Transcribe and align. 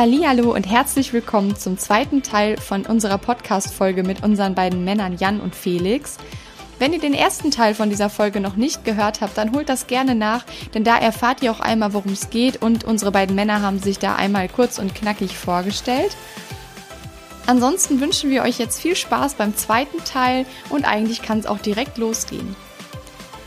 Hallihallo 0.00 0.54
und 0.54 0.66
herzlich 0.66 1.12
willkommen 1.12 1.56
zum 1.56 1.76
zweiten 1.76 2.22
Teil 2.22 2.56
von 2.56 2.86
unserer 2.86 3.18
Podcast-Folge 3.18 4.02
mit 4.02 4.22
unseren 4.22 4.54
beiden 4.54 4.82
Männern 4.82 5.18
Jan 5.18 5.42
und 5.42 5.54
Felix. 5.54 6.16
Wenn 6.78 6.94
ihr 6.94 7.00
den 7.00 7.12
ersten 7.12 7.50
Teil 7.50 7.74
von 7.74 7.90
dieser 7.90 8.08
Folge 8.08 8.40
noch 8.40 8.56
nicht 8.56 8.86
gehört 8.86 9.20
habt, 9.20 9.36
dann 9.36 9.52
holt 9.52 9.68
das 9.68 9.88
gerne 9.88 10.14
nach, 10.14 10.46
denn 10.72 10.84
da 10.84 10.96
erfahrt 10.96 11.42
ihr 11.42 11.52
auch 11.52 11.60
einmal, 11.60 11.92
worum 11.92 12.12
es 12.12 12.30
geht 12.30 12.62
und 12.62 12.82
unsere 12.82 13.12
beiden 13.12 13.36
Männer 13.36 13.60
haben 13.60 13.78
sich 13.78 13.98
da 13.98 14.16
einmal 14.16 14.48
kurz 14.48 14.78
und 14.78 14.94
knackig 14.94 15.36
vorgestellt. 15.36 16.16
Ansonsten 17.46 18.00
wünschen 18.00 18.30
wir 18.30 18.40
euch 18.40 18.58
jetzt 18.58 18.80
viel 18.80 18.96
Spaß 18.96 19.34
beim 19.34 19.54
zweiten 19.54 20.02
Teil 20.06 20.46
und 20.70 20.86
eigentlich 20.86 21.20
kann 21.20 21.40
es 21.40 21.46
auch 21.46 21.58
direkt 21.58 21.98
losgehen. 21.98 22.56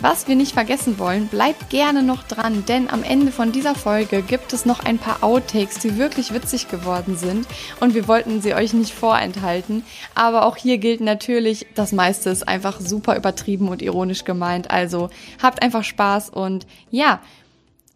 Was 0.04 0.28
wir 0.28 0.36
nicht 0.36 0.52
vergessen 0.52 1.00
wollen, 1.00 1.28
bleibt 1.30 1.70
gerne 1.70 2.04
noch 2.04 2.24
dran, 2.24 2.66
denn 2.68 2.90
am 2.90 3.04
Ende 3.04 3.32
von 3.32 3.54
dieser 3.54 3.74
Folge 3.74 4.22
gibt 4.22 4.52
es 4.52 4.66
noch 4.66 4.84
ein 4.84 4.98
paar 4.98 5.24
Outtakes, 5.24 5.80
die 5.80 5.98
wirklich 5.98 6.34
witzig 6.34 6.68
geworden 6.68 7.16
sind 7.16 7.48
und 7.80 7.94
wir 7.94 8.06
wollten 8.10 8.42
sie 8.42 8.54
euch 8.54 8.74
nicht 8.74 8.94
vorenthalten. 8.94 9.86
Aber 10.14 10.46
auch 10.46 10.58
hier 10.58 10.78
gilt 10.78 11.00
natürlich, 11.00 11.68
das 11.74 11.94
meiste 11.94 12.32
ist 12.32 12.46
einfach 12.46 12.82
super 12.82 13.16
übertrieben 13.16 13.70
und 13.70 13.82
ironisch 13.82 14.26
gemeint. 14.26 14.72
Also 14.72 15.10
habt 15.42 15.62
einfach 15.62 15.86
Spaß 15.86 16.32
und 16.32 16.68
ja, 16.92 17.22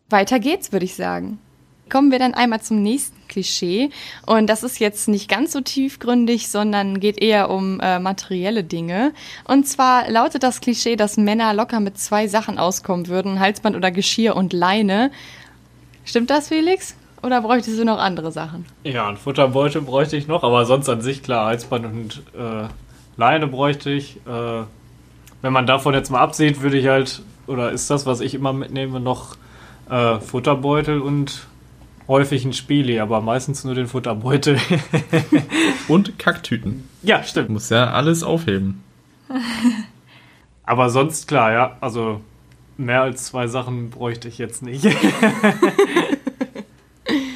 weiter 0.10 0.40
geht's, 0.40 0.72
würde 0.72 0.86
ich 0.86 0.96
sagen. 0.96 1.40
Kommen 1.90 2.12
wir 2.12 2.20
dann 2.20 2.34
einmal 2.34 2.62
zum 2.62 2.82
nächsten 2.82 3.17
Klischee. 3.38 3.92
Und 4.26 4.48
das 4.48 4.64
ist 4.64 4.80
jetzt 4.80 5.08
nicht 5.08 5.30
ganz 5.30 5.52
so 5.52 5.62
tiefgründig, 5.62 6.50
sondern 6.50 7.00
geht 7.00 7.22
eher 7.22 7.52
um 7.52 7.80
äh, 7.80 8.00
materielle 8.00 8.64
Dinge. 8.64 9.14
Und 9.44 9.68
zwar 9.68 10.10
lautet 10.10 10.42
das 10.42 10.60
Klischee, 10.60 10.96
dass 10.96 11.18
Männer 11.18 11.54
locker 11.54 11.80
mit 11.80 12.00
zwei 12.00 12.28
Sachen 12.28 12.58
auskommen 12.58 13.08
würden: 13.08 13.40
Halsband 13.40 13.76
oder 13.76 13.92
Geschirr 13.92 14.36
und 14.36 14.54
Leine. 14.54 15.12
Stimmt 16.04 16.32
das, 16.32 16.48
Felix? 16.48 16.96
Oder 17.22 17.42
bräuchtest 17.42 17.78
du 17.78 17.86
noch 17.86 18.00
andere 18.00 18.32
Sachen? 18.32 18.66
Ja, 18.84 19.08
ein 19.08 19.18
Futterbeutel 19.18 19.82
bräuchte 19.82 20.18
ich 20.18 20.28
noch, 20.28 20.44
aber 20.44 20.66
sonst 20.66 20.90
an 20.90 21.02
sich 21.02 21.22
klar, 21.22 21.48
Halsband 21.48 21.86
und 21.86 22.24
äh, 22.38 22.68
Leine 23.18 23.48
bräuchte 23.48 23.92
ich. 23.92 24.18
Äh, 24.26 24.64
wenn 25.44 25.54
man 25.54 25.68
davon 25.68 25.94
jetzt 25.94 26.10
mal 26.10 26.22
absieht, 26.22 26.62
würde 26.62 26.78
ich 26.78 26.88
halt, 26.88 27.22
oder 27.46 27.72
ist 27.72 27.90
das, 27.92 28.08
was 28.08 28.20
ich 28.20 28.34
immer 28.34 28.54
mitnehme, 28.54 29.00
noch 29.00 29.36
äh, 29.90 30.20
Futterbeutel 30.20 31.02
und 31.02 31.48
häufig 32.08 32.46
ein 32.46 32.54
Spieli, 32.54 33.00
aber 33.00 33.22
meistens 33.22 33.64
nur 33.64 33.76
den 33.76 33.88
Futterbeutel. 33.88 34.60
Und 35.88 36.18
Kacktüten. 36.20 36.84
Ja, 37.04 37.24
stimmt. 37.24 37.50
Muss 37.50 37.70
ja 37.70 37.92
alles 37.92 38.24
aufheben. 38.24 38.84
aber 40.64 40.90
sonst 40.90 41.28
klar, 41.28 41.52
ja. 41.52 41.78
Also 41.82 42.22
mehr 42.78 43.02
als 43.02 43.26
zwei 43.26 43.48
Sachen 43.48 43.90
bräuchte 43.90 44.28
ich 44.28 44.38
jetzt 44.38 44.62
nicht. 44.64 44.86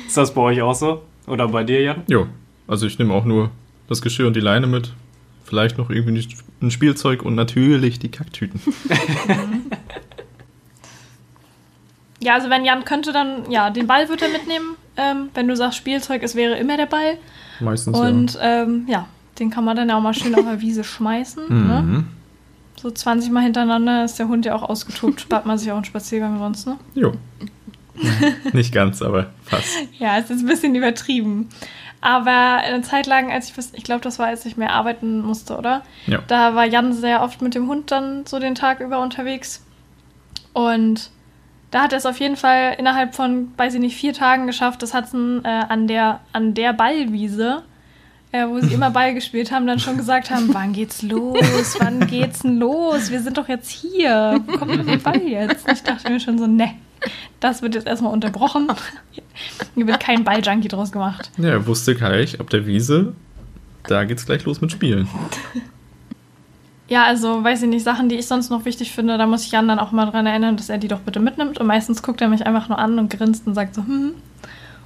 Ist 0.08 0.18
das 0.18 0.34
bei 0.34 0.42
euch 0.42 0.62
auch 0.62 0.76
so? 0.76 1.04
Oder 1.28 1.48
bei 1.48 1.64
dir, 1.64 1.82
Jan? 1.82 2.04
Jo. 2.08 2.28
Also 2.68 2.86
ich 2.88 3.00
nehme 3.00 3.14
auch 3.14 3.26
nur 3.26 3.52
das 3.88 4.02
Geschirr 4.02 4.28
und 4.28 4.36
die 4.36 4.42
Leine 4.42 4.68
mit. 4.68 4.94
Vielleicht 5.44 5.78
noch 5.78 5.90
irgendwie 5.90 6.28
ein 6.62 6.72
Spielzeug 6.72 7.24
und 7.24 7.36
natürlich 7.36 8.00
die 8.00 8.10
Kacktüten. 8.10 8.62
Ja, 12.22 12.36
also 12.36 12.50
wenn 12.50 12.66
Jan 12.66 12.86
könnte, 12.86 13.12
dann, 13.12 13.50
ja, 13.50 13.70
den 13.70 13.88
Ball 13.88 14.08
würde 14.10 14.26
er 14.26 14.32
mitnehmen. 14.32 14.76
Ähm, 14.98 15.30
wenn 15.34 15.48
du 15.48 15.56
sagst 15.56 15.78
Spielzeug, 15.78 16.22
es 16.24 16.36
wäre 16.36 16.58
immer 16.58 16.78
der 16.78 16.86
Ball. 16.86 17.18
Meistens, 17.60 17.98
Und 17.98 18.34
ja, 18.36 18.64
ähm, 18.64 18.86
ja 18.88 19.08
den 19.40 19.50
kann 19.50 19.66
man 19.66 19.76
dann 19.76 19.90
auch 19.92 20.02
mal 20.02 20.14
schön 20.14 20.36
auf 20.36 20.44
der 20.44 20.62
Wiese 20.62 20.84
schmeißen. 20.84 21.68
Ne? 21.68 21.82
Mhm. 21.82 22.08
So 22.80 22.92
20 22.92 23.32
Mal 23.32 23.42
hintereinander 23.42 24.06
ist 24.06 24.20
der 24.20 24.28
Hund 24.28 24.46
ja 24.46 24.56
auch 24.56 24.64
ausgetobt. 24.64 25.22
Spart 25.22 25.46
man 25.46 25.58
sich 25.58 25.72
auch 25.72 25.76
einen 25.76 25.86
Spaziergang 25.86 26.38
sonst, 26.38 26.68
ne? 26.68 26.78
Jo. 26.94 27.14
Nicht 28.54 28.74
ganz, 28.74 29.02
aber 29.02 29.32
fast. 29.44 29.68
ja, 30.00 30.18
es 30.18 30.30
ist 30.30 30.42
ein 30.42 30.48
bisschen 30.48 30.76
übertrieben. 30.76 31.50
Aber 32.02 32.58
eine 32.58 32.82
Zeit 32.82 33.06
lang, 33.06 33.32
als 33.32 33.50
ich, 33.50 33.66
ich 33.74 33.84
glaube, 33.84 34.02
das 34.02 34.18
war, 34.18 34.28
als 34.28 34.46
ich 34.46 34.58
mehr 34.58 34.74
arbeiten 34.74 35.22
musste, 35.22 35.58
oder? 35.58 35.84
Ja. 36.08 36.20
Da 36.28 36.56
war 36.56 36.66
Jan 36.66 36.94
sehr 36.94 37.22
oft 37.22 37.42
mit 37.42 37.54
dem 37.54 37.68
Hund 37.68 37.92
dann 37.92 38.26
so 38.26 38.40
den 38.40 38.56
Tag 38.56 38.80
über 38.80 39.00
unterwegs. 39.00 39.64
Und 40.54 41.12
da 41.72 41.84
hat 41.84 41.94
er 41.94 41.98
es 41.98 42.06
auf 42.06 42.20
jeden 42.20 42.36
Fall 42.36 42.76
innerhalb 42.78 43.16
von, 43.16 43.54
weiß 43.58 43.74
ich 43.76 43.80
nicht, 43.80 43.96
vier 43.96 44.14
Tagen 44.14 44.46
geschafft, 44.46 44.84
das 44.84 44.94
Hudson 44.94 45.44
äh, 45.46 45.48
an, 45.48 45.88
der, 45.88 46.20
an 46.34 46.54
der 46.54 46.74
Ballwiese, 46.74 47.64
äh, 48.34 48.46
wo 48.46 48.60
sie 48.60 48.74
immer 48.74 48.92
Ball 48.92 49.14
gespielt 49.14 49.52
haben, 49.52 49.66
dann 49.66 49.80
schon 49.80 49.98
gesagt 49.98 50.30
haben, 50.30 50.54
wann 50.54 50.74
geht's 50.74 51.02
los? 51.02 51.78
Wann 51.80 52.06
geht's 52.08 52.40
denn 52.40 52.58
los? 52.58 53.10
Wir 53.10 53.22
sind 53.22 53.38
doch 53.38 53.48
jetzt 53.48 53.70
hier. 53.70 54.42
Wo 54.46 54.58
kommt 54.58 54.72
denn 54.72 54.86
der 54.86 54.98
Ball 54.98 55.22
jetzt? 55.22 55.68
Ich 55.72 55.82
dachte 55.82 56.12
mir 56.12 56.20
schon 56.20 56.38
so, 56.38 56.46
ne, 56.46 56.74
das 57.40 57.62
wird 57.62 57.76
jetzt 57.76 57.88
erstmal 57.88 58.12
unterbrochen. 58.12 58.68
Hier 59.76 59.88
wird 59.88 60.00
kein 60.02 60.26
Balljunkie 60.26 60.68
draus 60.68 60.92
gemacht. 60.92 61.32
Ja, 61.38 61.50
er 61.50 61.68
wusste 61.68 61.96
gleich, 61.96 62.40
ab 62.40 62.50
der 62.50 62.66
Wiese, 62.68 63.14
da 63.88 64.04
geht's 64.04 64.26
gleich 64.26 64.44
los 64.44 64.60
mit 64.60 64.72
Spielen. 64.74 65.08
Ja, 66.92 67.06
also 67.06 67.42
weiß 67.42 67.62
ich 67.62 67.70
nicht, 67.70 67.86
Sachen, 67.86 68.10
die 68.10 68.18
ich 68.18 68.28
sonst 68.28 68.50
noch 68.50 68.66
wichtig 68.66 68.92
finde, 68.92 69.18
da 69.18 69.26
muss 69.26 69.46
ich 69.46 69.52
Jan 69.54 69.66
dann 69.66 69.80
auch 69.80 69.94
mal 69.94 70.08
dran 70.08 70.26
erinnern, 70.26 70.58
dass 70.58 70.68
er 70.68 70.78
die 70.78 70.90
doch 70.90 71.00
bitte 71.00 71.22
mitnimmt. 71.22 71.58
Und 71.58 71.66
meistens 71.66 72.04
guckt 72.04 72.20
er 72.20 72.28
mich 72.28 72.46
einfach 72.46 72.68
nur 72.68 72.80
an 72.80 73.00
und 73.00 73.10
grinst 73.10 73.48
und 73.48 73.54
sagt 73.54 73.76
so, 73.76 73.84
hm, 73.84 74.16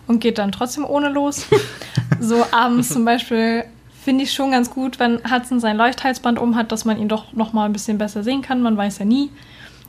und 0.05 0.19
geht 0.19 0.37
dann 0.37 0.51
trotzdem 0.51 0.85
ohne 0.85 1.09
los. 1.09 1.47
so 2.19 2.45
abends 2.51 2.89
zum 2.89 3.05
Beispiel 3.05 3.63
finde 4.03 4.23
ich 4.23 4.33
schon 4.33 4.51
ganz 4.51 4.69
gut, 4.69 4.99
wenn 4.99 5.19
Hudson 5.31 5.59
sein 5.59 5.77
Leuchthalsband 5.77 6.37
um 6.37 6.55
hat, 6.55 6.71
dass 6.71 6.85
man 6.85 6.99
ihn 6.99 7.09
doch 7.09 7.33
noch 7.33 7.53
mal 7.53 7.65
ein 7.65 7.73
bisschen 7.73 7.97
besser 7.97 8.21
sehen 8.21 8.43
kann. 8.43 8.61
Man 8.61 8.77
weiß 8.77 8.99
ja 8.99 9.05
nie. 9.05 9.31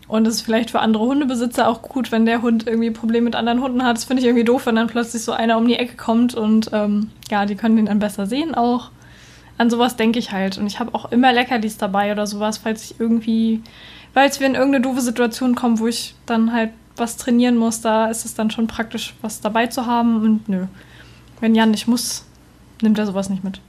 Und 0.09 0.27
es 0.27 0.37
ist 0.37 0.41
vielleicht 0.41 0.71
für 0.71 0.81
andere 0.81 1.05
Hundebesitzer 1.05 1.69
auch 1.69 1.83
gut, 1.83 2.13
wenn 2.13 2.25
der 2.25 2.41
Hund 2.41 2.67
irgendwie 2.67 2.93
Probleme 2.93 3.27
mit 3.27 3.37
anderen 3.37 3.61
Hunden 3.61 3.85
hat. 3.85 3.99
Das 3.99 4.05
finde 4.07 4.23
ich 4.23 4.27
irgendwie 4.27 4.45
doof, 4.45 4.65
wenn 4.65 4.77
dann 4.77 4.87
plötzlich 4.87 5.23
so 5.23 5.33
einer 5.33 5.59
um 5.59 5.69
die 5.69 5.77
Ecke 5.77 5.97
kommt 5.97 6.35
und 6.35 6.71
ähm, 6.73 7.11
ja, 7.31 7.45
die 7.45 7.57
können 7.57 7.77
ihn 7.77 7.87
dann 7.87 7.99
besser 7.99 8.25
sehen 8.25 8.55
auch 8.55 8.91
an 9.59 9.71
sowas 9.71 9.97
denke 9.97 10.19
ich 10.19 10.33
halt. 10.33 10.59
Und 10.59 10.67
ich 10.67 10.79
habe 10.79 10.95
auch 10.95 11.11
immer 11.13 11.33
Leckerlis 11.33 11.79
dabei 11.79 12.13
oder 12.13 12.27
sowas, 12.27 12.59
falls 12.59 12.91
ich 12.91 13.01
irgendwie, 13.01 13.63
falls 14.15 14.41
wir 14.41 14.47
in 14.47 14.55
irgendeine 14.55 14.83
doofe 14.83 15.01
Situation 15.01 15.55
kommen, 15.55 15.79
wo 15.79 15.87
ich 15.87 16.15
dann 16.27 16.53
halt 16.53 16.71
was 16.97 17.17
trainieren 17.17 17.57
muss, 17.57 17.81
da 17.81 18.07
ist 18.07 18.25
es 18.25 18.35
dann 18.35 18.51
schon 18.51 18.67
praktisch, 18.67 19.15
was 19.21 19.41
dabei 19.41 19.67
zu 19.67 19.87
haben. 19.87 20.23
Und 20.23 20.49
nö, 20.49 20.67
wenn 21.41 21.55
Jan 21.55 21.71
nicht 21.71 21.87
muss, 21.87 22.25
nimmt 22.83 22.99
er 22.99 23.07
sowas 23.07 23.29
nicht 23.29 23.45
mit. 23.45 23.61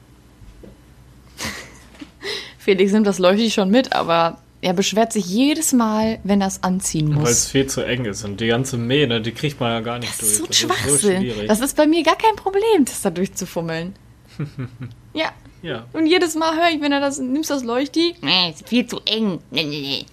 Felix 2.57 2.91
nimmt 2.91 3.07
das 3.07 3.19
leuchtig 3.19 3.53
schon 3.53 3.69
mit, 3.69 3.93
aber 3.93 4.39
er 4.61 4.73
beschwert 4.73 5.13
sich 5.13 5.25
jedes 5.25 5.71
Mal, 5.71 6.19
wenn 6.23 6.41
er 6.41 6.47
es 6.47 6.63
anziehen 6.63 7.13
muss. 7.13 7.23
Weil 7.23 7.31
es 7.31 7.47
viel 7.47 7.67
zu 7.67 7.81
eng 7.81 8.05
ist 8.05 8.23
und 8.23 8.41
die 8.41 8.47
ganze 8.47 8.77
Mähne, 8.77 9.21
die 9.21 9.31
kriegt 9.31 9.59
man 9.59 9.71
ja 9.71 9.81
gar 9.81 9.99
nicht 9.99 10.11
das 10.11 10.19
durch. 10.19 10.31
Ist 10.31 10.37
so 10.39 10.45
das 10.47 10.57
Schwachsinn. 10.57 10.93
ist 10.93 11.01
so 11.01 11.07
schwierig. 11.09 11.47
Das 11.47 11.59
ist 11.59 11.77
bei 11.77 11.85
mir 11.85 12.03
gar 12.03 12.17
kein 12.17 12.35
Problem, 12.35 12.85
das 12.85 13.01
da 13.01 13.09
durchzufummeln. 13.09 13.95
ja. 15.13 15.31
Ja. 15.67 15.83
Und 15.91 16.05
jedes 16.05 16.35
Mal 16.35 16.55
höre 16.55 16.69
ich, 16.69 16.79
wenn 16.81 16.93
er 16.93 17.01
das, 17.01 17.19
nimmst 17.19 17.49
das 17.49 17.63
Leuchti? 17.63 18.15
Nee, 18.21 18.51
ist 18.51 18.67
viel 18.69 18.87
zu 18.87 19.01
eng. 19.05 19.39
Nee, 19.51 19.63
nee, 19.65 20.05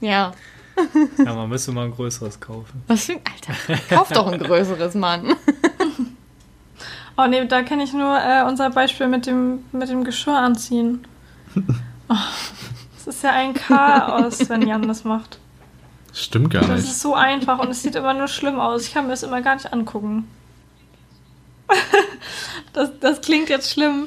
nee. 0.00 0.06
Ja. 0.06 0.32
ja, 1.24 1.34
man 1.34 1.48
müsste 1.48 1.72
mal 1.72 1.86
ein 1.86 1.90
größeres 1.90 2.38
kaufen. 2.38 2.82
Was 2.86 3.06
für 3.06 3.12
ein 3.14 3.20
Alter. 3.24 3.82
Kauf 3.88 4.08
doch 4.10 4.28
ein 4.30 4.38
größeres, 4.38 4.94
Mann. 4.94 5.34
Oh 7.18 7.26
nee, 7.26 7.42
da 7.46 7.62
kenne 7.62 7.82
ich 7.82 7.94
nur 7.94 8.14
äh, 8.14 8.42
unser 8.46 8.68
Beispiel 8.68 9.08
mit 9.08 9.24
dem, 9.24 9.64
mit 9.72 9.88
dem 9.88 10.04
Geschirr 10.04 10.36
anziehen. 10.38 11.06
Oh, 12.08 12.14
das 13.04 13.16
ist 13.16 13.24
ja 13.24 13.30
ein 13.32 13.52
Chaos, 13.54 14.48
wenn 14.50 14.62
Jan 14.68 14.86
das 14.86 15.02
macht. 15.02 15.38
Stimmt 16.12 16.50
gar 16.52 16.60
Das 16.60 16.82
nicht. 16.82 16.90
ist 16.90 17.00
so 17.00 17.14
einfach 17.16 17.58
und 17.58 17.68
es 17.70 17.82
sieht 17.82 17.96
immer 17.96 18.14
nur 18.14 18.28
schlimm 18.28 18.60
aus. 18.60 18.86
Ich 18.86 18.94
kann 18.94 19.04
mir 19.06 19.10
das 19.10 19.24
immer 19.24 19.40
gar 19.42 19.54
nicht 19.56 19.72
angucken. 19.72 20.28
das, 22.74 22.90
das 23.00 23.20
klingt 23.22 23.48
jetzt 23.48 23.72
schlimm. 23.72 24.06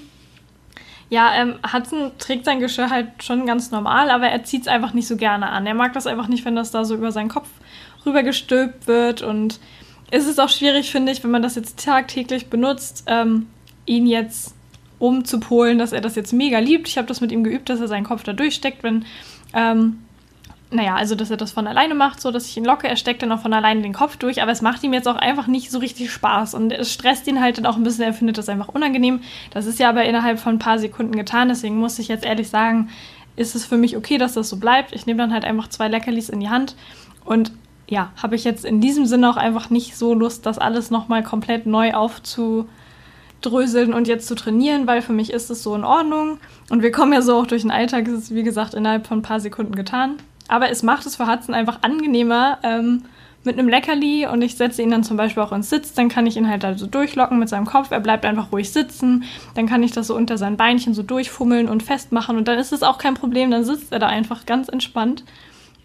Ja, 1.10 1.34
ähm, 1.36 1.56
Hudson 1.74 2.12
trägt 2.20 2.46
sein 2.46 2.60
Geschirr 2.60 2.92
halt 2.92 3.24
schon 3.24 3.46
ganz 3.48 3.72
normal, 3.72 4.12
aber 4.12 4.28
er 4.28 4.44
zieht 4.44 4.62
es 4.62 4.68
einfach 4.68 4.94
nicht 4.94 5.08
so 5.08 5.18
gerne 5.18 5.50
an. 5.50 5.66
Er 5.66 5.74
mag 5.74 5.94
das 5.94 6.06
einfach 6.06 6.28
nicht, 6.28 6.46
wenn 6.46 6.56
das 6.56 6.72
da 6.72 6.86
so 6.86 6.94
über 6.94 7.12
seinen 7.12 7.30
Kopf 7.30 7.48
rübergestülpt 8.06 8.88
wird. 8.88 9.24
Und 9.24 9.60
es 10.12 10.28
ist 10.28 10.40
auch 10.40 10.50
schwierig, 10.50 10.92
finde 10.92 11.12
ich, 11.12 11.24
wenn 11.24 11.32
man 11.32 11.42
das 11.42 11.56
jetzt 11.56 11.84
tagtäglich 11.84 12.48
benutzt, 12.48 13.06
ähm, 13.08 13.48
ihn 13.86 14.06
jetzt 14.06 14.54
umzupolen, 15.00 15.80
dass 15.80 15.94
er 15.94 16.02
das 16.02 16.16
jetzt 16.16 16.34
mega 16.34 16.60
liebt. 16.60 16.88
Ich 16.88 16.98
habe 16.98 17.08
das 17.08 17.22
mit 17.22 17.32
ihm 17.32 17.44
geübt, 17.44 17.70
dass 17.70 17.80
er 17.80 17.88
seinen 17.88 18.04
Kopf 18.04 18.24
da 18.24 18.34
durchsteckt, 18.34 18.84
wenn 18.84 19.06
ähm, 19.54 20.00
naja, 20.72 20.96
also 20.96 21.16
dass 21.16 21.32
er 21.32 21.38
das 21.38 21.52
von 21.52 21.66
alleine 21.66 21.96
macht, 21.96 22.22
so 22.22 22.30
dass 22.30 22.48
ich 22.48 22.56
ihn 22.56 22.66
locke. 22.66 22.88
Er 22.88 22.96
steckt 22.96 23.24
dann 23.24 23.32
auch 23.32 23.40
von 23.40 23.54
alleine 23.54 23.82
den 23.82 23.94
Kopf 23.94 24.18
durch, 24.18 24.42
aber 24.42 24.52
es 24.52 24.62
macht 24.62 24.84
ihm 24.84 24.94
jetzt 24.94 25.08
auch 25.08 25.16
einfach 25.16 25.48
nicht 25.48 25.72
so 25.72 25.80
richtig 25.80 26.12
Spaß 26.12 26.54
und 26.54 26.72
es 26.72 26.94
stresst 26.94 27.28
ihn 27.28 27.42
halt 27.42 27.58
dann 27.58 27.66
auch 27.66 27.76
ein 27.76 27.84
bisschen. 27.84 28.04
Er 28.04 28.14
findet 28.14 28.38
das 28.38 28.50
einfach 28.50 28.68
unangenehm. 28.68 29.22
Das 29.52 29.66
ist 29.66 29.80
ja 29.80 29.90
aber 29.90 30.06
innerhalb 30.06 30.40
von 30.40 30.56
ein 30.56 30.60
paar 30.60 30.78
Sekunden 30.78 31.16
getan, 31.16 31.50
deswegen 31.50 31.78
muss 31.78 31.98
ich 31.98 32.08
jetzt 32.08 32.26
ehrlich 32.26 32.50
sagen, 32.50 32.90
ist 33.36 33.56
es 33.56 33.66
für 33.66 33.78
mich 33.78 33.98
okay, 33.98 34.20
dass 34.20 34.34
das 34.34 34.50
so 34.50 34.58
bleibt. 34.58 34.94
Ich 34.94 35.08
nehme 35.08 35.18
dann 35.18 35.34
halt 35.34 35.44
einfach 35.44 35.70
zwei 35.70 35.88
Leckerlis 35.88 36.30
in 36.30 36.40
die 36.40 36.50
Hand 36.50 36.76
und 37.26 37.52
ja, 37.88 38.12
habe 38.22 38.36
ich 38.36 38.44
jetzt 38.44 38.66
in 38.66 38.82
diesem 38.82 39.08
Sinne 39.08 39.30
auch 39.30 39.38
einfach 39.38 39.72
nicht 39.72 39.98
so 39.98 40.14
Lust, 40.14 40.46
das 40.46 40.60
alles 40.60 40.92
nochmal 40.92 41.24
komplett 41.24 41.66
neu 41.66 41.94
aufzudröseln 41.94 43.94
und 43.94 44.08
jetzt 44.08 44.28
zu 44.28 44.36
trainieren, 44.36 44.86
weil 44.86 45.02
für 45.02 45.14
mich 45.14 45.34
ist 45.34 45.50
es 45.50 45.64
so 45.64 45.74
in 45.74 45.84
Ordnung. 45.84 46.38
Und 46.70 46.84
wir 46.84 46.92
kommen 46.92 47.14
ja 47.14 47.24
so 47.24 47.36
auch 47.36 47.48
durch 47.48 47.64
den 47.64 47.72
Alltag, 47.72 48.08
es 48.08 48.14
ist 48.14 48.36
wie 48.36 48.44
gesagt 48.44 48.76
innerhalb 48.76 49.08
von 49.08 49.20
ein 49.20 49.24
paar 49.24 49.40
Sekunden 49.40 49.74
getan. 49.74 50.18
Aber 50.50 50.70
es 50.70 50.84
macht 50.84 51.06
es 51.06 51.16
für 51.16 51.28
Hudson 51.28 51.56
einfach 51.56 51.80
angenehmer, 51.84 52.58
ähm, 52.64 53.04
mit 53.44 53.58
einem 53.58 53.70
Leckerli 53.70 54.28
und 54.28 54.42
ich 54.42 54.58
setze 54.58 54.82
ihn 54.82 54.92
dann 54.92 55.04
zum 55.04 55.16
Beispiel 55.16 55.42
auch 55.42 55.54
ins 55.54 55.70
Sitz, 55.70 55.94
dann 55.94 56.10
kann 56.10 56.28
ich 56.28 56.36
ihn 56.36 56.50
halt 56.50 56.64
da 56.64 56.78
so 56.78 56.88
durchlocken 56.88 57.40
mit 57.40 57.48
seinem 57.48 57.66
Kopf. 57.66 57.90
Er 57.92 58.02
bleibt 58.02 58.26
einfach 58.26 58.52
ruhig 58.52 58.72
sitzen. 58.72 59.24
Dann 59.56 59.66
kann 59.66 59.82
ich 59.82 59.92
das 59.92 60.08
so 60.08 60.16
unter 60.16 60.38
seinen 60.38 60.58
Beinchen 60.58 60.94
so 60.94 61.04
durchfummeln 61.04 61.70
und 61.70 61.82
festmachen 61.82 62.38
und 62.38 62.48
dann 62.48 62.60
ist 62.60 62.74
es 62.74 62.84
auch 62.84 62.98
kein 62.98 63.14
Problem. 63.14 63.50
Dann 63.50 63.64
sitzt 63.64 63.92
er 63.92 64.00
da 64.00 64.08
einfach 64.08 64.46
ganz 64.46 64.68
entspannt. 64.68 65.24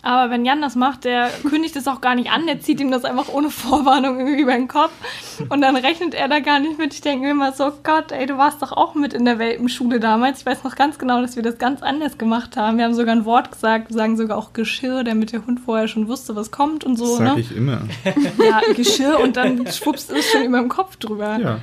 Aber 0.05 0.31
wenn 0.31 0.45
Jan 0.45 0.61
das 0.61 0.77
macht, 0.77 1.05
der 1.05 1.31
kündigt 1.49 1.77
es 1.77 1.89
auch 1.89 2.01
gar 2.01 2.15
nicht 2.15 2.31
an, 2.31 2.47
der 2.47 2.61
zieht 2.61 2.79
ihm 2.81 2.91
das 2.91 3.05
einfach 3.05 3.29
ohne 3.29 3.51
Vorwarnung 3.51 4.19
irgendwie 4.19 4.43
über 4.43 4.53
den 4.53 4.69
Kopf 4.69 4.93
und 5.49 5.63
dann 5.63 5.77
rechnet 5.77 6.15
er 6.15 6.29
da 6.29 6.41
gar 6.41 6.61
nicht 6.61 6.79
mit. 6.79 6.93
Ich 6.93 7.01
denke 7.01 7.25
mir 7.25 7.31
immer 7.31 7.53
so, 7.53 7.73
Gott, 7.83 8.13
ey, 8.13 8.27
du 8.27 8.37
warst 8.37 8.61
doch 8.61 8.73
auch 8.73 8.95
mit 8.95 9.15
in 9.15 9.25
der 9.25 9.39
Welpenschule 9.39 10.01
damals. 10.01 10.41
Ich 10.41 10.47
weiß 10.47 10.63
noch 10.63 10.77
ganz 10.77 10.99
genau, 10.99 11.23
dass 11.23 11.37
wir 11.37 11.43
das 11.43 11.59
ganz 11.59 11.83
anders 11.83 12.19
gemacht 12.19 12.57
haben. 12.57 12.77
Wir 12.77 12.85
haben 12.85 12.95
sogar 12.95 13.15
ein 13.15 13.25
Wort 13.25 13.51
gesagt, 13.51 13.89
wir 13.89 13.95
sagen 13.95 14.17
sogar 14.17 14.37
auch 14.37 14.53
Geschirr, 14.53 15.05
damit 15.05 15.33
der 15.33 15.47
Hund 15.47 15.61
vorher 15.61 15.89
schon 15.89 16.07
wusste, 16.07 16.37
was 16.37 16.51
kommt 16.51 16.85
und 16.85 16.97
so. 16.97 17.07
Das 17.07 17.17
sag 17.17 17.35
ne? 17.37 17.41
ich 17.41 17.57
immer. 17.57 17.81
Ja, 18.05 18.61
Geschirr 18.75 19.21
und 19.21 19.37
dann 19.37 19.67
schwupst 19.67 20.11
es 20.11 20.31
schon 20.31 20.45
über 20.45 20.59
dem 20.59 20.69
Kopf 20.69 20.97
drüber. 20.97 21.39
Ja. 21.39 21.59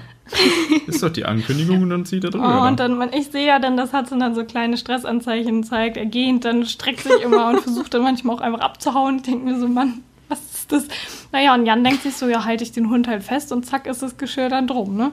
Ist 0.88 1.04
doch 1.04 1.10
die 1.10 1.26
Ankündigung 1.26 1.82
und 1.84 1.90
dann 1.90 2.06
zieht 2.06 2.24
er 2.24 2.30
Oh, 2.30 2.32
drüber. 2.34 2.68
und 2.68 2.80
dann, 2.80 2.98
man, 2.98 3.12
ich 3.14 3.28
sehe 3.32 3.46
ja 3.48 3.60
dann, 3.60 3.76
dass 3.78 3.94
Hudson 3.94 4.20
dann 4.20 4.34
so 4.36 4.44
kleine 4.46 4.78
Stressanzeichen 4.78 5.64
zeigt. 5.64 5.98
Er 5.98 6.06
gähnt, 6.06 6.46
dann 6.46 6.66
streckt 6.66 7.02
sich 7.02 7.22
immer 7.24 7.50
und 7.50 7.60
versucht 7.62 7.94
dann 7.94 8.04
manchmal 8.04 8.36
auch 8.38 8.42
einfach 8.42 8.62
abzuhauen. 8.62 9.18
Ich 9.18 9.24
denke 9.24 9.46
mir 9.46 9.60
so, 9.60 9.68
Mann, 9.68 10.02
was 10.30 10.40
ist 10.54 10.72
das? 10.72 10.88
Naja, 11.32 11.54
und 11.54 11.66
Jan 11.66 11.84
denkt 11.84 12.04
sich 12.04 12.16
so, 12.16 12.28
ja, 12.28 12.46
halte 12.46 12.64
ich 12.64 12.72
den 12.72 12.90
Hund 12.90 13.08
halt 13.08 13.24
fest 13.24 13.52
und 13.52 13.66
zack 13.66 13.88
ist 13.88 14.02
das 14.02 14.18
Geschirr 14.18 14.50
dann 14.50 14.68
drum, 14.68 14.96
ne? 14.96 15.12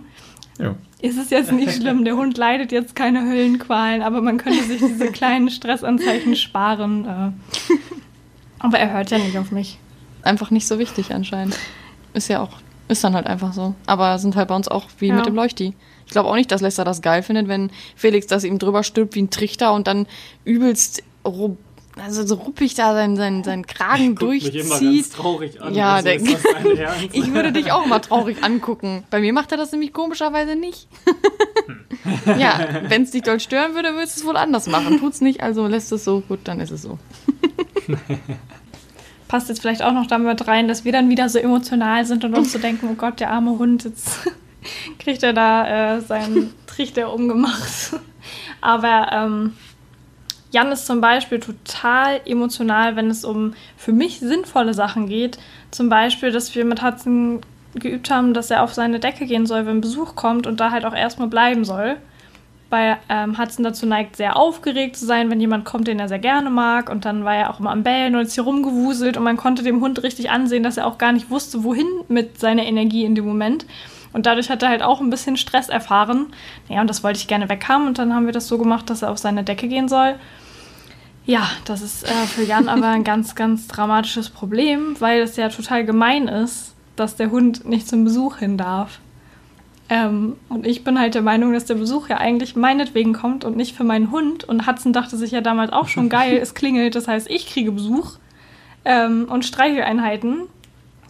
ja. 0.58 0.74
Ist 1.00 1.16
es 1.16 1.30
jetzt 1.30 1.52
nicht 1.52 1.74
schlimm, 1.76 2.04
der 2.04 2.16
Hund 2.16 2.36
leidet 2.36 2.72
jetzt 2.72 2.96
keine 2.96 3.22
Höllenqualen, 3.22 4.02
aber 4.02 4.20
man 4.20 4.36
könnte 4.38 4.64
sich 4.64 4.80
diese 4.80 5.12
kleinen 5.12 5.48
Stressanzeichen 5.48 6.34
sparen. 6.34 7.04
Äh. 7.04 7.74
Aber 8.58 8.80
er 8.80 8.92
hört 8.92 9.10
ja 9.12 9.18
nicht 9.18 9.38
auf 9.38 9.52
mich. 9.52 9.78
Einfach 10.22 10.50
nicht 10.50 10.66
so 10.66 10.80
wichtig 10.80 11.14
anscheinend. 11.14 11.56
Ist 12.14 12.26
ja 12.28 12.40
auch, 12.42 12.50
ist 12.88 13.04
dann 13.04 13.14
halt 13.14 13.26
einfach 13.26 13.52
so. 13.52 13.74
Aber 13.86 14.18
sind 14.18 14.34
halt 14.36 14.48
bei 14.48 14.56
uns 14.56 14.68
auch 14.68 14.84
wie 14.98 15.08
Ja. 15.08 15.14
mit 15.14 15.26
dem 15.26 15.34
Leuchti. 15.34 15.74
Ich 16.06 16.12
glaube 16.12 16.28
auch 16.28 16.34
nicht, 16.36 16.50
dass 16.50 16.60
Lester 16.62 16.84
das 16.84 17.02
geil 17.02 17.22
findet, 17.22 17.48
wenn 17.48 17.70
Felix 17.94 18.26
das 18.26 18.44
ihm 18.44 18.58
drüber 18.58 18.82
stülpt 18.82 19.14
wie 19.14 19.22
ein 19.22 19.30
Trichter 19.30 19.74
und 19.74 19.86
dann 19.86 20.06
übelst 20.44 21.02
also 22.02 22.24
so 22.24 22.36
ruppig 22.36 22.74
da 22.74 22.94
seinen, 22.94 23.16
seinen, 23.16 23.42
seinen 23.44 23.66
Kragen 23.66 24.14
Guckt 24.14 24.30
mich 24.32 24.54
immer 24.54 24.68
ganz 24.70 24.80
durchzieht. 24.80 25.12
traurig 25.12 25.60
an. 25.60 25.74
Ja, 25.74 25.94
Also 25.96 26.04
der- 26.06 26.14
ist 26.16 26.32
das 26.32 26.42
dein 26.62 26.76
Ernst? 26.78 27.08
Ich 27.12 27.32
würde 27.34 27.52
dich 27.52 27.72
auch 27.72 27.84
mal 27.86 27.98
traurig 27.98 28.42
angucken. 28.44 29.02
Bei 29.10 29.20
mir 29.20 29.32
macht 29.32 29.50
er 29.52 29.58
das 29.58 29.72
nämlich 29.72 29.92
komischerweise 29.92 30.54
nicht. 30.56 30.86
ja, 32.38 32.60
wenn 32.88 33.02
es 33.02 33.10
dich 33.10 33.22
doll 33.22 33.40
stören 33.40 33.74
würde, 33.74 33.94
würdest 33.94 34.16
du 34.16 34.20
es 34.20 34.26
wohl 34.26 34.36
anders 34.36 34.68
machen. 34.68 34.98
Tut's 35.00 35.20
nicht, 35.20 35.42
also 35.42 35.66
lässt 35.66 35.90
es 35.92 36.04
so, 36.04 36.20
gut, 36.20 36.38
dann 36.44 36.60
ist 36.60 36.70
es 36.70 36.82
so. 36.82 36.98
Passt 39.28 39.48
jetzt 39.48 39.60
vielleicht 39.60 39.82
auch 39.82 39.92
noch 39.92 40.06
damit 40.06 40.48
rein, 40.48 40.68
dass 40.68 40.84
wir 40.84 40.92
dann 40.92 41.10
wieder 41.10 41.28
so 41.28 41.38
emotional 41.38 42.04
sind 42.06 42.24
und 42.24 42.34
uns 42.34 42.52
so 42.52 42.58
denken, 42.58 42.88
oh 42.90 42.94
Gott, 42.94 43.20
der 43.20 43.30
arme 43.30 43.58
Hund, 43.58 43.84
jetzt 43.84 44.30
kriegt 44.98 45.22
er 45.22 45.32
da 45.32 45.96
äh, 45.96 46.00
seinen 46.00 46.54
Trichter 46.66 47.12
umgemacht. 47.12 47.94
Aber 48.60 49.08
ähm, 49.12 49.52
Jan 50.50 50.72
ist 50.72 50.86
zum 50.86 51.00
Beispiel 51.00 51.40
total 51.40 52.20
emotional, 52.24 52.96
wenn 52.96 53.10
es 53.10 53.24
um 53.24 53.54
für 53.76 53.92
mich 53.92 54.18
sinnvolle 54.20 54.72
Sachen 54.72 55.06
geht. 55.06 55.38
Zum 55.70 55.88
Beispiel, 55.88 56.32
dass 56.32 56.54
wir 56.54 56.64
mit 56.64 56.82
Hudson 56.82 57.40
geübt 57.74 58.10
haben, 58.10 58.32
dass 58.32 58.50
er 58.50 58.62
auf 58.62 58.72
seine 58.72 58.98
Decke 58.98 59.26
gehen 59.26 59.46
soll, 59.46 59.66
wenn 59.66 59.82
Besuch 59.82 60.14
kommt 60.14 60.46
und 60.46 60.58
da 60.58 60.70
halt 60.70 60.86
auch 60.86 60.94
erstmal 60.94 61.28
bleiben 61.28 61.64
soll. 61.64 61.96
Weil 62.70 62.98
ähm, 63.08 63.38
Hudson 63.38 63.64
dazu 63.64 63.86
neigt, 63.86 64.16
sehr 64.16 64.36
aufgeregt 64.36 64.96
zu 64.96 65.06
sein, 65.06 65.30
wenn 65.30 65.40
jemand 65.40 65.64
kommt, 65.64 65.88
den 65.88 65.98
er 65.98 66.08
sehr 66.08 66.18
gerne 66.18 66.50
mag. 66.50 66.90
Und 66.90 67.06
dann 67.06 67.24
war 67.24 67.34
er 67.34 67.50
auch 67.50 67.60
immer 67.60 67.70
am 67.70 67.82
Bellen 67.82 68.14
und 68.14 68.22
ist 68.22 68.34
hier 68.34 68.44
rumgewuselt 68.44 69.16
und 69.16 69.24
man 69.24 69.38
konnte 69.38 69.62
dem 69.62 69.80
Hund 69.80 70.02
richtig 70.02 70.30
ansehen, 70.30 70.62
dass 70.62 70.76
er 70.76 70.86
auch 70.86 70.98
gar 70.98 71.12
nicht 71.12 71.30
wusste, 71.30 71.64
wohin 71.64 71.86
mit 72.08 72.38
seiner 72.38 72.64
Energie 72.64 73.04
in 73.04 73.14
dem 73.14 73.24
Moment. 73.24 73.64
Und 74.12 74.26
dadurch 74.26 74.50
hat 74.50 74.62
er 74.62 74.68
halt 74.68 74.82
auch 74.82 75.00
ein 75.00 75.10
bisschen 75.10 75.36
Stress 75.36 75.68
erfahren. 75.68 76.26
Ja, 76.68 76.80
und 76.80 76.88
das 76.90 77.02
wollte 77.02 77.18
ich 77.18 77.28
gerne 77.28 77.48
weghaben. 77.48 77.86
Und 77.86 77.98
dann 77.98 78.14
haben 78.14 78.26
wir 78.26 78.32
das 78.32 78.48
so 78.48 78.58
gemacht, 78.58 78.90
dass 78.90 79.02
er 79.02 79.10
auf 79.10 79.18
seine 79.18 79.44
Decke 79.44 79.68
gehen 79.68 79.88
soll. 79.88 80.16
Ja, 81.24 81.50
das 81.66 81.82
ist 81.82 82.04
äh, 82.04 82.26
für 82.26 82.42
Jan 82.42 82.68
aber 82.70 82.88
ein 82.88 83.04
ganz, 83.04 83.34
ganz 83.34 83.68
dramatisches 83.68 84.30
Problem, 84.30 84.96
weil 84.98 85.20
es 85.20 85.36
ja 85.36 85.48
total 85.50 85.84
gemein 85.84 86.26
ist, 86.26 86.74
dass 86.96 87.16
der 87.16 87.30
Hund 87.30 87.66
nicht 87.66 87.86
zum 87.86 88.04
Besuch 88.04 88.38
hin 88.38 88.56
darf. 88.56 88.98
Ähm, 89.90 90.36
und 90.48 90.66
ich 90.66 90.84
bin 90.84 90.98
halt 90.98 91.14
der 91.14 91.22
Meinung, 91.22 91.52
dass 91.52 91.64
der 91.64 91.74
Besuch 91.74 92.08
ja 92.08 92.18
eigentlich 92.18 92.56
meinetwegen 92.56 93.14
kommt 93.14 93.44
und 93.44 93.56
nicht 93.56 93.74
für 93.74 93.84
meinen 93.84 94.10
Hund. 94.10 94.44
Und 94.44 94.66
Hudson 94.66 94.92
dachte 94.92 95.16
sich 95.16 95.30
ja 95.30 95.40
damals 95.40 95.72
auch 95.72 95.88
schon 95.88 96.08
geil, 96.08 96.38
es 96.40 96.54
klingelt, 96.54 96.94
das 96.94 97.08
heißt, 97.08 97.30
ich 97.30 97.46
kriege 97.46 97.72
Besuch 97.72 98.18
ähm, 98.84 99.26
und 99.30 99.44
Streicheleinheiten. 99.44 100.42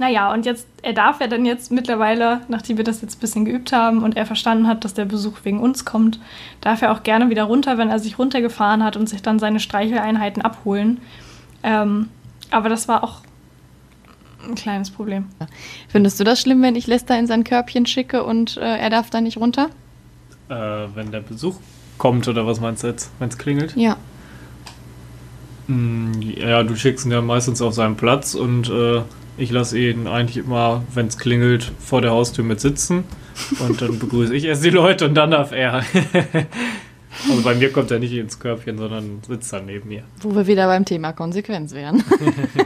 Naja, 0.01 0.33
und 0.33 0.47
jetzt, 0.47 0.69
er 0.83 0.93
darf 0.93 1.21
ja 1.21 1.27
dann 1.27 1.45
jetzt 1.45 1.73
mittlerweile, 1.73 2.43
nachdem 2.47 2.77
wir 2.77 2.85
das 2.85 3.03
jetzt 3.03 3.17
ein 3.17 3.21
bisschen 3.21 3.45
geübt 3.45 3.73
haben 3.73 4.05
und 4.05 4.17
er 4.17 4.27
verstanden 4.27 4.69
hat, 4.69 4.85
dass 4.85 4.95
der 4.95 5.07
Besuch 5.07 5.39
wegen 5.43 5.59
uns 5.59 5.85
kommt, 5.85 6.21
darf 6.61 6.83
er 6.83 6.93
auch 6.93 7.03
gerne 7.03 7.31
wieder 7.31 7.43
runter, 7.43 7.79
wenn 7.79 7.89
er 7.89 7.99
sich 7.99 8.17
runtergefahren 8.17 8.85
hat 8.85 8.97
und 8.97 9.09
sich 9.09 9.23
dann 9.23 9.41
seine 9.41 9.59
Streicheleinheiten 9.59 10.41
abholen. 10.41 11.01
Ähm, 11.65 12.11
aber 12.53 12.69
das 12.69 12.87
war 12.87 13.03
auch 13.03 13.23
ein 14.49 14.55
kleines 14.55 14.91
Problem. 14.91 15.27
Findest 15.89 16.19
du 16.19 16.25
das 16.25 16.41
schlimm, 16.41 16.63
wenn 16.63 16.75
ich 16.77 16.87
Lester 16.87 17.19
in 17.19 17.27
sein 17.27 17.45
Körbchen 17.45 17.87
schicke 17.87 18.25
und 18.25 18.57
äh, 18.57 18.61
er 18.79 18.91
darf 18.91 19.11
da 19.11 19.21
nicht 19.21 19.37
runter? 19.37 19.69
Äh, 20.49 20.55
wenn 20.95 21.11
der 21.13 21.21
Besuch 21.21 21.57
kommt 21.99 22.27
oder 22.29 22.47
was 22.47 22.61
meinst 22.61 22.83
du 22.83 22.89
jetzt, 22.89 23.11
wenn 23.19 23.29
es 23.29 23.39
klingelt? 23.39 23.75
Ja. 23.77 23.97
Mm, 25.67 26.13
Ja, 26.23 26.63
du 26.63 26.75
schickst 26.77 27.05
ihn 27.07 27.13
ja 27.13 27.21
meistens 27.21 27.61
auf 27.63 27.75
seinen 27.75 27.97
Platz 27.97 28.35
und 28.35 28.69
äh, 28.71 29.03
ich 29.37 29.51
lasse 29.51 29.79
ihn 29.79 30.07
eigentlich 30.07 30.45
immer, 30.45 30.83
wenn 30.95 31.07
es 31.07 31.19
klingelt, 31.19 31.71
vor 31.79 32.01
der 32.01 32.11
Haustür 32.11 32.45
mit 32.45 32.61
sitzen. 32.61 33.05
Und 33.61 33.81
dann 33.81 33.99
begrüße 34.01 34.35
ich 34.35 34.45
erst 34.45 34.65
die 34.65 34.71
Leute 34.71 35.05
und 35.07 35.15
dann 35.15 35.31
darf 35.31 35.53
er. 35.53 35.85
also 37.29 37.43
bei 37.43 37.55
mir 37.55 37.73
kommt 37.73 37.91
er 37.91 37.99
nicht 37.99 38.13
ins 38.13 38.39
Körbchen, 38.39 38.79
sondern 38.79 39.21
sitzt 39.27 39.53
dann 39.53 39.67
neben 39.67 39.89
mir. 39.89 40.03
Wo 40.21 40.35
wir 40.35 40.47
wieder 40.47 40.67
beim 40.67 40.85
Thema 40.85 41.13
Konsequenz 41.13 41.73
wären. 41.73 42.05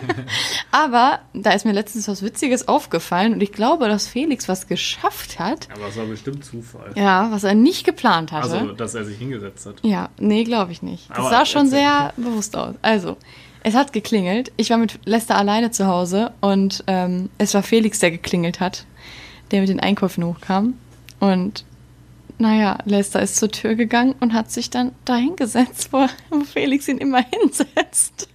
Aber 0.73 1.21
da 1.33 1.53
ist 1.53 1.65
mir 1.65 1.73
letztens 1.73 2.09
was 2.09 2.23
Witziges 2.23 2.69
aufgefallen 2.69 3.35
und 3.35 3.43
ich 3.43 3.53
glaube, 3.53 3.89
dass 3.89 4.07
Felix 4.07 4.49
was 4.49 4.67
geschafft 4.67 5.39
hat. 5.39 5.69
Aber 5.75 5.89
es 5.89 5.97
war 5.97 6.07
bestimmt 6.07 6.45
Zufall. 6.45 6.93
Ja, 6.97 7.31
was 7.31 7.45
er 7.45 7.55
nicht 7.55 7.85
geplant 7.85 8.33
hatte. 8.33 8.59
Also, 8.59 8.73
dass 8.73 8.95
er 8.95 9.05
sich 9.05 9.19
hingesetzt 9.19 9.67
hat. 9.67 9.77
Ja, 9.83 10.09
nee, 10.19 10.45
glaube 10.45 10.73
ich 10.73 10.83
nicht. 10.83 11.11
Das 11.11 11.19
Aber 11.19 11.31
sah 11.31 11.47
schon 11.47 11.69
sehr 11.69 12.13
bewusst 12.17 12.57
aus. 12.57 12.75
Also, 12.83 13.17
es 13.63 13.75
hat 13.75 13.93
geklingelt. 13.93 14.53
Ich 14.57 14.71
war 14.71 14.79
mit 14.79 14.99
Lester 15.05 15.37
alleine 15.37 15.71
zu 15.71 15.87
Hause 15.87 16.33
und 16.41 16.83
ähm, 16.89 17.31
es 17.39 17.55
war 17.55 17.63
Felix, 17.63 18.01
der 18.01 18.11
geklingelt 18.11 18.61
hat, 18.61 18.87
der 19.51 19.61
mit 19.61 19.69
den 19.69 19.81
Einkäufen 19.81 20.25
hochkam. 20.25 20.75
Und 21.21 21.65
naja, 22.43 22.79
Lester 22.85 23.23
ist 23.23 23.37
zur 23.37 23.51
Tür 23.51 23.77
gegangen 23.77 24.17
und 24.21 24.33
hat 24.33 24.51
sich 24.51 24.69
dann 24.69 24.93
da 25.05 25.15
hingesetzt, 25.15 25.93
wo, 25.93 26.07
wo 26.29 26.41
Felix 26.41 26.89
ihn 26.89 26.99
immer 26.99 27.25
hinsetzt. 27.25 28.29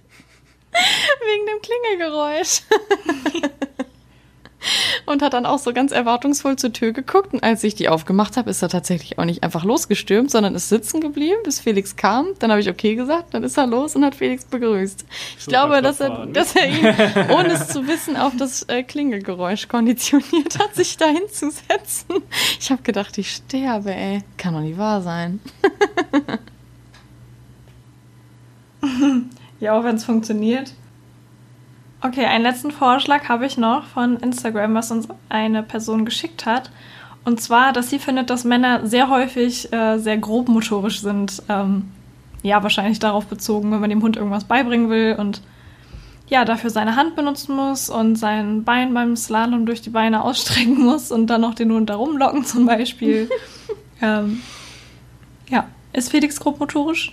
Wegen 0.72 1.46
dem 1.46 1.60
Klingelgeräusch. 1.62 2.62
und 5.06 5.22
hat 5.22 5.32
dann 5.32 5.46
auch 5.46 5.58
so 5.58 5.72
ganz 5.72 5.92
erwartungsvoll 5.92 6.56
zur 6.56 6.72
Tür 6.72 6.92
geguckt. 6.92 7.32
Und 7.32 7.42
als 7.42 7.64
ich 7.64 7.74
die 7.74 7.88
aufgemacht 7.88 8.36
habe, 8.36 8.50
ist 8.50 8.62
er 8.62 8.68
tatsächlich 8.68 9.18
auch 9.18 9.24
nicht 9.24 9.42
einfach 9.42 9.64
losgestürmt, 9.64 10.30
sondern 10.30 10.54
ist 10.54 10.68
sitzen 10.68 11.00
geblieben, 11.00 11.38
bis 11.44 11.60
Felix 11.60 11.96
kam. 11.96 12.26
Dann 12.38 12.50
habe 12.50 12.60
ich 12.60 12.68
okay 12.68 12.94
gesagt, 12.94 13.34
dann 13.34 13.44
ist 13.44 13.56
er 13.56 13.66
los 13.66 13.96
und 13.96 14.04
hat 14.04 14.14
Felix 14.14 14.44
begrüßt. 14.44 15.04
Ich 15.38 15.46
glaube, 15.46 15.82
dass 15.82 16.00
er, 16.00 16.26
dass 16.26 16.54
er 16.56 16.68
ihn, 16.68 17.30
ohne 17.30 17.52
es 17.52 17.68
zu 17.68 17.86
wissen, 17.86 18.16
auf 18.16 18.32
das 18.36 18.62
äh, 18.64 18.82
Klingelgeräusch 18.82 19.68
konditioniert 19.68 20.58
hat, 20.58 20.74
sich 20.74 20.96
da 20.96 21.06
hinzusetzen. 21.06 22.22
Ich 22.60 22.70
habe 22.70 22.82
gedacht, 22.82 23.18
ich 23.18 23.30
sterbe, 23.32 23.94
ey. 23.94 24.22
Kann 24.36 24.54
doch 24.54 24.60
nicht 24.60 24.78
wahr 24.78 25.02
sein. 25.02 25.40
Ja, 29.60 29.78
auch 29.78 29.84
wenn 29.84 29.96
es 29.96 30.04
funktioniert. 30.04 30.72
Okay, 32.00 32.24
einen 32.26 32.44
letzten 32.44 32.70
Vorschlag 32.70 33.28
habe 33.28 33.46
ich 33.46 33.58
noch 33.58 33.84
von 33.84 34.18
Instagram, 34.18 34.74
was 34.74 34.90
uns 34.90 35.08
eine 35.28 35.62
Person 35.62 36.04
geschickt 36.04 36.46
hat. 36.46 36.70
Und 37.24 37.40
zwar, 37.40 37.72
dass 37.72 37.90
sie 37.90 37.98
findet, 37.98 38.30
dass 38.30 38.44
Männer 38.44 38.86
sehr 38.86 39.10
häufig 39.10 39.72
äh, 39.72 39.98
sehr 39.98 40.16
grobmotorisch 40.16 41.00
sind. 41.00 41.42
Ähm, 41.48 41.90
ja, 42.42 42.62
wahrscheinlich 42.62 43.00
darauf 43.00 43.26
bezogen, 43.26 43.72
wenn 43.72 43.80
man 43.80 43.90
dem 43.90 44.02
Hund 44.02 44.16
irgendwas 44.16 44.44
beibringen 44.44 44.90
will 44.90 45.16
und 45.18 45.42
ja, 46.28 46.44
dafür 46.44 46.70
seine 46.70 46.94
Hand 46.94 47.16
benutzen 47.16 47.56
muss 47.56 47.90
und 47.90 48.16
sein 48.16 48.62
Bein 48.62 48.94
beim 48.94 49.16
Slalom 49.16 49.66
durch 49.66 49.80
die 49.80 49.90
Beine 49.90 50.22
ausstrecken 50.22 50.78
muss 50.84 51.10
und 51.10 51.26
dann 51.26 51.40
noch 51.40 51.54
den 51.54 51.72
Hund 51.72 51.90
da 51.90 51.96
rumlocken 51.96 52.44
zum 52.44 52.66
Beispiel. 52.66 53.28
ähm, 54.02 54.40
ja, 55.48 55.66
ist 55.92 56.10
Felix 56.10 56.38
grobmotorisch? 56.38 57.12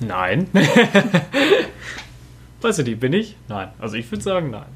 Nein. 0.00 0.48
weißt 2.66 2.80
du 2.80 2.82
die, 2.82 2.96
bin 2.96 3.12
ich? 3.12 3.36
Nein. 3.48 3.70
Also 3.78 3.96
ich 3.96 4.10
würde 4.10 4.24
sagen, 4.24 4.50
nein. 4.50 4.66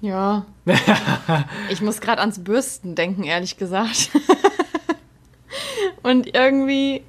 Ja. 0.00 0.44
ich 1.70 1.80
muss 1.80 2.00
gerade 2.00 2.20
ans 2.20 2.42
Bürsten 2.42 2.96
denken, 2.96 3.22
ehrlich 3.22 3.56
gesagt. 3.56 4.10
Und 6.02 6.34
irgendwie, 6.34 7.02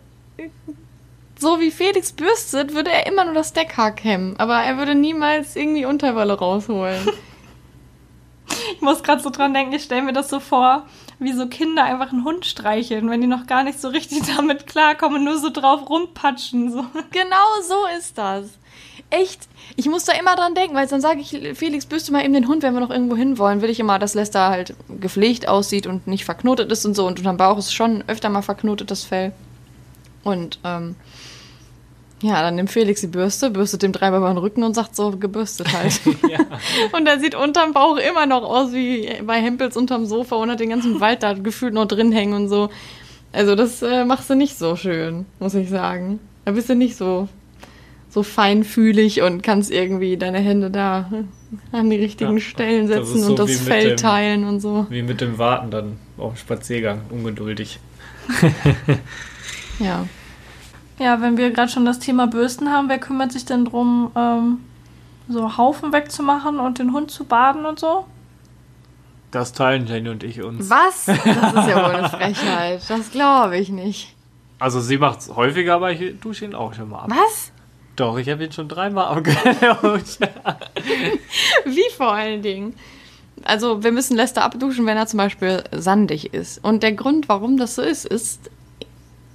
so 1.39 1.59
wie 1.59 1.71
Felix 1.71 2.13
bürstet, 2.13 2.75
würde 2.75 2.91
er 2.91 3.07
immer 3.07 3.25
nur 3.25 3.33
das 3.33 3.53
Deckhaar 3.53 3.91
kämmen. 3.91 4.35
Aber 4.37 4.55
er 4.59 4.77
würde 4.77 4.93
niemals 4.93 5.55
irgendwie 5.55 5.85
Unterwolle 5.85 6.33
rausholen. 6.33 7.07
Ich 8.75 8.81
muss 8.81 9.03
gerade 9.03 9.21
so 9.21 9.29
dran 9.31 9.53
denken, 9.53 9.73
ich 9.73 9.83
stelle 9.83 10.03
mir 10.03 10.13
das 10.13 10.29
so 10.29 10.39
vor, 10.39 10.85
wie 11.19 11.33
so 11.33 11.47
Kinder 11.47 11.83
einfach 11.83 12.11
einen 12.11 12.23
Hund 12.23 12.45
streicheln, 12.45 13.09
wenn 13.09 13.21
die 13.21 13.27
noch 13.27 13.47
gar 13.47 13.63
nicht 13.63 13.79
so 13.81 13.89
richtig 13.89 14.21
damit 14.35 14.67
klarkommen 14.67 15.19
und 15.19 15.23
nur 15.25 15.39
so 15.39 15.49
drauf 15.49 15.89
rumpatschen. 15.89 16.71
So. 16.71 16.85
Genau 17.11 17.61
so 17.67 17.97
ist 17.97 18.17
das. 18.17 18.57
Echt. 19.09 19.47
Ich 19.75 19.87
muss 19.87 20.05
da 20.05 20.13
immer 20.13 20.35
dran 20.35 20.55
denken, 20.55 20.75
weil 20.75 20.87
dann 20.87 21.01
sage 21.01 21.19
ich, 21.21 21.57
Felix, 21.57 21.85
büste 21.85 22.11
mal 22.11 22.23
eben 22.23 22.33
den 22.33 22.47
Hund, 22.47 22.63
wenn 22.63 22.73
wir 22.73 22.81
noch 22.81 22.89
irgendwo 22.89 23.15
hin 23.15 23.37
wollen. 23.37 23.61
Will 23.61 23.69
ich 23.69 23.79
immer, 23.79 23.99
dass 23.99 24.13
Lester 24.13 24.49
halt 24.49 24.75
gepflegt 24.99 25.47
aussieht 25.47 25.87
und 25.87 26.07
nicht 26.07 26.25
verknotet 26.25 26.71
ist 26.71 26.85
und 26.85 26.95
so. 26.95 27.05
Und 27.05 27.19
unterm 27.19 27.37
Bauch 27.37 27.57
ist 27.57 27.73
schon 27.73 28.03
öfter 28.07 28.29
mal 28.29 28.41
verknotet, 28.41 28.91
das 28.91 29.03
Fell. 29.03 29.31
Und, 30.23 30.59
ähm, 30.63 30.95
ja, 32.21 32.41
dann 32.41 32.55
nimmt 32.55 32.71
Felix 32.71 33.01
die 33.01 33.07
Bürste, 33.07 33.51
bürstet 33.51 33.83
dem 33.83 33.93
Treiber 33.93 34.17
über 34.17 34.29
den 34.29 34.37
Rücken 34.37 34.63
und 34.63 34.73
sagt 34.73 34.95
so, 34.95 35.11
gebürstet 35.11 35.71
halt. 35.73 35.99
Und 36.93 37.07
er 37.07 37.19
sieht 37.19 37.35
unterm 37.35 37.73
Bauch 37.73 37.97
immer 37.97 38.25
noch 38.25 38.43
aus 38.43 38.71
wie 38.73 39.21
bei 39.23 39.39
Hempels 39.39 39.77
unterm 39.77 40.05
Sofa 40.05 40.35
und 40.37 40.49
hat 40.49 40.59
den 40.59 40.69
ganzen 40.69 40.99
Wald 40.99 41.23
da 41.23 41.33
gefühlt 41.33 41.73
noch 41.73 41.85
drin 41.85 42.11
hängen 42.11 42.33
und 42.33 42.49
so. 42.49 42.69
Also 43.31 43.55
das 43.55 43.81
äh, 43.81 44.05
machst 44.05 44.29
du 44.29 44.35
nicht 44.35 44.57
so 44.57 44.75
schön, 44.75 45.25
muss 45.39 45.53
ich 45.53 45.69
sagen. 45.69 46.19
Da 46.45 46.51
bist 46.51 46.69
du 46.69 46.75
nicht 46.75 46.95
so, 46.95 47.27
so 48.15 48.23
feinfühlig 48.23 49.21
und 49.21 49.43
kannst 49.43 49.69
irgendwie 49.71 50.15
deine 50.17 50.39
Hände 50.39 50.71
da 50.71 51.09
an 51.73 51.89
die 51.89 51.97
richtigen 51.97 52.33
Ja, 52.37 52.39
Stellen 52.39 52.87
das 52.87 53.07
setzen 53.09 53.21
so 53.21 53.29
und 53.31 53.39
das 53.39 53.59
Fell 53.59 53.89
dem- 53.89 53.97
teilen 53.97 54.45
und 54.45 54.61
so. 54.61 54.87
Wie 54.89 55.01
mit 55.03 55.19
dem 55.19 55.37
Warten 55.37 55.69
dann 55.69 55.97
auf 56.17 56.33
dem 56.33 56.37
Spaziergang, 56.37 57.01
ungeduldig. 57.11 57.79
Ja. 59.79 60.05
Ja, 60.97 61.19
wenn 61.21 61.35
wir 61.37 61.51
gerade 61.51 61.69
schon 61.69 61.83
das 61.85 61.99
Thema 61.99 62.27
Bürsten 62.27 62.69
haben, 62.71 62.87
wer 62.87 62.97
kümmert 62.99 63.33
sich 63.33 63.43
denn 63.43 63.65
drum, 63.65 64.11
ähm, 64.15 64.59
so 65.27 65.57
Haufen 65.57 65.91
wegzumachen 65.91 66.59
und 66.61 66.79
den 66.79 66.93
Hund 66.93 67.11
zu 67.11 67.25
baden 67.25 67.65
und 67.65 67.77
so? 67.79 68.05
Das 69.31 69.51
teilen 69.51 69.85
Jenny 69.87 70.07
und 70.07 70.23
ich 70.23 70.41
uns. 70.41 70.69
Was? 70.69 71.05
Das 71.07 71.17
ist 71.17 71.25
ja 71.25 71.75
wohl 71.75 71.93
eine 71.95 72.09
Frechheit. 72.17 72.81
Das 72.87 73.11
glaube 73.11 73.57
ich 73.57 73.67
nicht. 73.67 74.15
Also 74.57 74.79
sie 74.79 74.97
macht 74.97 75.19
es 75.19 75.35
häufiger, 75.35 75.75
aber 75.75 75.91
ich 75.91 76.17
dusche 76.21 76.45
ihn 76.45 76.55
auch 76.55 76.73
schon 76.73 76.89
mal 76.89 76.99
ab. 76.99 77.09
Was? 77.11 77.51
Doch, 77.95 78.17
ich 78.17 78.29
habe 78.29 78.43
ihn 78.43 78.51
schon 78.51 78.67
dreimal 78.67 79.05
abgeduscht. 79.05 80.19
Wie 81.65 81.89
vor 81.95 82.13
allen 82.13 82.41
Dingen? 82.41 82.75
Also, 83.43 83.83
wir 83.83 83.91
müssen 83.91 84.17
Lester 84.17 84.43
abduschen, 84.43 84.85
wenn 84.85 84.97
er 84.97 85.07
zum 85.07 85.17
Beispiel 85.17 85.63
sandig 85.71 86.33
ist. 86.33 86.63
Und 86.63 86.83
der 86.83 86.93
Grund, 86.93 87.29
warum 87.29 87.57
das 87.57 87.75
so 87.75 87.81
ist, 87.81 88.05
ist, 88.05 88.49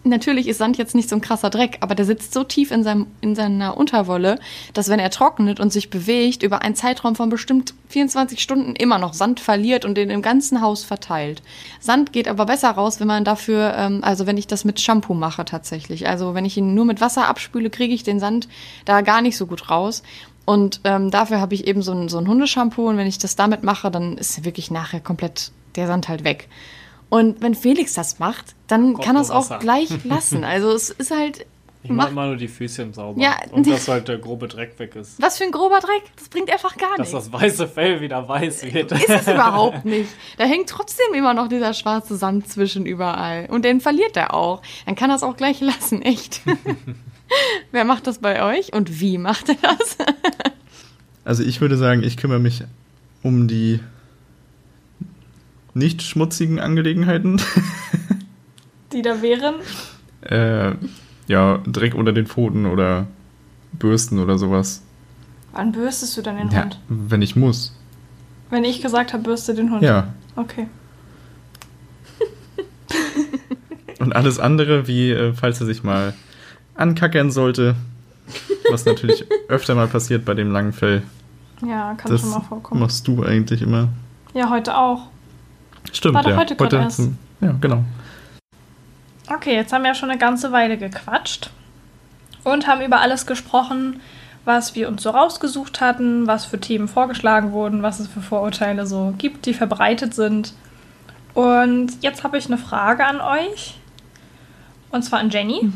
natürlich 0.05 0.49
ist 0.49 0.59
Sand 0.59 0.79
jetzt 0.79 0.95
nicht 0.95 1.09
so 1.09 1.17
ein 1.17 1.21
krasser 1.21 1.51
Dreck, 1.51 1.79
aber 1.81 1.95
der 1.95 2.05
sitzt 2.05 2.33
so 2.33 2.45
tief 2.45 2.71
in, 2.71 2.83
seinem, 2.83 3.07
in 3.21 3.35
seiner 3.35 3.77
Unterwolle, 3.77 4.39
dass 4.73 4.89
wenn 4.89 5.01
er 5.01 5.11
trocknet 5.11 5.61
und 5.61 5.73
sich 5.73 5.91
bewegt, 5.91 6.43
über 6.43 6.63
einen 6.63 6.75
Zeitraum 6.75 7.17
von 7.17 7.29
bestimmt 7.29 7.75
24 7.89 8.41
Stunden 8.41 8.75
immer 8.77 8.99
noch 8.99 9.15
Sand 9.15 9.41
verliert 9.41 9.85
und 9.85 9.97
den 9.97 10.11
im 10.11 10.23
ganzen 10.23 10.61
Haus 10.61 10.85
verteilt. 10.85 11.43
Sand 11.81 12.13
geht 12.13 12.29
aber 12.29 12.47
besser 12.47 12.71
raus, 12.71 13.01
wenn 13.01 13.07
man 13.07 13.25
dafür, 13.25 13.75
ähm, 13.77 14.01
also 14.03 14.27
wenn 14.27 14.37
ich 14.37 14.47
das 14.47 14.65
mit 14.65 14.81
Shampoo 14.81 15.15
mache 15.15 15.45
tatsächlich. 15.45 16.09
Also 16.09 16.35
wenn 16.35 16.45
ich 16.45 16.57
ihn 16.57 16.75
nur 16.75 16.85
mit 16.85 17.01
Wasser 17.01 17.29
abspüle, 17.29 17.71
kriege 17.71 17.95
ich 17.95 18.03
den 18.03 18.21
Sand 18.21 18.49
da 18.85 19.01
gar 19.01 19.23
nicht 19.23 19.37
so 19.37 19.47
gut 19.47 19.71
raus. 19.71 20.03
Und 20.47 20.81
ähm, 20.85 21.11
dafür 21.11 21.41
habe 21.41 21.55
ich 21.55 21.67
eben 21.67 21.83
so 21.83 21.93
ein, 21.93 22.09
so 22.09 22.19
ein 22.19 22.27
Hundeshampoo 22.27 22.89
und 22.89 22.97
wenn 22.97 23.07
ich 23.07 23.19
das 23.19 23.37
damit 23.37 23.63
mache, 23.63 23.91
dann 23.91 24.19
ist 24.19 24.45
wirklich 24.45 24.71
nachher 24.71 25.01
komplett 25.01 25.53
der 25.77 25.87
Sand 25.87 26.09
halt 26.09 26.25
weg. 26.25 26.49
Und 27.11 27.43
wenn 27.43 27.55
Felix 27.55 27.93
das 27.95 28.19
macht, 28.19 28.55
dann 28.69 28.95
Kommt 28.95 29.05
kann 29.05 29.17
er 29.17 29.23
es 29.23 29.31
auch 29.31 29.59
gleich 29.59 29.89
lassen. 30.05 30.45
Also 30.45 30.71
es 30.73 30.89
ist 30.91 31.11
halt, 31.11 31.45
Ich 31.83 31.91
mache 31.91 32.07
Mach- 32.07 32.11
immer 32.13 32.27
nur 32.29 32.37
die 32.37 32.47
Füßchen 32.49 32.95
sauber. 32.95 33.21
Ja. 33.21 33.35
Und 33.51 33.67
dass 33.71 33.89
halt 33.89 34.07
der 34.09 34.19
grobe 34.19 34.47
Dreck 34.49 34.79
weg 34.79 34.95
ist. 34.97 35.21
was 35.21 35.37
für 35.39 35.45
ein 35.45 35.51
grober 35.51 35.81
Dreck, 35.81 36.03
das 36.17 36.29
bringt 36.29 36.51
einfach 36.53 36.77
gar 36.77 36.97
Dass 36.97 37.13
nichts. 37.13 37.31
das 37.31 37.33
weiße 37.33 37.67
Fell 37.69 38.01
wieder 38.01 38.27
weiß 38.29 38.73
wird. 38.73 38.93
Ist 38.93 39.09
es 39.11 39.27
überhaupt 39.29 39.85
nicht. 39.85 40.09
Da 40.39 40.45
hängt 40.45 40.69
trotzdem 40.69 41.13
immer 41.15 41.35
noch 41.35 41.49
dieser 41.49 41.75
schwarze 41.75 42.17
Sand 42.17 42.49
zwischen 42.49 42.87
überall. 42.87 43.47
Und 43.51 43.65
den 43.65 43.81
verliert 43.81 44.17
er 44.17 44.33
auch. 44.35 44.63
Dann 44.87 44.95
kann 44.95 45.11
er 45.11 45.17
es 45.17 45.23
auch 45.25 45.37
gleich 45.37 45.61
lassen, 45.61 46.03
echt. 46.03 46.43
Wer 47.73 47.85
macht 47.85 48.07
das 48.07 48.19
bei 48.19 48.43
euch 48.57 48.73
und 48.73 49.01
wie 49.01 49.19
macht 49.19 49.49
er 49.49 49.57
das? 49.63 49.97
Also 51.25 51.43
ich 51.43 51.61
würde 51.61 51.77
sagen, 51.77 52.03
ich 52.03 52.17
kümmere 52.17 52.39
mich 52.41 52.63
um 53.23 53.47
die 53.49 53.81
nicht 55.75 56.03
schmutzigen 56.03 56.61
Angelegenheiten. 56.61 57.41
Die 58.93 59.03
da 59.03 59.23
wären. 59.23 59.55
äh, 60.23 60.75
ja, 61.29 61.59
Dreck 61.67 61.95
unter 61.95 62.13
den 62.13 62.27
Pfoten 62.27 62.67
oder 62.67 63.07
Bürsten 63.73 64.19
oder 64.19 64.37
sowas. 64.39 64.83
Wann 65.53 65.73
bürstest 65.73 66.17
du 66.17 66.23
denn 66.23 66.37
den 66.37 66.51
Ja, 66.51 66.65
Hund? 66.65 66.81
wenn 66.89 67.23
ich 67.23 67.37
muss. 67.37 67.77
Wenn 68.51 68.65
ich 68.65 68.83
gesagt 68.83 69.13
habe, 69.13 69.23
bürste 69.23 69.55
den 69.55 69.71
Hund. 69.71 69.83
Ja. 69.83 70.13
Okay. 70.37 70.67
Und 74.01 74.15
alles 74.17 74.39
andere, 74.39 74.87
wie 74.89 75.11
äh, 75.11 75.33
falls 75.35 75.61
er 75.61 75.67
sich 75.67 75.83
mal 75.85 76.15
ankackern 76.75 77.31
sollte, 77.31 77.77
was 78.71 78.85
natürlich 78.87 79.27
öfter 79.49 79.75
mal 79.75 79.89
passiert 79.89 80.25
bei 80.25 80.35
dem 80.35 80.51
langen 80.51 80.73
Fell. 80.73 81.03
Ja, 81.67 81.95
kann 81.95 82.11
Das 82.11 82.23
schon 82.23 82.31
mal 82.31 82.41
vorkommen. 82.41 82.81
machst 82.81 83.07
du 83.07 83.23
eigentlich 83.23 83.61
immer. 83.63 83.89
Ja, 84.33 84.49
heute 84.51 84.77
auch. 84.77 85.09
Stimmt, 85.93 86.15
War 86.15 86.23
doch 86.23 86.31
ja. 86.31 86.37
heute 86.37 86.57
gerade 86.57 86.77
erst. 86.77 86.97
zum- 86.97 87.19
Ja, 87.41 87.53
genau. 87.61 87.83
Okay, 89.29 89.55
jetzt 89.55 89.73
haben 89.73 89.83
wir 89.83 89.89
ja 89.89 89.95
schon 89.95 90.11
eine 90.11 90.19
ganze 90.19 90.53
Weile 90.53 90.77
gequatscht 90.77 91.51
und 92.45 92.67
haben 92.67 92.81
über 92.83 93.01
alles 93.01 93.27
gesprochen, 93.27 94.01
was 94.45 94.75
wir 94.75 94.89
uns 94.89 95.03
so 95.03 95.11
rausgesucht 95.11 95.81
hatten, 95.81 96.27
was 96.27 96.45
für 96.47 96.59
Themen 96.61 96.89
vorgeschlagen 96.89 97.53
wurden, 97.53 97.83
was 97.83 98.01
es 98.01 98.09
für 98.09 98.21
Vorurteile 98.23 98.87
so 98.87 99.15
gibt, 99.19 99.47
die 99.47 99.55
verbreitet 99.55 100.15
sind. 100.15 100.55
Und 101.35 102.03
jetzt 102.03 102.25
habe 102.25 102.39
ich 102.39 102.47
eine 102.47 102.59
Frage 102.59 103.07
an 103.07 103.21
euch. 103.21 103.77
Und 104.91 105.03
zwar 105.05 105.21
an 105.21 105.31
Jenny. 105.31 105.71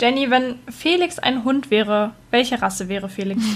Jenny, 0.00 0.30
wenn 0.30 0.54
Felix 0.70 1.18
ein 1.18 1.44
Hund 1.44 1.70
wäre, 1.70 2.12
welche 2.30 2.62
Rasse 2.62 2.88
wäre 2.88 3.08
Felix? 3.10 3.42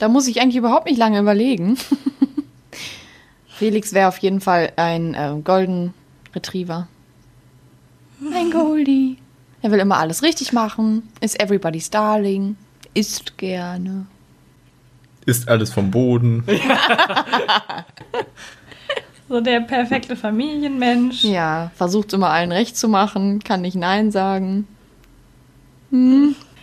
Da 0.00 0.08
muss 0.08 0.26
ich 0.26 0.40
eigentlich 0.40 0.56
überhaupt 0.56 0.86
nicht 0.86 0.98
lange 0.98 1.20
überlegen. 1.20 1.76
Felix 3.48 3.92
wäre 3.92 4.08
auf 4.08 4.18
jeden 4.18 4.40
Fall 4.40 4.72
ein 4.76 5.14
äh, 5.14 5.34
Golden 5.44 5.94
Retriever. 6.34 6.88
Ein 8.34 8.50
Goldie. 8.50 9.18
Er 9.62 9.70
will 9.70 9.78
immer 9.78 9.98
alles 9.98 10.22
richtig 10.22 10.52
machen, 10.54 11.08
ist 11.20 11.38
everybody's 11.38 11.90
darling, 11.90 12.56
isst 12.94 13.36
gerne. 13.36 14.06
Ist 15.26 15.48
alles 15.48 15.70
vom 15.72 15.90
Boden. 15.90 16.44
So 19.28 19.40
der 19.40 19.60
perfekte 19.60 20.16
Familienmensch. 20.16 21.22
Ja, 21.22 21.70
versucht 21.76 22.12
immer 22.12 22.30
allen 22.30 22.50
recht 22.50 22.76
zu 22.76 22.88
machen, 22.88 23.38
kann 23.44 23.60
nicht 23.60 23.76
Nein 23.76 24.10
sagen. 24.10 24.66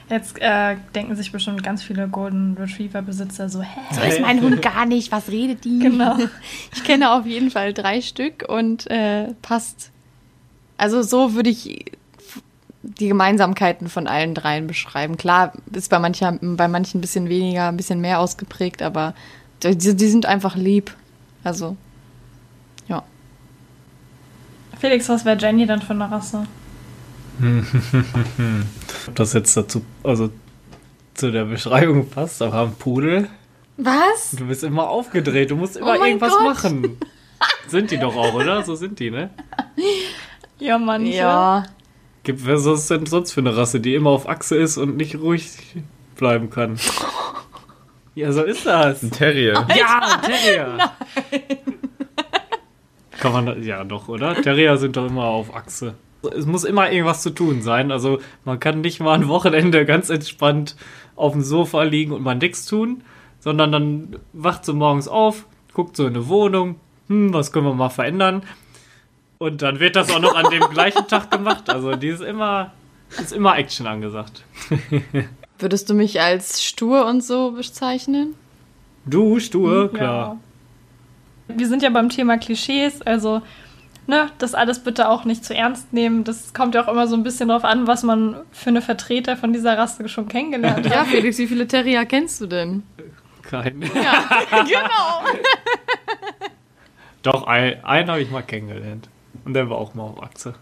Jetzt 0.10 0.40
äh, 0.40 0.78
denken 0.96 1.16
sich 1.18 1.32
bestimmt 1.34 1.64
ganz 1.64 1.84
viele 1.84 2.08
Golden 2.08 2.56
Retriever-Besitzer 2.58 3.50
so, 3.50 3.62
hä? 3.62 3.80
So 3.92 4.02
ist 4.02 4.22
mein 4.22 4.42
Hund 4.42 4.62
gar 4.62 4.86
nicht, 4.86 5.12
was 5.12 5.30
redet 5.30 5.66
die? 5.66 5.80
Genau. 5.80 6.18
Ich 6.74 6.84
kenne 6.84 7.12
auf 7.12 7.26
jeden 7.26 7.52
Fall 7.52 7.74
drei 7.74 8.02
Stück 8.02 8.46
und 8.48 8.90
äh, 8.90 9.34
passt. 9.42 9.92
Also 10.78 11.02
so 11.02 11.34
würde 11.34 11.50
ich 11.50 11.92
die 12.84 13.10
Gemeinsamkeiten 13.10 13.90
von 13.90 14.08
allen 14.08 14.34
dreien 14.34 14.66
beschreiben. 14.68 15.18
Klar, 15.18 15.52
ist 15.74 15.90
bei, 15.90 16.00
mancher, 16.00 16.38
bei 16.42 16.70
manchen 16.70 17.00
ein 17.00 17.02
bisschen 17.02 17.28
weniger, 17.28 17.68
ein 17.68 17.78
bisschen 17.78 18.00
mehr 18.00 18.20
ausgeprägt, 18.20 18.82
aber 18.82 19.14
die, 19.64 19.76
die 19.76 20.08
sind 20.08 20.26
einfach 20.26 20.56
lieb. 20.56 20.96
Also, 21.44 21.76
ja. 22.88 23.04
Felix, 24.80 25.10
was 25.10 25.26
wäre 25.26 25.38
Jenny 25.38 25.66
dann 25.66 25.82
für 25.82 25.94
eine 25.94 26.10
Rasse? 26.10 26.48
Ob 29.08 29.16
das 29.16 29.34
jetzt 29.34 29.56
dazu, 29.56 29.84
also 30.04 30.30
zu 31.14 31.32
der 31.32 31.46
Beschreibung 31.46 32.10
passt, 32.10 32.42
aber 32.42 32.62
ein 32.62 32.76
Pudel, 32.76 33.28
Was? 33.78 34.32
du 34.38 34.46
bist 34.48 34.64
immer 34.64 34.90
aufgedreht, 34.90 35.52
du 35.52 35.56
musst 35.56 35.78
immer 35.78 35.98
Oh 36.00 36.04
irgendwas 36.04 36.34
Gott. 36.34 36.44
machen. 36.44 36.98
Sind 37.68 37.92
die 37.92 37.98
doch 37.98 38.16
auch, 38.16 38.34
oder? 38.34 38.64
So 38.64 38.76
sind 38.76 39.00
die, 39.00 39.12
ne? 39.12 39.30
Ja, 40.58 40.78
manche. 40.78 41.14
Ja. 41.18 41.66
Gibt, 42.24 42.46
was 42.48 42.66
ist 42.66 42.90
denn 42.90 43.06
sonst 43.06 43.32
für 43.34 43.42
eine 43.42 43.56
Rasse, 43.56 43.80
die 43.80 43.94
immer 43.94 44.10
auf 44.10 44.28
Achse 44.28 44.56
ist 44.58 44.78
und 44.78 44.98
nicht 44.98 45.16
ruhig 45.20 45.52
bleiben 46.16 46.50
kann? 46.50 46.78
Ja, 48.16 48.32
so 48.32 48.42
ist 48.42 48.66
das. 48.66 49.04
Ein 49.04 49.12
Terrier. 49.12 49.68
Ja, 49.78 50.20
Terrier. 50.24 50.90
Kann 53.20 53.32
man, 53.32 53.62
ja 53.64 53.84
doch, 53.84 54.08
oder? 54.08 54.34
Terrier 54.42 54.76
sind 54.78 54.98
doch 54.98 55.06
immer 55.06 55.26
auf 55.26 55.56
Achse. 55.56 55.94
Es 56.36 56.46
muss 56.46 56.64
immer 56.64 56.92
irgendwas 56.92 57.22
zu 57.22 57.30
tun 57.30 57.62
sein. 57.62 57.92
Also 57.92 58.20
man 58.46 58.60
kann 58.60 58.82
nicht 58.82 59.00
mal 59.00 59.14
ein 59.14 59.28
Wochenende 59.28 59.86
ganz 59.86 60.10
entspannt 60.10 60.76
auf 61.16 61.34
dem 61.34 61.42
Sofa 61.42 61.84
liegen 61.84 62.12
und 62.12 62.24
mal 62.24 62.36
nichts 62.36 62.66
tun, 62.66 63.04
sondern 63.40 63.72
dann 63.72 64.16
wacht 64.34 64.66
so 64.66 64.74
morgens 64.74 65.08
auf, 65.08 65.46
guckt 65.74 65.96
so 65.96 66.06
in 66.06 66.16
eine 66.16 66.28
Wohnung, 66.28 66.76
hm, 67.08 67.34
was 67.34 67.52
können 67.52 67.66
wir 67.66 67.74
mal 67.74 67.90
verändern? 67.90 68.44
Und 69.40 69.62
dann 69.62 69.80
wird 69.80 69.96
das 69.96 70.12
auch 70.12 70.20
noch 70.20 70.36
an 70.36 70.50
dem 70.50 70.68
gleichen 70.70 71.08
Tag 71.08 71.30
gemacht. 71.32 71.70
Also 71.70 71.96
die 71.96 72.08
ist 72.08 72.22
immer, 72.22 72.72
ist 73.10 73.34
immer 73.34 73.58
Action 73.58 73.86
angesagt. 73.86 74.44
Würdest 75.60 75.90
du 75.90 75.94
mich 75.94 76.22
als 76.22 76.64
stur 76.64 77.06
und 77.06 77.24
so 77.24 77.52
bezeichnen? 77.52 78.36
Du, 79.06 79.40
stur, 79.40 79.92
klar. 79.92 80.38
Ja. 81.48 81.58
Wir 81.58 81.68
sind 81.68 81.82
ja 81.82 81.90
beim 81.90 82.10
Thema 82.10 82.38
Klischees, 82.38 83.02
also 83.04 83.42
ne, 84.08 84.32
das 84.38 84.54
alles 84.56 84.80
bitte 84.80 85.10
auch 85.10 85.26
nicht 85.26 85.46
zu 85.46 85.54
ernst 85.54 85.94
nehmen. 85.94 86.24
Das 86.24 86.54
kommt 86.54 86.76
ja 86.76 86.84
auch 86.84 86.92
immer 86.92 87.08
so 87.08 87.16
ein 87.16 87.24
bisschen 87.24 87.50
drauf 87.50 87.64
an, 87.64 87.88
was 87.88 88.04
man 88.04 88.38
für 88.52 88.70
eine 88.70 88.82
Vertreter 88.82 89.38
von 89.38 89.54
dieser 89.54 89.78
Rasse 89.78 90.08
schon 90.10 90.28
kennengelernt 90.28 90.86
hat. 90.86 90.94
Ja, 90.94 91.04
Felix, 91.06 91.38
wie 91.38 91.48
viele 91.48 91.68
Terrier 91.68 92.06
kennst 92.06 92.42
du 92.42 92.48
denn? 92.48 92.84
Kein. 93.44 93.82
Ja, 93.82 94.26
genau. 94.64 95.40
Doch, 97.22 97.48
ein, 97.48 97.84
einen 97.84 98.10
habe 98.10 98.22
ich 98.22 98.32
mal 98.32 98.42
kennengelernt. 98.42 99.10
Und 99.46 99.54
der 99.54 99.70
war 99.70 99.78
auch 99.78 99.94
mal 99.94 100.04
auf 100.04 100.24
Achse. 100.24 100.56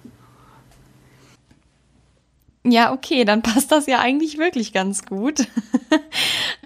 Ja, 2.64 2.92
okay, 2.94 3.26
dann 3.26 3.44
passt 3.44 3.72
das 3.72 3.86
ja 3.86 4.00
eigentlich 4.00 4.40
wirklich 4.40 4.74
ganz 4.74 5.06
gut. 5.06 5.48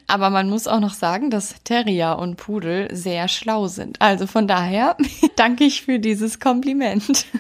Aber 0.10 0.32
man 0.32 0.50
muss 0.50 0.68
auch 0.68 0.80
noch 0.80 0.96
sagen, 0.96 1.30
dass 1.30 1.54
Terrier 1.64 2.18
und 2.18 2.36
Pudel 2.36 2.88
sehr 2.92 3.28
schlau 3.28 3.68
sind. 3.68 4.02
Also 4.02 4.26
von 4.26 4.48
daher 4.48 4.98
danke 5.36 5.66
ich 5.66 5.84
für 5.84 6.00
dieses 6.00 6.40
Kompliment. 6.40 7.26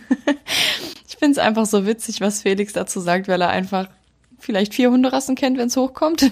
Ich 1.07 1.17
finde 1.19 1.33
es 1.33 1.45
einfach 1.45 1.65
so 1.65 1.85
witzig, 1.85 2.21
was 2.21 2.43
Felix 2.43 2.71
dazu 2.71 3.01
sagt, 3.01 3.27
weil 3.27 3.41
er 3.41 3.49
einfach 3.49 3.89
vielleicht 4.37 4.73
vier 4.73 4.89
Hunderassen 4.89 5.35
kennt, 5.35 5.57
wenn 5.57 5.67
es 5.67 5.75
hochkommt. 5.75 6.31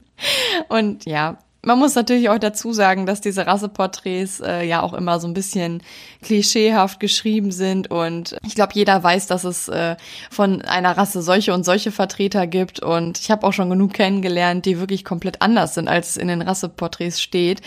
Und 0.68 1.06
ja, 1.06 1.38
man 1.64 1.78
muss 1.78 1.96
natürlich 1.96 2.28
auch 2.28 2.38
dazu 2.38 2.72
sagen, 2.72 3.04
dass 3.04 3.20
diese 3.20 3.46
Rasseporträts 3.46 4.40
äh, 4.40 4.62
ja 4.62 4.80
auch 4.80 4.92
immer 4.94 5.18
so 5.18 5.26
ein 5.26 5.34
bisschen 5.34 5.82
klischeehaft 6.22 7.00
geschrieben 7.00 7.50
sind 7.50 7.90
und 7.90 8.36
ich 8.46 8.54
glaube, 8.54 8.72
jeder 8.74 9.02
weiß, 9.02 9.26
dass 9.26 9.42
es 9.42 9.68
äh, 9.68 9.96
von 10.30 10.62
einer 10.62 10.96
Rasse 10.96 11.20
solche 11.20 11.52
und 11.52 11.64
solche 11.64 11.90
Vertreter 11.90 12.46
gibt 12.46 12.80
und 12.80 13.18
ich 13.18 13.30
habe 13.30 13.44
auch 13.44 13.52
schon 13.52 13.70
genug 13.70 13.92
kennengelernt, 13.92 14.66
die 14.66 14.78
wirklich 14.78 15.04
komplett 15.04 15.42
anders 15.42 15.74
sind, 15.74 15.88
als 15.88 16.10
es 16.10 16.16
in 16.16 16.28
den 16.28 16.42
Rasseporträts 16.42 17.20
steht. 17.20 17.60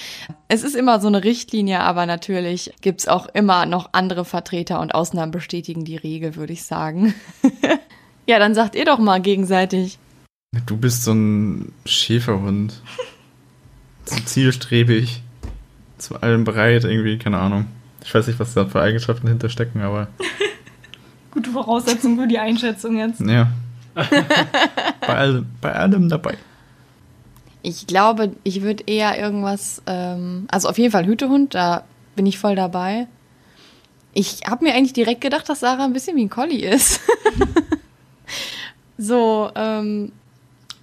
Es 0.48 0.64
ist 0.64 0.76
immer 0.76 1.02
so 1.02 1.08
eine 1.08 1.24
Richtlinie, 1.24 1.82
aber 1.82 2.06
natürlich 2.06 2.74
gibt's 2.82 3.10
auch 3.10 3.28
immer 3.34 3.66
noch 3.66 3.90
andere 3.92 4.24
Vertreter 4.24 4.80
und 4.80 4.96
Ausnahmen 4.96 5.32
bestätigen 5.32 5.84
die 5.84 5.98
Regel, 5.98 6.38
würde 6.38 6.54
ich 6.54 6.64
sagen. 6.64 7.14
ja, 8.26 8.40
dann 8.40 8.56
sagt 8.56 8.76
ihr 8.76 8.86
doch 8.86 9.00
mal 9.00 9.20
gegenseitig. 9.20 10.00
Du 10.66 10.78
bist 10.78 11.04
so 11.04 11.14
ein 11.14 11.74
Schäferhund. 11.86 12.82
So 14.12 14.20
zielstrebig. 14.26 15.24
Zu 15.98 16.22
allem 16.22 16.44
bereit, 16.44 16.84
irgendwie, 16.84 17.18
keine 17.18 17.38
Ahnung. 17.38 17.68
Ich 18.04 18.14
weiß 18.14 18.28
nicht, 18.28 18.40
was 18.40 18.54
da 18.54 18.66
für 18.66 18.82
Eigenschaften 18.82 19.28
hinterstecken, 19.28 19.82
aber 19.82 20.08
Gute 21.32 21.52
Voraussetzung 21.52 22.18
für 22.18 22.28
die 22.28 22.40
Einschätzung 22.40 22.98
jetzt. 22.98 23.22
ja. 23.22 23.52
bei, 23.96 25.16
allem, 25.16 25.48
bei 25.62 25.74
allem 25.74 26.10
dabei. 26.10 26.38
Ich 27.62 27.88
glaube, 27.88 28.32
ich 28.44 28.62
würde 28.62 28.84
eher 28.88 29.18
irgendwas, 29.18 29.82
ähm, 29.86 30.46
also 30.50 30.68
auf 30.70 30.78
jeden 30.78 30.92
Fall 30.92 31.06
Hütehund, 31.06 31.54
da 31.54 31.84
bin 32.16 32.26
ich 32.26 32.38
voll 32.38 32.56
dabei. 32.56 33.08
Ich 34.14 34.42
habe 34.46 34.66
mir 34.66 34.74
eigentlich 34.74 34.94
direkt 34.94 35.22
gedacht, 35.22 35.48
dass 35.48 35.62
Sarah 35.62 35.86
ein 35.86 35.94
bisschen 35.94 36.18
wie 36.18 36.24
ein 36.24 36.30
Collie 36.30 36.68
ist. 36.68 37.00
so, 38.98 39.52
ähm, 39.56 40.12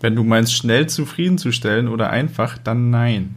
Wenn 0.00 0.14
du 0.14 0.22
meinst, 0.24 0.54
schnell 0.54 0.88
zufriedenzustellen 0.88 1.88
oder 1.88 2.10
einfach, 2.10 2.58
dann 2.58 2.90
nein. 2.90 3.34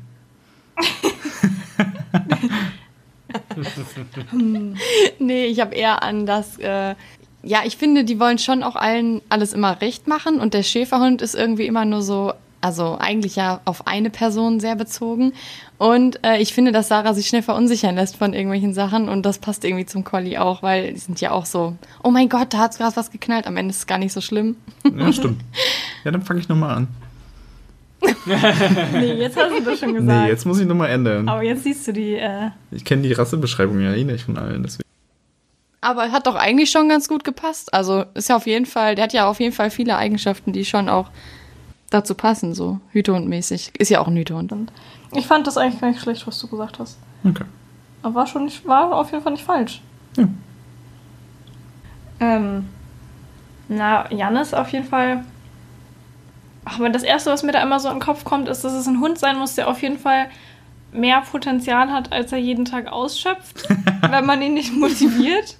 nee, 5.20 5.46
ich 5.46 5.60
habe 5.60 5.76
eher 5.76 6.04
an 6.04 6.26
das, 6.26 6.58
äh, 6.58 6.96
ja, 7.44 7.62
ich 7.66 7.78
finde, 7.78 8.04
die 8.04 8.20
wollen 8.20 8.38
schon 8.38 8.64
auch 8.64 8.76
allen 8.76 9.22
alles 9.30 9.54
immer 9.54 9.82
recht 9.82 10.08
machen 10.08 10.40
und 10.40 10.54
der 10.54 10.64
Schäferhund 10.64 11.22
ist 11.22 11.36
irgendwie 11.36 11.66
immer 11.66 11.86
nur 11.86 12.02
so, 12.02 12.34
also 12.62 12.98
eigentlich 13.00 13.36
ja 13.36 13.60
auf 13.66 13.88
eine 13.88 14.10
Person 14.10 14.60
sehr 14.60 14.76
bezogen. 14.76 15.34
Und 15.78 16.24
äh, 16.24 16.38
ich 16.38 16.54
finde, 16.54 16.72
dass 16.72 16.88
Sarah 16.88 17.14
sich 17.14 17.28
schnell 17.28 17.42
verunsichern 17.42 17.96
lässt 17.96 18.18
von 18.18 18.34
irgendwelchen 18.34 18.74
Sachen 18.74 19.10
und 19.10 19.24
das 19.26 19.40
passt 19.40 19.66
irgendwie 19.66 19.86
zum 19.86 20.04
Collie 20.04 20.40
auch, 20.40 20.62
weil 20.62 20.94
die 20.94 21.00
sind 21.00 21.20
ja 21.22 21.32
auch 21.32 21.46
so, 21.46 21.76
oh 22.04 22.12
mein 22.12 22.30
Gott, 22.30 22.54
da 22.54 22.60
hat 22.60 22.78
gerade 22.78 22.96
was 22.96 23.12
geknallt, 23.12 23.48
am 23.48 23.58
Ende 23.58 23.72
ist 23.72 23.80
es 23.80 23.88
gar 23.88 23.98
nicht 23.98 24.14
so 24.14 24.22
schlimm. 24.22 24.56
Ja, 24.96 25.12
stimmt. 25.12 25.42
Ja, 26.04 26.10
dann 26.10 26.24
fange 26.24 26.40
ich 26.40 26.50
nochmal 26.50 26.78
an. 26.78 26.88
Nee, 28.94 29.14
jetzt 29.14 29.38
hast 29.38 29.56
du 29.56 29.64
das 29.64 29.80
schon 29.80 29.94
gesagt. 29.94 30.24
Nee, 30.24 30.30
jetzt 30.30 30.46
muss 30.46 30.60
ich 30.60 30.66
nochmal 30.66 30.90
ändern. 30.90 31.30
Aber 31.30 31.44
jetzt 31.44 31.64
siehst 31.64 31.88
du 31.88 31.94
die, 31.94 32.16
äh, 32.16 32.50
Ich 32.72 32.84
kenne 32.84 33.04
die 33.04 33.14
Rassebeschreibung 33.14 33.80
ja 33.80 33.94
eh 33.94 34.04
nicht 34.04 34.24
von 34.26 34.38
allen, 34.38 34.64
deswegen. 34.64 34.88
Aber 35.82 36.12
hat 36.12 36.28
doch 36.28 36.36
eigentlich 36.36 36.70
schon 36.70 36.90
ganz 36.90 37.08
gut 37.08 37.24
gepasst. 37.24 37.74
Also 37.74 38.06
ist 38.14 38.30
ja 38.30 38.36
auf 38.36 38.46
jeden 38.46 38.66
Fall, 38.68 38.96
der 38.96 39.06
hat 39.06 39.14
ja 39.14 39.28
auf 39.28 39.40
jeden 39.40 39.54
Fall 39.54 39.72
viele 39.72 39.98
Eigenschaften, 39.98 40.54
die 40.54 40.66
schon 40.66 40.90
auch 40.90 41.10
dazu 41.92 42.16
passen, 42.16 42.56
so 42.56 42.80
Hütehundmäßig. 42.90 43.74
Ist 43.78 43.90
ja 43.90 44.00
auch 44.00 44.08
ein 44.08 44.18
Hütehund. 44.18 44.52
ich 45.14 45.28
fand 45.28 45.46
das 45.46 45.58
eigentlich 45.58 45.80
gar 45.80 45.90
nicht 45.90 46.02
schlecht, 46.02 46.26
was 46.26 46.40
du 46.40 46.48
gesagt 46.48 46.80
hast. 46.80 46.98
Okay. 47.24 47.46
Aber 48.02 48.16
war 48.16 48.28
schon 48.28 48.46
nicht, 48.46 48.66
war 48.66 48.94
auf 48.94 49.12
jeden 49.12 49.24
Fall 49.24 49.34
nicht 49.34 49.46
falsch. 49.46 49.82
Ja. 50.18 50.28
Ähm, 52.20 52.68
na, 53.68 54.12
Jannis 54.12 54.54
auf 54.54 54.70
jeden 54.70 54.86
Fall. 54.86 55.24
Aber 56.66 56.90
das 56.90 57.04
erste, 57.04 57.32
was 57.32 57.44
mir 57.44 57.52
da 57.52 57.62
immer 57.62 57.80
so 57.80 57.90
in 57.90 57.96
den 57.96 58.02
Kopf 58.02 58.24
kommt, 58.24 58.48
ist, 58.48 58.64
dass 58.64 58.74
es 58.74 58.88
ein 58.88 59.00
Hund 59.00 59.20
sein 59.20 59.38
muss, 59.38 59.56
der 59.56 59.68
auf 59.68 59.82
jeden 59.82 60.00
Fall 60.00 60.28
mehr 60.92 61.22
Potenzial 61.22 61.92
hat, 61.92 62.12
als 62.12 62.32
er 62.32 62.38
jeden 62.38 62.66
Tag 62.66 62.92
ausschöpft, 62.92 63.68
wenn 64.10 64.26
man 64.26 64.42
ihn 64.42 64.54
nicht 64.54 64.74
motiviert. 64.74 65.58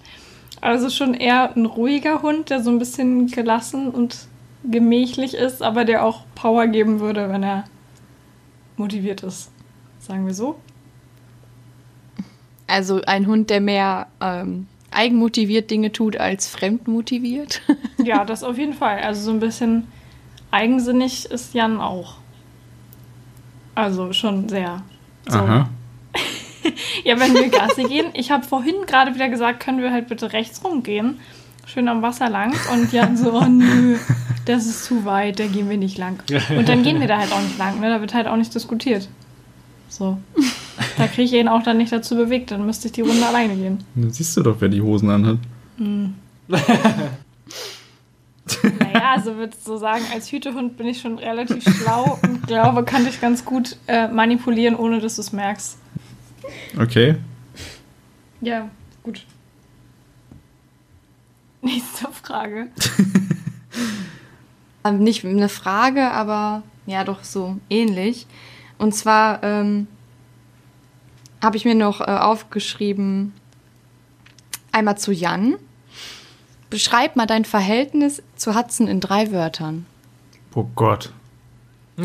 Also 0.62 0.90
schon 0.90 1.14
eher 1.16 1.56
ein 1.56 1.66
ruhiger 1.66 2.22
Hund, 2.22 2.52
der 2.52 2.62
so 2.62 2.70
ein 2.70 2.80
bisschen 2.80 3.28
gelassen 3.28 3.90
und 3.90 4.28
gemächlich 4.64 5.34
ist, 5.34 5.62
aber 5.62 5.86
der 5.86 6.06
auch 6.06 6.22
Power 6.36 6.68
geben 6.68 7.00
würde, 7.00 7.30
wenn 7.30 7.44
er 7.44 7.66
motiviert 8.78 9.24
ist. 9.24 9.52
Sagen 10.00 10.26
wir 10.26 10.34
so. 10.34 10.60
Also 12.68 13.02
ein 13.06 13.28
Hund, 13.28 13.50
der 13.50 13.62
mehr 13.62 14.08
ähm, 14.22 14.68
eigenmotiviert 14.92 15.72
Dinge 15.72 15.92
tut 15.92 16.18
als 16.18 16.48
fremdmotiviert. 16.48 17.62
Ja, 18.04 18.26
das 18.26 18.44
auf 18.44 18.58
jeden 18.58 18.74
Fall. 18.74 19.00
Also 19.02 19.22
so 19.22 19.30
ein 19.30 19.40
bisschen 19.40 19.86
eigensinnig 20.50 21.30
ist 21.30 21.54
Jan 21.54 21.80
auch. 21.80 22.16
Also 23.76 24.12
schon 24.12 24.50
sehr. 24.50 24.82
So. 25.28 25.38
Aha. 25.38 25.70
Ja, 27.04 27.20
wenn 27.20 27.34
wir 27.34 27.50
Gassi 27.50 27.84
gehen. 27.84 28.08
Ich 28.14 28.32
habe 28.32 28.44
vorhin 28.44 28.76
gerade 28.86 29.14
wieder 29.16 29.30
gesagt, 29.30 29.60
können 29.60 29.82
wir 29.82 29.92
halt 29.92 30.08
bitte 30.08 30.34
rechts 30.34 30.64
rumgehen. 30.64 31.20
Schön 31.66 31.88
am 31.88 32.02
Wasser 32.02 32.30
lang. 32.30 32.54
Und 32.72 32.92
Jan 32.92 33.18
so, 33.18 33.34
oh 33.34 33.46
nö, 33.46 33.98
das 34.46 34.66
ist 34.66 34.86
zu 34.86 35.06
weit, 35.06 35.40
da 35.40 35.48
gehen 35.48 35.70
wir 35.70 35.78
nicht 35.78 35.98
lang. 35.98 36.22
Und 36.58 36.70
dann 36.70 36.84
gehen 36.84 37.00
wir 37.00 37.08
da 37.08 37.20
halt 37.20 37.32
auch 37.32 37.42
nicht 37.42 37.58
lang, 37.58 37.80
ne? 37.80 37.90
Da 37.90 38.02
wird 38.02 38.14
halt 38.14 38.28
auch 38.28 38.38
nicht 38.38 38.54
diskutiert. 38.54 39.08
So. 39.90 40.18
Da 40.98 41.06
kriege 41.06 41.24
ich 41.24 41.34
ihn 41.34 41.48
auch 41.48 41.64
dann 41.64 41.78
nicht 41.78 41.92
dazu 41.92 42.16
bewegt, 42.16 42.50
dann 42.50 42.66
müsste 42.66 42.88
ich 42.88 42.94
die 42.94 43.02
Runde 43.02 43.26
alleine 43.26 43.56
gehen. 43.56 43.84
Da 43.94 44.10
siehst 44.10 44.36
du 44.36 44.42
doch, 44.42 44.56
wer 44.60 44.70
die 44.70 44.82
Hosen 44.82 45.10
anhat. 45.10 45.38
Naja, 48.80 49.14
also 49.16 49.36
würdest 49.36 49.66
du 49.66 49.74
so 49.74 49.78
sagen, 49.78 50.04
als 50.14 50.32
Hütehund 50.32 50.78
bin 50.78 50.88
ich 50.88 51.02
schon 51.02 51.18
relativ 51.18 51.64
schlau 51.64 52.20
und 52.24 52.48
glaube, 52.48 52.84
kann 52.84 53.06
dich 53.06 53.22
ganz 53.22 53.46
gut 53.46 53.78
äh, 53.88 54.08
manipulieren, 54.08 54.76
ohne 54.76 55.00
dass 55.00 55.16
du 55.16 55.22
es 55.22 55.32
merkst. 55.32 55.78
Okay. 56.80 57.16
Ja, 58.42 58.70
gut. 59.04 59.26
Nächste 61.62 62.08
Frage. 62.12 62.68
Ähm, 64.84 65.00
Nicht 65.00 65.26
eine 65.26 65.50
Frage, 65.50 66.12
aber 66.12 66.64
ja, 66.86 67.04
doch 67.04 67.24
so 67.24 67.58
ähnlich. 67.70 68.28
Und 68.78 68.94
zwar 68.96 69.44
ähm, 69.44 69.88
habe 71.44 71.58
ich 71.58 71.66
mir 71.66 71.76
noch 71.76 72.02
äh, 72.02 72.06
aufgeschrieben, 72.06 73.34
einmal 74.72 74.98
zu 74.98 75.12
Jan. 75.12 75.56
Beschreib 76.70 77.16
mal 77.16 77.28
dein 77.28 77.46
Verhältnis 77.46 78.24
zu 78.36 78.56
Hudson 78.56 78.88
in 78.88 79.00
drei 79.00 79.32
Wörtern. 79.32 79.86
Oh 80.56 80.66
Gott. 80.76 81.12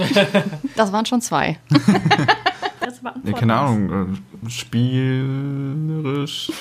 Das 0.77 0.93
waren 0.93 1.07
schon 1.07 1.21
zwei. 1.21 1.59
Das 2.81 3.03
war 3.03 3.15
Ja, 3.25 3.33
keine 3.33 3.55
Ahnung. 3.57 4.15
Äh, 4.45 4.51
spielerisch. 4.51 6.53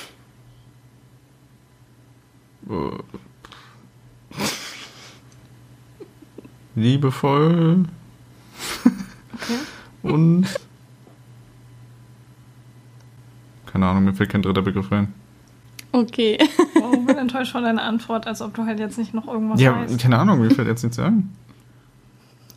Äh, 2.68 2.90
Liebevoll. 6.76 7.84
Und. 10.02 10.46
Keine 13.66 13.86
Ahnung, 13.88 14.04
mir 14.04 14.14
fällt 14.14 14.30
kein 14.30 14.42
dritter 14.42 14.62
Begriff 14.62 14.90
rein. 14.92 15.12
Okay. 15.92 16.38
Wow, 16.74 16.94
ich 16.94 17.06
bin 17.06 17.16
enttäuscht 17.16 17.52
von 17.52 17.64
deiner 17.64 17.82
Antwort, 17.82 18.26
als 18.26 18.40
ob 18.42 18.54
du 18.54 18.64
halt 18.66 18.78
jetzt 18.78 18.98
nicht 18.98 19.14
noch 19.14 19.26
irgendwas 19.26 19.60
Ja, 19.60 19.74
weißt. 19.76 19.98
keine 19.98 20.18
Ahnung, 20.18 20.40
mir 20.40 20.50
fällt 20.50 20.68
jetzt 20.68 20.82
nichts 20.82 20.98
ein. 20.98 21.34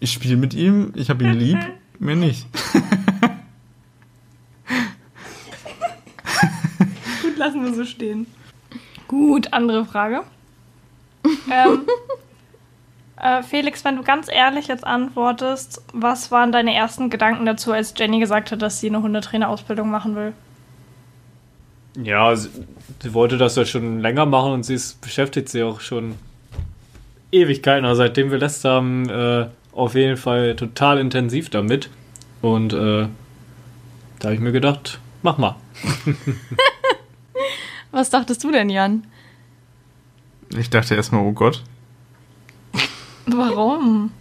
Ich 0.02 0.12
spiele 0.12 0.38
mit 0.38 0.54
ihm, 0.54 0.92
ich 0.96 1.10
habe 1.10 1.24
ihn 1.24 1.34
lieb, 1.34 1.58
mir 2.00 2.16
nicht. 2.16 2.46
Gut, 7.22 7.38
lassen 7.38 7.64
wir 7.64 7.74
so 7.74 7.86
stehen. 7.86 8.28
Gut, 9.08 9.54
andere 9.54 9.86
Frage. 9.86 10.22
ähm, 11.52 11.82
Äh, 13.22 13.44
Felix, 13.44 13.84
wenn 13.84 13.98
du 13.98 14.04
ganz 14.04 14.30
ehrlich 14.32 14.68
jetzt 14.68 14.86
antwortest, 14.86 15.82
was 15.94 16.32
waren 16.32 16.52
deine 16.52 16.74
ersten 16.74 17.10
Gedanken 17.10 17.46
dazu, 17.46 17.74
als 17.74 17.94
Jenny 17.98 18.20
gesagt 18.20 18.52
hat, 18.52 18.62
dass 18.62 18.80
sie 18.80 18.88
eine 18.88 19.02
Hundetrainerausbildung 19.02 19.90
machen 19.90 20.16
will? 20.16 20.34
Ja, 22.02 22.34
sie, 22.36 22.50
sie 23.02 23.14
wollte 23.14 23.38
das 23.38 23.56
ja 23.58 23.66
schon 23.66 24.00
länger 24.00 24.26
machen 24.26 24.54
und 24.54 24.64
sie 24.64 24.76
ist, 24.76 25.02
beschäftigt 25.02 25.50
sich 25.50 25.64
auch 25.64 25.82
schon 25.82 26.16
Ewigkeiten, 27.32 27.86
also 27.86 28.00
seitdem 28.00 28.32
wir 28.32 28.38
Lester 28.38 28.72
haben, 28.72 29.10
äh, 29.10 29.48
auf 29.74 29.96
jeden 29.96 30.18
Fall 30.18 30.56
total 30.56 30.98
intensiv 30.98 31.50
damit. 31.50 31.90
Und 32.42 32.72
äh, 32.74 33.08
da 34.20 34.24
habe 34.24 34.34
ich 34.34 34.40
mir 34.40 34.54
gedacht, 34.54 35.00
mach 35.24 35.38
mal. 35.38 35.58
Was 37.92 38.10
dachtest 38.10 38.44
du 38.44 38.52
denn, 38.52 38.70
Jan? 38.70 39.06
Ich 40.58 40.70
dachte 40.70 40.96
erstmal, 40.96 41.26
oh 41.26 41.34
Gott. 41.34 41.64
Warum? 43.36 44.12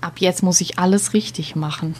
Ab 0.00 0.14
jetzt 0.18 0.42
muss 0.42 0.60
ich 0.60 0.78
alles 0.78 1.14
richtig 1.14 1.54
machen. 1.54 1.94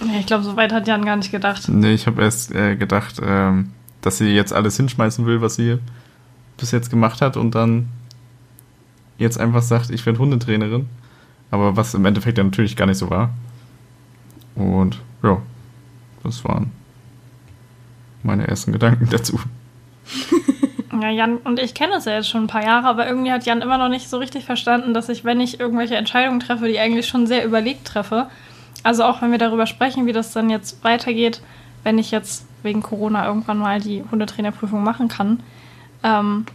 Ja, 0.00 0.20
ich 0.20 0.26
glaube, 0.26 0.44
so 0.44 0.56
weit 0.56 0.72
hat 0.72 0.86
Jan 0.86 1.04
gar 1.04 1.16
nicht 1.16 1.32
gedacht. 1.32 1.68
Nee, 1.68 1.92
ich 1.94 2.06
habe 2.06 2.22
erst 2.22 2.54
äh, 2.54 2.76
gedacht, 2.76 3.20
ähm, 3.22 3.72
dass 4.00 4.18
sie 4.18 4.28
jetzt 4.28 4.52
alles 4.52 4.76
hinschmeißen 4.76 5.26
will, 5.26 5.40
was 5.40 5.56
sie 5.56 5.78
bis 6.56 6.70
jetzt 6.70 6.90
gemacht 6.90 7.20
hat 7.20 7.36
und 7.36 7.54
dann 7.54 7.88
jetzt 9.18 9.38
einfach 9.38 9.62
sagt, 9.62 9.90
ich 9.90 10.06
werde 10.06 10.18
Hundetrainerin. 10.18 10.86
Aber 11.50 11.76
was 11.76 11.94
im 11.94 12.04
Endeffekt 12.04 12.38
ja 12.38 12.44
natürlich 12.44 12.76
gar 12.76 12.86
nicht 12.86 12.98
so 12.98 13.10
war. 13.10 13.30
Und 14.54 15.00
ja, 15.22 15.40
das 16.22 16.44
waren 16.44 16.72
meine 18.22 18.46
ersten 18.46 18.72
Gedanken 18.72 19.08
dazu. 19.10 19.40
Ja, 21.02 21.10
Jan 21.10 21.38
und 21.38 21.58
ich 21.58 21.74
kennen 21.74 21.92
es 21.94 22.04
ja 22.04 22.12
jetzt 22.12 22.28
schon 22.28 22.44
ein 22.44 22.48
paar 22.48 22.64
Jahre, 22.64 22.86
aber 22.86 23.06
irgendwie 23.06 23.32
hat 23.32 23.46
Jan 23.46 23.62
immer 23.62 23.78
noch 23.78 23.88
nicht 23.88 24.08
so 24.08 24.18
richtig 24.18 24.44
verstanden, 24.44 24.94
dass 24.94 25.08
ich, 25.08 25.24
wenn 25.24 25.40
ich 25.40 25.60
irgendwelche 25.60 25.96
Entscheidungen 25.96 26.40
treffe, 26.40 26.66
die 26.66 26.78
eigentlich 26.78 27.06
schon 27.06 27.26
sehr 27.26 27.44
überlegt 27.44 27.86
treffe, 27.86 28.28
also 28.82 29.04
auch 29.04 29.22
wenn 29.22 29.30
wir 29.30 29.38
darüber 29.38 29.66
sprechen, 29.66 30.06
wie 30.06 30.12
das 30.12 30.32
dann 30.32 30.50
jetzt 30.50 30.82
weitergeht, 30.84 31.42
wenn 31.84 31.98
ich 31.98 32.10
jetzt 32.10 32.46
wegen 32.62 32.82
Corona 32.82 33.26
irgendwann 33.26 33.58
mal 33.58 33.80
die 33.80 34.04
Hundetrainerprüfung 34.10 34.82
machen 34.82 35.08
kann, 35.08 35.40
ähm, 36.02 36.46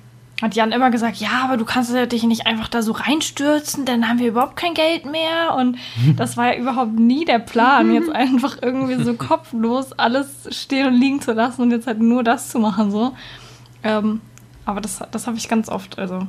hat 0.41 0.55
Jan 0.55 0.71
immer 0.71 0.91
gesagt, 0.91 1.17
ja, 1.17 1.43
aber 1.43 1.57
du 1.57 1.65
kannst 1.65 1.93
dich 2.11 2.23
nicht 2.23 2.45
einfach 2.47 2.67
da 2.67 2.81
so 2.81 2.91
reinstürzen, 2.91 3.85
dann 3.85 4.07
haben 4.07 4.19
wir 4.19 4.27
überhaupt 4.27 4.57
kein 4.57 4.73
Geld 4.73 5.05
mehr. 5.05 5.55
Und 5.55 5.77
das 6.17 6.37
war 6.37 6.53
ja 6.53 6.59
überhaupt 6.59 6.93
nie 6.93 7.25
der 7.25 7.39
Plan, 7.39 7.93
jetzt 7.93 8.09
einfach 8.09 8.57
irgendwie 8.61 9.01
so 9.03 9.13
kopflos 9.17 9.93
alles 9.93 10.47
stehen 10.51 10.87
und 10.87 10.95
liegen 10.95 11.21
zu 11.21 11.33
lassen 11.33 11.61
und 11.61 11.71
jetzt 11.71 11.87
halt 11.87 11.99
nur 11.99 12.23
das 12.23 12.49
zu 12.49 12.59
machen. 12.59 12.91
so. 12.91 13.13
Ähm, 13.83 14.21
aber 14.65 14.81
das, 14.81 15.01
das 15.11 15.27
habe 15.27 15.37
ich 15.37 15.49
ganz 15.49 15.69
oft. 15.69 15.99
Also, 15.99 16.27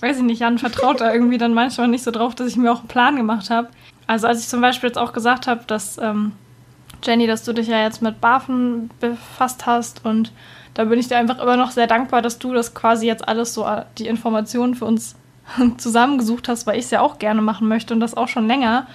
weiß 0.00 0.18
ich 0.18 0.22
nicht, 0.22 0.40
Jan 0.40 0.58
vertraut 0.58 1.00
da 1.00 1.12
irgendwie 1.12 1.38
dann 1.38 1.54
manchmal 1.54 1.88
nicht 1.88 2.04
so 2.04 2.10
drauf, 2.10 2.34
dass 2.34 2.48
ich 2.48 2.56
mir 2.56 2.72
auch 2.72 2.80
einen 2.80 2.88
Plan 2.88 3.16
gemacht 3.16 3.50
habe. 3.50 3.68
Also, 4.06 4.26
als 4.26 4.40
ich 4.40 4.48
zum 4.48 4.60
Beispiel 4.60 4.88
jetzt 4.88 4.98
auch 4.98 5.12
gesagt 5.12 5.46
habe, 5.46 5.64
dass 5.66 5.98
ähm, 5.98 6.32
Jenny, 7.02 7.26
dass 7.26 7.44
du 7.44 7.52
dich 7.52 7.68
ja 7.68 7.82
jetzt 7.82 8.02
mit 8.02 8.20
Bafen 8.20 8.90
befasst 9.00 9.66
hast 9.66 10.04
und 10.04 10.32
da 10.74 10.84
bin 10.84 10.98
ich 10.98 11.08
dir 11.08 11.18
einfach 11.18 11.40
immer 11.40 11.56
noch 11.56 11.70
sehr 11.70 11.86
dankbar, 11.86 12.22
dass 12.22 12.38
du 12.38 12.52
das 12.54 12.74
quasi 12.74 13.06
jetzt 13.06 13.26
alles 13.26 13.54
so, 13.54 13.64
äh, 13.64 13.84
die 13.98 14.06
Informationen 14.06 14.74
für 14.74 14.84
uns 14.84 15.16
zusammengesucht 15.76 16.48
hast, 16.48 16.66
weil 16.66 16.78
ich 16.78 16.84
es 16.86 16.90
ja 16.90 17.00
auch 17.00 17.18
gerne 17.18 17.42
machen 17.42 17.68
möchte 17.68 17.94
und 17.94 18.00
das 18.00 18.16
auch 18.16 18.28
schon 18.28 18.46
länger, 18.46 18.86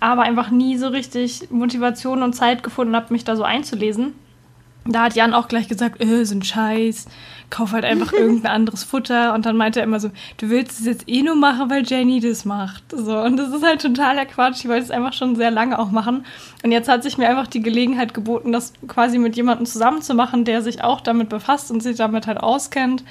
aber 0.00 0.22
einfach 0.22 0.50
nie 0.50 0.76
so 0.76 0.88
richtig 0.88 1.50
Motivation 1.50 2.22
und 2.22 2.34
Zeit 2.34 2.62
gefunden 2.62 2.94
habe, 2.94 3.12
mich 3.12 3.24
da 3.24 3.36
so 3.36 3.42
einzulesen. 3.42 4.14
Da 4.88 5.04
hat 5.04 5.14
Jan 5.14 5.34
auch 5.34 5.48
gleich 5.48 5.68
gesagt, 5.68 6.02
äh, 6.02 6.24
so 6.24 6.34
ein 6.34 6.42
Scheiß, 6.42 7.06
kauf 7.50 7.72
halt 7.72 7.84
einfach 7.84 8.12
irgendein 8.14 8.52
anderes 8.52 8.84
Futter. 8.84 9.34
Und 9.34 9.46
dann 9.46 9.56
meinte 9.56 9.80
er 9.80 9.84
immer 9.84 10.00
so, 10.00 10.10
du 10.38 10.48
willst 10.48 10.80
es 10.80 10.86
jetzt 10.86 11.08
eh 11.08 11.22
nur 11.22 11.36
machen, 11.36 11.70
weil 11.70 11.84
Jenny 11.84 12.20
das 12.20 12.44
macht. 12.44 12.84
So, 12.90 13.18
und 13.18 13.36
das 13.36 13.52
ist 13.52 13.64
halt 13.64 13.82
totaler 13.82 14.26
Quatsch. 14.26 14.60
Ich 14.60 14.68
wollte 14.68 14.84
es 14.84 14.90
einfach 14.90 15.12
schon 15.12 15.36
sehr 15.36 15.50
lange 15.50 15.78
auch 15.78 15.90
machen. 15.90 16.24
Und 16.62 16.72
jetzt 16.72 16.88
hat 16.88 17.02
sich 17.02 17.18
mir 17.18 17.28
einfach 17.28 17.46
die 17.46 17.62
Gelegenheit 17.62 18.14
geboten, 18.14 18.52
das 18.52 18.72
quasi 18.88 19.18
mit 19.18 19.36
jemandem 19.36 19.66
zusammen 19.66 20.02
zu 20.02 20.14
machen, 20.14 20.44
der 20.44 20.62
sich 20.62 20.82
auch 20.82 21.00
damit 21.00 21.28
befasst 21.28 21.70
und 21.70 21.82
sich 21.82 21.96
damit 21.96 22.26
halt 22.26 22.38
auskennt. 22.38 23.04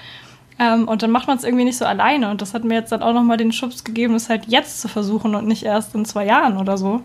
Ähm, 0.58 0.88
und 0.88 1.04
dann 1.04 1.12
macht 1.12 1.28
man 1.28 1.38
es 1.38 1.44
irgendwie 1.44 1.66
nicht 1.66 1.78
so 1.78 1.86
alleine. 1.86 2.30
Und 2.30 2.42
das 2.42 2.54
hat 2.54 2.64
mir 2.64 2.76
jetzt 2.76 2.92
dann 2.92 3.04
auch 3.04 3.14
nochmal 3.14 3.38
den 3.38 3.52
Schubs 3.52 3.84
gegeben, 3.84 4.16
es 4.16 4.30
halt 4.30 4.46
jetzt 4.48 4.82
zu 4.82 4.88
versuchen 4.88 5.36
und 5.36 5.48
nicht 5.48 5.64
erst 5.64 5.96
in 5.96 6.06
zwei 6.06 6.26
Jahren 6.26 6.58
oder 6.58 6.78
so. 6.78 7.02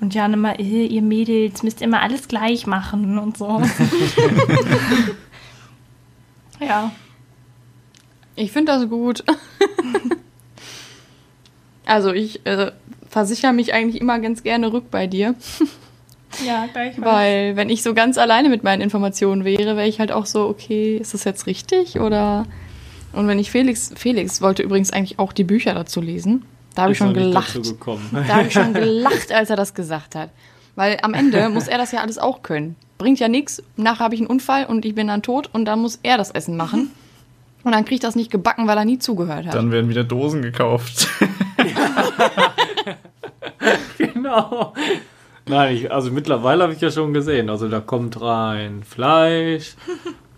Und 0.00 0.14
Jan 0.14 0.34
immer, 0.34 0.58
äh, 0.58 0.86
ihr 0.86 1.02
Mädels 1.02 1.62
müsst 1.62 1.80
immer 1.80 2.02
alles 2.02 2.28
gleich 2.28 2.66
machen 2.66 3.18
und 3.18 3.38
so. 3.38 3.62
ja. 6.60 6.92
Ich 8.36 8.52
finde 8.52 8.72
das 8.72 8.88
gut. 8.88 9.24
also 11.86 12.12
ich 12.12 12.44
äh, 12.46 12.72
versichere 13.08 13.52
mich 13.52 13.72
eigentlich 13.72 14.00
immer 14.00 14.18
ganz 14.18 14.42
gerne 14.42 14.72
rück 14.72 14.90
bei 14.90 15.06
dir. 15.06 15.34
Ja, 16.44 16.66
gleich. 16.66 17.00
Weil 17.00 17.54
wenn 17.56 17.70
ich 17.70 17.82
so 17.82 17.94
ganz 17.94 18.18
alleine 18.18 18.48
mit 18.48 18.64
meinen 18.64 18.80
Informationen 18.80 19.44
wäre, 19.44 19.76
wäre 19.76 19.86
ich 19.86 20.00
halt 20.00 20.10
auch 20.10 20.26
so, 20.26 20.48
okay, 20.48 20.96
ist 20.96 21.14
das 21.14 21.24
jetzt 21.24 21.46
richtig? 21.46 22.00
Oder 22.00 22.46
und 23.12 23.28
wenn 23.28 23.38
ich 23.38 23.50
Felix, 23.50 23.92
Felix 23.94 24.42
wollte 24.42 24.62
übrigens 24.62 24.92
eigentlich 24.92 25.18
auch 25.18 25.32
die 25.32 25.44
Bücher 25.44 25.74
dazu 25.74 26.00
lesen. 26.00 26.44
Da 26.74 26.82
habe 26.82 26.92
ich 26.92 26.98
schon 26.98 27.14
gelacht. 27.14 27.56
Da 28.12 28.34
habe 28.34 28.48
ich 28.48 28.52
schon 28.52 28.74
gelacht, 28.74 29.32
als 29.32 29.50
er 29.50 29.56
das 29.56 29.74
gesagt 29.74 30.14
hat. 30.14 30.30
Weil 30.74 30.98
am 31.02 31.14
Ende 31.14 31.48
muss 31.48 31.68
er 31.68 31.78
das 31.78 31.92
ja 31.92 32.00
alles 32.00 32.18
auch 32.18 32.42
können. 32.42 32.76
Bringt 32.98 33.20
ja 33.20 33.28
nichts. 33.28 33.62
Nachher 33.76 34.04
habe 34.04 34.14
ich 34.14 34.20
einen 34.20 34.28
Unfall 34.28 34.66
und 34.66 34.84
ich 34.84 34.94
bin 34.94 35.06
dann 35.06 35.22
tot 35.22 35.48
und 35.52 35.64
dann 35.66 35.80
muss 35.80 36.00
er 36.02 36.16
das 36.16 36.30
Essen 36.30 36.56
machen. 36.56 36.90
Und 37.62 37.72
dann 37.72 37.84
kriegt 37.84 38.04
das 38.04 38.14
nicht 38.14 38.30
gebacken, 38.30 38.66
weil 38.66 38.76
er 38.76 38.84
nie 38.84 38.98
zugehört 38.98 39.46
hat. 39.46 39.54
Dann 39.54 39.70
werden 39.70 39.88
wieder 39.88 40.04
Dosen 40.04 40.42
gekauft. 40.42 41.08
genau. 43.98 44.74
Nein, 45.46 45.76
ich, 45.76 45.92
also 45.92 46.10
mittlerweile 46.10 46.64
habe 46.64 46.72
ich 46.72 46.80
ja 46.80 46.90
schon 46.90 47.14
gesehen. 47.14 47.48
Also 47.48 47.68
da 47.68 47.80
kommt 47.80 48.20
rein 48.20 48.82
Fleisch, 48.82 49.74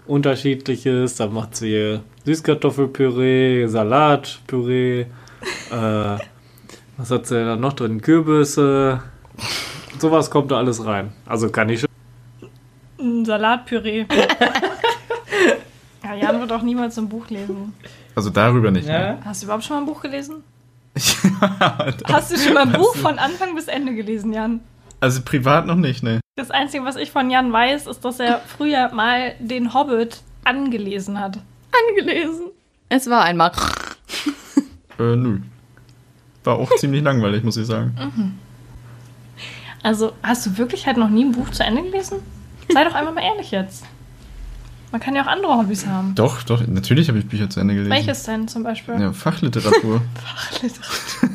unterschiedliches, 0.07 1.16
dann 1.16 1.33
macht 1.33 1.57
sie 1.57 2.01
Süßkartoffelpüree, 2.25 3.66
Salatpüree, 3.66 5.07
äh, 5.71 6.19
was 6.97 7.11
hat 7.11 7.27
sie 7.27 7.35
da 7.45 7.57
noch 7.57 7.75
drin? 7.75 8.01
Kürbisse. 8.01 9.03
Sowas 9.99 10.31
kommt 10.31 10.51
da 10.51 10.59
alles 10.59 10.85
rein. 10.85 11.13
Also 11.27 11.51
kann 11.51 11.69
ich 11.69 11.81
schon. 11.81 11.91
Ein 12.99 13.25
Salatpüree. 13.25 14.07
ja, 16.05 16.15
Jan 16.15 16.41
wird 16.41 16.53
auch 16.53 16.63
niemals 16.63 16.99
ein 16.99 17.09
Buch 17.09 17.29
lesen. 17.29 17.75
Also 18.15 18.31
darüber 18.31 18.71
nicht. 18.71 18.89
Ja. 18.89 19.13
Ne? 19.13 19.19
Hast 19.25 19.43
du 19.43 19.47
überhaupt 19.47 19.65
schon 19.65 19.77
mal 19.77 19.83
ein 19.83 19.87
Buch 19.87 20.01
gelesen? 20.01 20.43
Hast 22.09 22.33
du 22.33 22.39
schon 22.39 22.55
mal 22.55 22.63
ein 22.63 22.73
Buch 22.73 22.97
von 22.97 23.19
Anfang 23.19 23.55
bis 23.55 23.69
Ende 23.69 23.95
gelesen, 23.95 24.33
Jan? 24.33 24.61
Also 25.01 25.21
privat 25.23 25.67
noch 25.67 25.77
nicht, 25.77 26.03
ne? 26.03 26.21
Das 26.37 26.51
Einzige, 26.51 26.85
was 26.85 26.97
ich 26.97 27.11
von 27.11 27.29
Jan 27.31 27.53
weiß, 27.53 27.87
ist, 27.87 28.05
dass 28.05 28.19
er 28.19 28.41
früher 28.41 28.91
mal 28.95 29.35
den 29.39 29.75
Hobbit 29.75 30.23
angelesen 30.45 31.21
hat. 31.21 31.39
Angelesen. 31.91 32.47
Es 32.89 33.11
war 33.11 33.25
einmal. 33.25 33.53
Äh, 34.99 35.17
nö. 35.17 35.41
War 36.45 36.57
auch 36.57 36.71
ziemlich 36.77 37.03
langweilig, 37.03 37.43
muss 37.43 37.57
ich 37.57 37.67
sagen. 37.67 38.39
Also, 39.83 40.13
hast 40.23 40.47
du 40.47 40.59
wirklich 40.59 40.87
halt 40.87 40.97
noch 40.97 41.09
nie 41.11 41.25
ein 41.25 41.33
Buch 41.33 41.51
zu 41.51 41.65
Ende 41.65 41.83
gelesen? 41.83 42.19
Sei 42.73 42.85
doch 42.85 42.95
einfach 42.95 43.15
mal 43.15 43.23
ehrlich 43.23 43.51
jetzt. 43.51 43.85
Man 44.93 45.01
kann 45.01 45.15
ja 45.17 45.23
auch 45.23 45.27
andere 45.27 45.57
Hobbys 45.57 45.87
haben. 45.87 46.15
Doch, 46.15 46.43
doch, 46.43 46.65
natürlich 46.67 47.09
habe 47.09 47.19
ich 47.19 47.27
Bücher 47.27 47.51
zu 47.51 47.61
Ende 47.61 47.75
gelesen. 47.75 47.91
Welches 47.93 48.23
denn 48.23 48.49
zum 48.49 48.63
Beispiel? 48.63 48.99
Ja, 49.01 49.13
Fachliteratur. 49.13 50.01
Fachliteratur. 50.25 51.31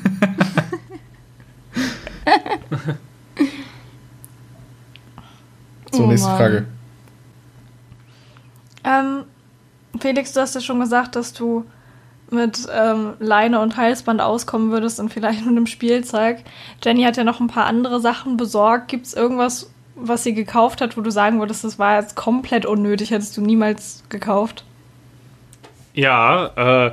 so, 5.91 6.03
Oh 6.03 6.07
nächste 6.07 6.27
Mann. 6.27 6.37
Frage. 6.37 6.65
Ähm, 8.83 9.23
Felix, 9.99 10.33
du 10.33 10.41
hast 10.41 10.55
ja 10.55 10.61
schon 10.61 10.79
gesagt, 10.79 11.15
dass 11.15 11.33
du 11.33 11.65
mit 12.31 12.67
ähm, 12.73 13.13
Leine 13.19 13.59
und 13.59 13.77
Halsband 13.77 14.21
auskommen 14.21 14.71
würdest 14.71 14.99
und 14.99 15.09
vielleicht 15.09 15.41
mit 15.41 15.49
einem 15.49 15.67
Spielzeug. 15.67 16.37
Jenny 16.83 17.03
hat 17.03 17.17
ja 17.17 17.23
noch 17.23 17.39
ein 17.39 17.47
paar 17.47 17.65
andere 17.65 17.99
Sachen 17.99 18.37
besorgt. 18.37 18.87
Gibt 18.87 19.05
es 19.05 19.13
irgendwas, 19.13 19.71
was 19.95 20.23
sie 20.23 20.33
gekauft 20.33 20.81
hat, 20.81 20.97
wo 20.97 21.01
du 21.01 21.11
sagen 21.11 21.39
würdest, 21.39 21.63
das 21.63 21.79
war 21.79 21.99
jetzt 21.99 22.15
komplett 22.15 22.65
unnötig, 22.65 23.11
hättest 23.11 23.37
du 23.37 23.41
niemals 23.41 24.03
gekauft? 24.09 24.63
Ja, 25.93 26.47
äh, 26.87 26.91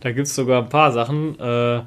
da 0.00 0.12
gibt 0.12 0.28
es 0.28 0.34
sogar 0.34 0.62
ein 0.62 0.68
paar 0.68 0.92
Sachen. 0.92 1.38
Äh, 1.40 1.82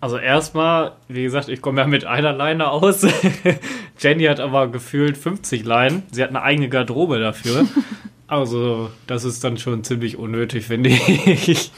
also 0.00 0.18
erstmal, 0.18 0.92
wie 1.08 1.22
gesagt, 1.22 1.48
ich 1.48 1.62
komme 1.62 1.80
ja 1.80 1.86
mit 1.86 2.04
einer 2.04 2.32
Leine 2.32 2.68
aus. 2.70 3.06
Jenny 3.98 4.24
hat 4.24 4.40
aber 4.40 4.68
gefühlt 4.68 5.16
50 5.16 5.64
Leinen. 5.64 6.02
Sie 6.10 6.22
hat 6.22 6.30
eine 6.30 6.42
eigene 6.42 6.68
Garderobe 6.68 7.18
dafür. 7.18 7.66
Also, 8.26 8.90
das 9.06 9.24
ist 9.24 9.44
dann 9.44 9.58
schon 9.58 9.84
ziemlich 9.84 10.16
unnötig, 10.18 10.64
finde 10.66 10.90
ich. 10.90 11.70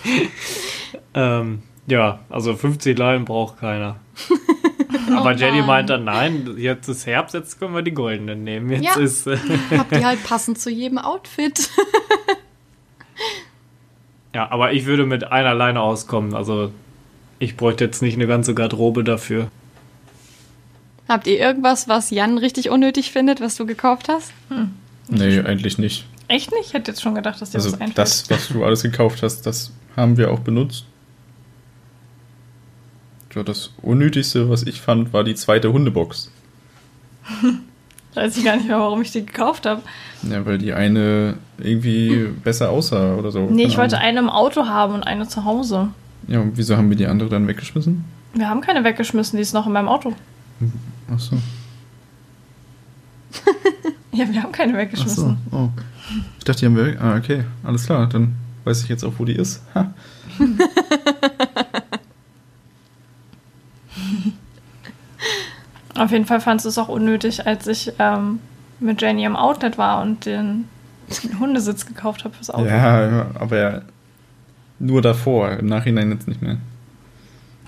ähm, 1.15 1.63
ja, 1.87 2.21
also 2.31 2.55
50 2.55 2.97
Leinen 2.97 3.25
braucht 3.25 3.59
keiner. 3.59 3.97
Aber 5.17 5.35
Jenny 5.35 5.59
Mann. 5.59 5.67
meint 5.67 5.91
dann, 5.91 6.05
nein, 6.05 6.55
jetzt 6.57 6.89
ist 6.89 7.07
Herbst, 7.07 7.35
jetzt 7.35 7.59
können 7.59 7.75
wir 7.75 7.83
die 7.83 7.93
goldenen 7.93 8.45
nehmen. 8.45 8.71
Jetzt 8.71 8.85
Ja. 8.85 8.95
ist. 9.01 9.27
Äh, 9.27 9.37
Habt 9.77 9.93
ihr 9.93 10.05
halt 10.07 10.23
passend 10.27 10.59
zu 10.59 10.71
jedem 10.71 10.99
Outfit. 10.99 11.69
Ja, 14.35 14.51
aber 14.51 14.73
ich 14.73 14.85
würde 14.85 15.07
mit 15.07 15.31
einer 15.33 15.55
Leine 15.55 15.81
auskommen. 15.81 16.35
Also 16.35 16.71
ich 17.39 17.57
bräuchte 17.57 17.85
jetzt 17.85 18.03
nicht 18.03 18.15
eine 18.17 18.27
ganze 18.27 18.55
Garderobe 18.55 19.03
dafür. 19.05 19.49
Habt 21.09 21.27
ihr 21.27 21.39
irgendwas, 21.39 21.89
was 21.89 22.11
Jan 22.11 22.37
richtig 22.37 22.69
unnötig 22.69 23.13
findet, 23.13 23.41
was 23.41 23.57
du 23.57 23.65
gekauft 23.65 24.09
hast? 24.09 24.33
Nee, 25.09 25.41
eigentlich 25.41 25.79
nicht. 25.79 26.05
Echt 26.29 26.51
nicht? 26.53 26.67
Ich 26.67 26.75
hätte 26.75 26.91
jetzt 26.91 27.03
schon 27.03 27.15
gedacht, 27.15 27.41
dass 27.41 27.51
dir 27.51 27.59
Also 27.59 27.73
was 27.73 27.81
einfällt. 27.81 27.99
das, 27.99 28.29
was 28.31 28.49
du 28.49 28.65
alles 28.65 28.83
gekauft 28.83 29.23
hast, 29.23 29.43
das 29.47 29.73
haben 29.97 30.17
wir 30.17 30.31
auch 30.31 30.41
benutzt. 30.41 30.85
Ja, 33.35 33.43
das 33.43 33.71
Unnötigste, 33.83 34.49
was 34.49 34.63
ich 34.63 34.81
fand, 34.81 35.13
war 35.13 35.23
die 35.23 35.35
zweite 35.35 35.71
Hundebox. 35.73 36.31
Weiß 38.15 38.35
ich 38.39 38.45
gar 38.45 38.57
nicht 38.57 38.67
mehr, 38.67 38.79
warum 38.79 39.03
ich 39.03 39.13
die 39.13 39.27
gekauft 39.27 39.67
habe. 39.67 39.83
Ja, 40.23 40.45
weil 40.47 40.57
die 40.57 40.73
eine 40.73 41.35
irgendwie 41.59 42.29
besser 42.43 42.71
aussah 42.71 43.15
oder 43.15 43.31
so. 43.31 43.41
Nee, 43.43 43.49
Keine 43.49 43.63
ich 43.65 43.77
wollte 43.77 43.97
Ahnung. 43.99 44.09
eine 44.09 44.19
im 44.21 44.31
Auto 44.31 44.65
haben 44.67 44.95
und 44.95 45.03
eine 45.03 45.29
zu 45.29 45.45
Hause. 45.45 45.89
Ja, 46.29 46.41
und 46.41 46.57
wieso 46.57 46.79
haben 46.79 46.89
wir 46.89 46.97
die 46.97 47.07
andere 47.07 47.29
dann 47.29 47.47
weggeschmissen? 47.47 48.05
Wir 48.33 48.49
haben 48.49 48.63
keine 48.63 48.85
weggeschmissen, 48.85 49.37
die 49.37 49.43
ist 49.43 49.53
noch 49.53 49.67
in 49.67 49.73
meinem 49.73 49.89
Auto. 49.89 50.15
Achso. 51.13 51.37
Ja, 54.13 54.27
wir 54.33 54.43
haben 54.43 54.53
keine 54.53 54.79
weggeschmissen. 54.79 55.37
Oh. 55.53 55.69
Ich 56.39 56.45
dachte, 56.45 56.61
die 56.61 56.67
haben 56.67 56.77
wir. 56.77 57.01
Ah, 57.01 57.17
okay. 57.17 57.45
Alles 57.65 57.87
klar. 57.87 58.09
Dann 58.09 58.37
weiß 58.65 58.83
ich 58.83 58.89
jetzt 58.89 59.05
auch, 59.05 59.15
wo 59.19 59.25
die 59.25 59.37
ist. 59.37 59.63
Ha. 59.75 59.93
Auf 65.95 66.11
jeden 66.11 66.27
Fall 66.27 66.41
fandst 66.41 66.65
du 66.67 66.69
es 66.69 66.79
auch 66.79 66.89
unnötig, 66.89 67.47
als 67.47 67.67
ich 67.67 67.93
ähm, 67.99 68.41
mit 68.81 69.01
Jenny 69.01 69.25
im 69.25 69.35
Outlet 69.35 69.79
war 69.79 70.03
und 70.03 70.27
den 70.27 70.69
Hundesitz 71.41 71.87
gekauft 71.87 72.25
habe 72.25 72.35
fürs 72.35 72.51
Auto. 72.51 72.67
Ja, 72.67 73.09
ja, 73.09 73.27
aber 73.39 73.83
nur 74.79 75.01
davor. 75.01 75.53
Im 75.53 75.67
Nachhinein 75.67 76.11
jetzt 76.11 76.29
nicht 76.29 76.43
mehr. 76.43 76.59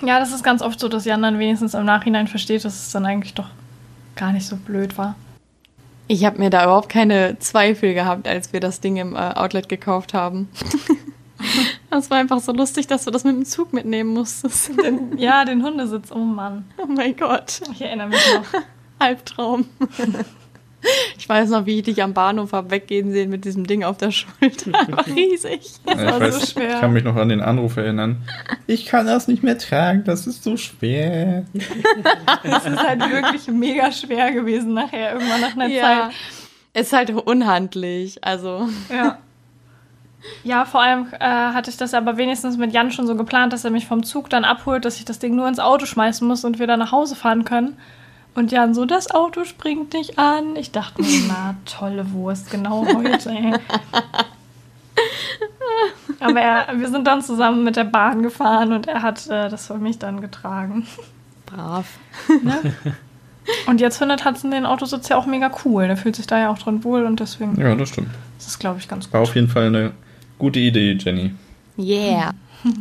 Ja, 0.02 0.20
das 0.20 0.32
ist 0.32 0.44
ganz 0.44 0.62
oft 0.62 0.78
so, 0.78 0.88
dass 0.88 1.04
Jan 1.04 1.22
dann 1.22 1.38
wenigstens 1.38 1.74
im 1.74 1.84
Nachhinein 1.84 2.28
versteht, 2.28 2.64
dass 2.64 2.74
es 2.74 2.92
dann 2.92 3.06
eigentlich 3.06 3.34
doch 3.34 3.48
gar 4.14 4.32
nicht 4.32 4.46
so 4.46 4.56
blöd 4.56 4.98
war. 4.98 5.16
Ich 6.08 6.24
habe 6.24 6.38
mir 6.38 6.48
da 6.48 6.64
überhaupt 6.64 6.88
keine 6.88 7.38
Zweifel 7.38 7.92
gehabt, 7.92 8.26
als 8.26 8.52
wir 8.54 8.60
das 8.60 8.80
Ding 8.80 8.96
im 8.96 9.14
äh, 9.14 9.18
Outlet 9.18 9.68
gekauft 9.68 10.14
haben. 10.14 10.48
das 11.90 12.10
war 12.10 12.16
einfach 12.16 12.40
so 12.40 12.52
lustig, 12.52 12.86
dass 12.86 13.04
du 13.04 13.10
das 13.10 13.24
mit 13.24 13.36
dem 13.36 13.44
Zug 13.44 13.74
mitnehmen 13.74 14.14
musstest. 14.14 14.70
Den, 14.82 15.18
ja, 15.18 15.44
den 15.44 15.62
Hundesitz, 15.62 16.10
oh 16.10 16.18
Mann. 16.18 16.64
oh 16.78 16.86
mein 16.86 17.14
Gott, 17.14 17.60
Ich 17.72 17.82
erinnere 17.82 18.08
mich 18.08 18.34
noch. 18.34 18.60
Albtraum. 18.98 19.66
Ich 21.18 21.28
weiß 21.28 21.50
noch, 21.50 21.66
wie 21.66 21.78
ich 21.78 21.82
dich 21.84 22.02
am 22.02 22.14
Bahnhof 22.14 22.52
hab 22.52 22.70
weggehen 22.70 23.10
sehen 23.10 23.30
mit 23.30 23.44
diesem 23.44 23.66
Ding 23.66 23.82
auf 23.84 23.98
der 23.98 24.12
Schulter. 24.12 24.72
Einfach 24.78 25.06
riesig. 25.08 25.60
Das 25.84 26.00
Ja, 26.00 26.20
war 26.20 26.32
so 26.32 26.46
schwer. 26.46 26.74
Ich 26.74 26.80
kann 26.80 26.92
mich 26.92 27.04
noch 27.04 27.16
an 27.16 27.28
den 27.28 27.40
Anruf 27.40 27.76
erinnern. 27.76 28.18
Ich 28.66 28.86
kann 28.86 29.06
das 29.06 29.26
nicht 29.28 29.42
mehr 29.42 29.58
tragen, 29.58 30.04
das 30.04 30.26
ist 30.26 30.44
so 30.44 30.56
schwer. 30.56 31.44
Das 32.44 32.64
ist 32.64 32.78
halt 32.82 33.00
wirklich 33.10 33.48
mega 33.48 33.90
schwer 33.92 34.32
gewesen 34.32 34.74
nachher, 34.74 35.14
irgendwann 35.14 35.40
nach 35.40 35.52
einer 35.56 35.66
Ja, 35.66 35.82
Zeit. 35.82 36.12
ist 36.74 36.92
halt 36.92 37.10
unhandlich. 37.10 38.22
Also, 38.24 38.68
Ja. 38.92 39.18
Ja, 40.42 40.64
vor 40.64 40.82
allem 40.82 41.06
äh, 41.18 41.24
hatte 41.24 41.70
ich 41.70 41.76
das 41.76 41.94
aber 41.94 42.16
wenigstens 42.16 42.56
mit 42.56 42.72
Jan 42.72 42.90
schon 42.90 43.06
so 43.06 43.14
geplant, 43.14 43.52
dass 43.52 43.64
er 43.64 43.70
mich 43.70 43.86
vom 43.86 44.02
Zug 44.02 44.28
dann 44.28 44.44
abholt, 44.44 44.84
dass 44.84 44.98
ich 44.98 45.04
das 45.04 45.20
Ding 45.20 45.36
nur 45.36 45.46
ins 45.48 45.60
Auto 45.60 45.86
schmeißen 45.86 46.26
muss 46.26 46.44
und 46.44 46.58
wir 46.58 46.66
dann 46.66 46.80
nach 46.80 46.90
Hause 46.92 47.14
fahren 47.14 47.44
können. 47.44 47.76
Und 48.34 48.52
Jan 48.52 48.72
so, 48.74 48.84
das 48.84 49.10
Auto 49.10 49.44
springt 49.44 49.94
nicht 49.94 50.18
an. 50.18 50.54
Ich 50.56 50.70
dachte 50.70 51.02
mir, 51.02 51.22
na, 51.28 51.56
tolle 51.64 52.12
Wurst, 52.12 52.50
genau 52.50 52.86
heute. 52.86 53.30
Ey. 53.30 53.54
Aber 56.20 56.40
er, 56.40 56.66
wir 56.78 56.88
sind 56.88 57.06
dann 57.06 57.22
zusammen 57.22 57.64
mit 57.64 57.76
der 57.76 57.84
Bahn 57.84 58.22
gefahren 58.22 58.72
und 58.72 58.86
er 58.88 59.02
hat 59.02 59.26
äh, 59.28 59.48
das 59.48 59.66
für 59.68 59.78
mich 59.78 59.98
dann 59.98 60.20
getragen. 60.20 60.86
brav. 61.46 61.86
Ne? 62.42 62.74
Und 63.66 63.80
jetzt 63.80 63.98
findet 63.98 64.24
Hudson 64.24 64.50
den 64.50 64.66
Autositz 64.66 65.08
ja 65.08 65.16
auch 65.16 65.26
mega 65.26 65.50
cool. 65.64 65.86
Der 65.86 65.96
fühlt 65.96 66.16
sich 66.16 66.26
da 66.26 66.38
ja 66.38 66.50
auch 66.50 66.58
drin 66.58 66.84
wohl 66.84 67.04
und 67.04 67.20
deswegen 67.20 67.58
Ja, 67.60 67.74
das 67.74 67.88
stimmt. 67.90 68.10
ist 68.38 68.48
es, 68.48 68.58
glaube 68.58 68.78
ich, 68.78 68.88
ganz 68.88 69.12
War 69.12 69.20
gut. 69.20 69.30
auf 69.30 69.34
jeden 69.36 69.48
Fall 69.48 69.66
eine 69.68 69.92
gute 70.38 70.58
Idee, 70.58 70.92
Jenny. 70.92 71.34
Yeah. 71.78 72.32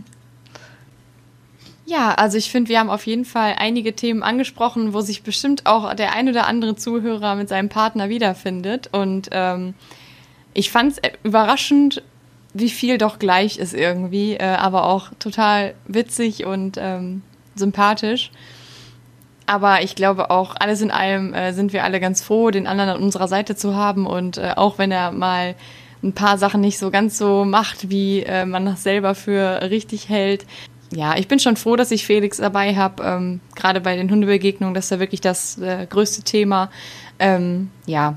Ja, 1.89 2.15
also 2.15 2.37
ich 2.37 2.51
finde, 2.51 2.67
wir 2.67 2.81
haben 2.81 2.89
auf 2.89 3.07
jeden 3.07 3.23
Fall 3.23 3.55
einige 3.57 3.95
Themen 3.95 4.21
angesprochen, 4.21 4.93
wo 4.93 4.99
sich 4.99 5.23
bestimmt 5.23 5.65
auch 5.65 5.93
der 5.93 6.11
ein 6.11 6.27
oder 6.27 6.45
andere 6.45 6.75
Zuhörer 6.75 7.35
mit 7.35 7.47
seinem 7.47 7.69
Partner 7.69 8.09
wiederfindet. 8.09 8.89
Und 8.91 9.29
ähm, 9.31 9.73
ich 10.53 10.69
fand 10.69 10.91
es 10.91 11.01
überraschend, 11.23 12.03
wie 12.53 12.69
viel 12.69 12.97
doch 12.97 13.19
gleich 13.19 13.57
ist 13.57 13.73
irgendwie, 13.73 14.33
äh, 14.33 14.43
aber 14.43 14.83
auch 14.83 15.11
total 15.17 15.75
witzig 15.87 16.45
und 16.45 16.75
ähm, 16.77 17.21
sympathisch. 17.55 18.31
Aber 19.45 19.81
ich 19.81 19.95
glaube 19.95 20.29
auch, 20.29 20.57
alles 20.59 20.81
in 20.81 20.91
allem 20.91 21.33
äh, 21.33 21.53
sind 21.53 21.71
wir 21.71 21.85
alle 21.85 22.01
ganz 22.01 22.21
froh, 22.21 22.51
den 22.51 22.67
anderen 22.67 22.89
an 22.89 23.01
unserer 23.01 23.29
Seite 23.29 23.55
zu 23.55 23.75
haben. 23.75 24.07
Und 24.07 24.37
äh, 24.37 24.51
auch 24.57 24.77
wenn 24.77 24.91
er 24.91 25.13
mal 25.13 25.55
ein 26.03 26.11
paar 26.11 26.37
Sachen 26.37 26.59
nicht 26.59 26.79
so 26.79 26.91
ganz 26.91 27.17
so 27.17 27.45
macht, 27.45 27.89
wie 27.89 28.23
äh, 28.23 28.45
man 28.45 28.65
das 28.65 28.83
selber 28.83 29.15
für 29.15 29.61
richtig 29.69 30.09
hält. 30.09 30.45
Ja, 30.91 31.17
ich 31.17 31.27
bin 31.27 31.39
schon 31.39 31.57
froh, 31.57 31.75
dass 31.75 31.91
ich 31.91 32.05
Felix 32.05 32.37
dabei 32.37 32.75
habe, 32.75 33.03
ähm, 33.03 33.39
gerade 33.55 33.81
bei 33.81 33.95
den 33.97 34.09
Hundebegegnungen, 34.09 34.73
das 34.73 34.85
ist 34.85 34.91
ja 34.91 34.99
wirklich 34.99 35.21
das 35.21 35.57
äh, 35.57 35.85
größte 35.89 36.23
Thema. 36.23 36.69
Ähm, 37.19 37.71
ja, 37.85 38.15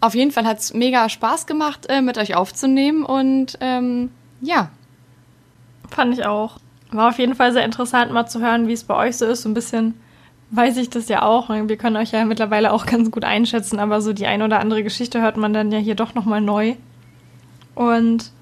auf 0.00 0.14
jeden 0.14 0.30
Fall 0.30 0.46
hat's 0.46 0.74
mega 0.74 1.08
Spaß 1.08 1.46
gemacht, 1.46 1.86
äh, 1.88 2.02
mit 2.02 2.18
euch 2.18 2.36
aufzunehmen 2.36 3.04
und 3.04 3.58
ähm, 3.60 4.10
ja, 4.40 4.70
Fand 5.90 6.14
ich 6.14 6.24
auch. 6.24 6.58
War 6.90 7.08
auf 7.08 7.18
jeden 7.18 7.34
Fall 7.34 7.52
sehr 7.52 7.64
interessant, 7.64 8.12
mal 8.12 8.26
zu 8.26 8.40
hören, 8.40 8.68
wie 8.68 8.72
es 8.72 8.84
bei 8.84 8.94
euch 8.94 9.16
so 9.16 9.26
ist. 9.26 9.42
So 9.42 9.48
ein 9.48 9.54
bisschen 9.54 9.94
weiß 10.50 10.76
ich 10.78 10.88
das 10.88 11.08
ja 11.08 11.22
auch. 11.22 11.50
Wir 11.50 11.76
können 11.76 11.96
euch 11.96 12.12
ja 12.12 12.24
mittlerweile 12.24 12.72
auch 12.72 12.86
ganz 12.86 13.10
gut 13.10 13.24
einschätzen, 13.24 13.78
aber 13.78 14.00
so 14.00 14.12
die 14.12 14.26
ein 14.26 14.42
oder 14.42 14.60
andere 14.60 14.82
Geschichte 14.82 15.20
hört 15.20 15.36
man 15.36 15.52
dann 15.52 15.72
ja 15.72 15.78
hier 15.78 15.94
doch 15.94 16.14
nochmal 16.14 16.40
neu. 16.40 16.74
Und 17.74 18.32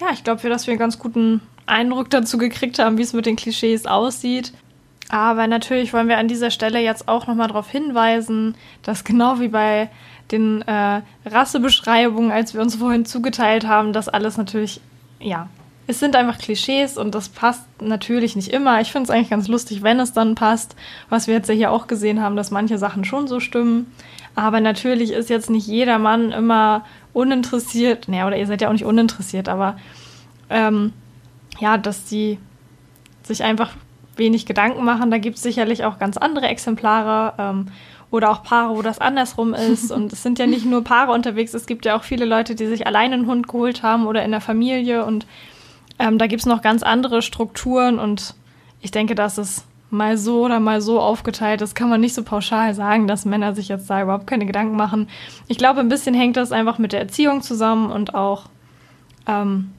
ja, 0.00 0.08
ich 0.12 0.24
glaube, 0.24 0.48
dass 0.48 0.66
wir 0.66 0.72
einen 0.72 0.78
ganz 0.78 0.98
guten 0.98 1.40
Eindruck 1.66 2.10
dazu 2.10 2.38
gekriegt 2.38 2.78
haben, 2.78 2.98
wie 2.98 3.02
es 3.02 3.12
mit 3.12 3.26
den 3.26 3.36
Klischees 3.36 3.86
aussieht. 3.86 4.52
Aber 5.08 5.46
natürlich 5.46 5.92
wollen 5.92 6.08
wir 6.08 6.18
an 6.18 6.28
dieser 6.28 6.50
Stelle 6.50 6.80
jetzt 6.80 7.06
auch 7.08 7.26
nochmal 7.26 7.48
darauf 7.48 7.70
hinweisen, 7.70 8.54
dass 8.82 9.04
genau 9.04 9.40
wie 9.40 9.48
bei 9.48 9.90
den 10.30 10.62
äh, 10.62 11.02
Rassebeschreibungen, 11.26 12.32
als 12.32 12.54
wir 12.54 12.62
uns 12.62 12.76
vorhin 12.76 13.04
zugeteilt 13.04 13.66
haben, 13.66 13.92
das 13.92 14.08
alles 14.08 14.38
natürlich, 14.38 14.80
ja, 15.20 15.48
es 15.86 15.98
sind 15.98 16.16
einfach 16.16 16.38
Klischees 16.38 16.96
und 16.96 17.14
das 17.14 17.28
passt 17.28 17.64
natürlich 17.80 18.36
nicht 18.36 18.48
immer. 18.48 18.80
Ich 18.80 18.92
finde 18.92 19.04
es 19.04 19.10
eigentlich 19.10 19.30
ganz 19.30 19.48
lustig, 19.48 19.82
wenn 19.82 20.00
es 20.00 20.12
dann 20.12 20.34
passt, 20.34 20.76
was 21.10 21.26
wir 21.26 21.34
jetzt 21.34 21.48
ja 21.48 21.54
hier 21.54 21.70
auch 21.72 21.86
gesehen 21.86 22.22
haben, 22.22 22.36
dass 22.36 22.50
manche 22.50 22.78
Sachen 22.78 23.04
schon 23.04 23.26
so 23.26 23.40
stimmen. 23.40 23.92
Aber 24.34 24.60
natürlich 24.60 25.12
ist 25.12 25.28
jetzt 25.28 25.50
nicht 25.50 25.66
jeder 25.66 25.98
Mann 25.98 26.32
immer 26.32 26.84
uninteressiert, 27.12 28.08
naja, 28.08 28.26
oder 28.26 28.38
ihr 28.38 28.46
seid 28.46 28.62
ja 28.62 28.68
auch 28.68 28.72
nicht 28.72 28.86
uninteressiert, 28.86 29.48
aber 29.48 29.76
ähm, 30.48 30.92
ja, 31.62 31.78
dass 31.78 32.04
die 32.04 32.38
sich 33.22 33.44
einfach 33.44 33.70
wenig 34.16 34.46
Gedanken 34.46 34.84
machen. 34.84 35.10
Da 35.10 35.18
gibt 35.18 35.36
es 35.36 35.42
sicherlich 35.42 35.84
auch 35.84 35.98
ganz 35.98 36.16
andere 36.16 36.48
Exemplare 36.48 37.34
ähm, 37.38 37.66
oder 38.10 38.30
auch 38.30 38.42
Paare, 38.42 38.76
wo 38.76 38.82
das 38.82 38.98
andersrum 38.98 39.54
ist. 39.54 39.92
Und 39.96 40.12
es 40.12 40.22
sind 40.22 40.40
ja 40.40 40.46
nicht 40.46 40.66
nur 40.66 40.82
Paare 40.82 41.12
unterwegs, 41.12 41.54
es 41.54 41.66
gibt 41.66 41.86
ja 41.86 41.96
auch 41.96 42.02
viele 42.02 42.24
Leute, 42.24 42.56
die 42.56 42.66
sich 42.66 42.86
alleine 42.86 43.14
einen 43.14 43.26
Hund 43.26 43.46
geholt 43.46 43.82
haben 43.82 44.06
oder 44.06 44.24
in 44.24 44.32
der 44.32 44.40
Familie. 44.40 45.04
Und 45.04 45.26
ähm, 46.00 46.18
da 46.18 46.26
gibt 46.26 46.40
es 46.40 46.46
noch 46.46 46.62
ganz 46.62 46.82
andere 46.82 47.22
Strukturen. 47.22 48.00
Und 48.00 48.34
ich 48.80 48.90
denke, 48.90 49.14
dass 49.14 49.38
es 49.38 49.64
mal 49.88 50.18
so 50.18 50.44
oder 50.44 50.58
mal 50.58 50.80
so 50.80 51.00
aufgeteilt 51.00 51.62
ist, 51.62 51.76
kann 51.76 51.88
man 51.88 52.00
nicht 52.00 52.14
so 52.14 52.24
pauschal 52.24 52.74
sagen, 52.74 53.06
dass 53.06 53.24
Männer 53.24 53.54
sich 53.54 53.68
jetzt 53.68 53.88
da 53.88 54.02
überhaupt 54.02 54.26
keine 54.26 54.46
Gedanken 54.46 54.74
machen. 54.74 55.08
Ich 55.46 55.58
glaube, 55.58 55.80
ein 55.80 55.88
bisschen 55.88 56.14
hängt 56.14 56.36
das 56.36 56.50
einfach 56.50 56.78
mit 56.78 56.92
der 56.92 57.00
Erziehung 57.00 57.40
zusammen 57.40 57.92
und 57.92 58.14
auch 58.14 58.46
ähm, 59.28 59.70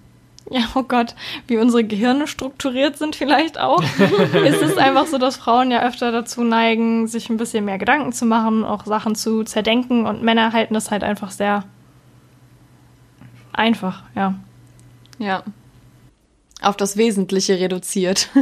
ja, 0.54 0.62
oh 0.76 0.84
Gott, 0.84 1.16
wie 1.48 1.58
unsere 1.58 1.84
Gehirne 1.84 2.28
strukturiert 2.28 2.98
sind 2.98 3.16
vielleicht 3.16 3.60
auch. 3.60 3.82
ist 4.46 4.62
es 4.62 4.78
einfach 4.78 5.08
so, 5.08 5.18
dass 5.18 5.36
Frauen 5.36 5.72
ja 5.72 5.82
öfter 5.84 6.12
dazu 6.12 6.44
neigen, 6.44 7.08
sich 7.08 7.30
ein 7.32 7.38
bisschen 7.38 7.66
mehr 7.66 7.80
Gedanken 7.80 8.13
zu 8.13 8.26
machen, 8.26 8.63
auch 8.63 8.86
Sachen 8.86 9.16
zu 9.16 9.44
zerdenken 9.44 10.06
und 10.06 10.22
Männer 10.22 10.54
halten 10.54 10.76
das 10.76 10.92
halt 10.92 11.04
einfach 11.04 11.32
sehr 11.32 11.63
einfach, 13.52 14.04
ja. 14.16 14.36
ja, 15.18 15.44
auf 16.62 16.78
das 16.78 16.98
Wesentliche 16.98 17.60
reduziert. 17.60 18.30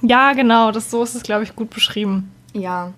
Ja, 0.00 0.32
genau, 0.32 0.70
das, 0.70 0.92
so 0.92 1.02
ist 1.02 1.16
es, 1.16 1.24
glaube 1.24 1.42
ich, 1.42 1.56
gut 1.56 1.70
beschrieben. 1.70 2.30
ja, 2.52 2.92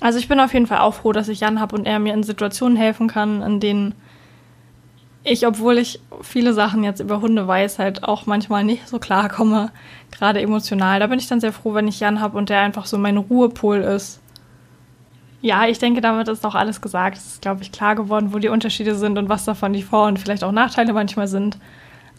Also 0.00 0.18
ich 0.18 0.26
bin 0.26 0.40
auf 0.40 0.52
jeden 0.52 0.66
Fall 0.66 0.78
auch 0.78 0.94
froh, 0.94 1.12
dass 1.12 1.28
ich 1.28 1.38
Jan 1.38 1.60
habe 1.60 1.76
und 1.76 1.86
er 1.86 2.00
mir 2.00 2.12
in 2.12 2.24
Situationen 2.24 2.76
helfen 2.76 3.06
kann, 3.06 3.40
in 3.40 3.60
denen 3.60 3.94
ich, 5.22 5.46
obwohl 5.46 5.78
ich 5.78 6.00
viele 6.22 6.54
Sachen 6.54 6.82
jetzt 6.82 7.00
über 7.00 7.20
Hunde 7.20 7.46
weiß, 7.46 7.78
halt 7.78 8.04
auch 8.04 8.26
manchmal 8.26 8.64
nicht 8.64 8.88
so 8.88 8.98
klar 8.98 9.28
komme, 9.28 9.70
gerade 10.10 10.40
emotional. 10.40 11.00
Da 11.00 11.06
bin 11.06 11.18
ich 11.18 11.28
dann 11.28 11.40
sehr 11.40 11.52
froh, 11.52 11.74
wenn 11.74 11.88
ich 11.88 12.00
Jan 12.00 12.20
habe 12.20 12.38
und 12.38 12.48
der 12.48 12.60
einfach 12.60 12.86
so 12.86 12.96
mein 12.98 13.16
Ruhepol 13.16 13.78
ist. 13.78 14.20
Ja, 15.42 15.66
ich 15.66 15.78
denke, 15.78 16.00
damit 16.00 16.28
ist 16.28 16.44
auch 16.44 16.54
alles 16.54 16.80
gesagt. 16.80 17.16
Es 17.16 17.26
ist, 17.26 17.42
glaube 17.42 17.62
ich, 17.62 17.72
klar 17.72 17.94
geworden, 17.94 18.32
wo 18.32 18.38
die 18.38 18.48
Unterschiede 18.48 18.94
sind 18.94 19.18
und 19.18 19.28
was 19.28 19.44
davon 19.44 19.72
die 19.72 19.82
Vor- 19.82 20.06
und 20.06 20.18
vielleicht 20.18 20.44
auch 20.44 20.52
Nachteile 20.52 20.92
manchmal 20.92 21.28
sind. 21.28 21.58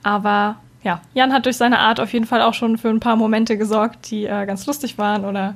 Aber 0.03 0.57
ja, 0.83 1.01
Jan 1.13 1.33
hat 1.33 1.45
durch 1.45 1.57
seine 1.57 1.79
Art 1.79 1.99
auf 1.99 2.13
jeden 2.13 2.25
Fall 2.25 2.41
auch 2.41 2.55
schon 2.55 2.77
für 2.77 2.89
ein 2.89 2.99
paar 2.99 3.15
Momente 3.15 3.57
gesorgt, 3.57 4.09
die 4.09 4.25
äh, 4.25 4.45
ganz 4.45 4.65
lustig 4.65 4.97
waren 4.97 5.25
oder 5.25 5.55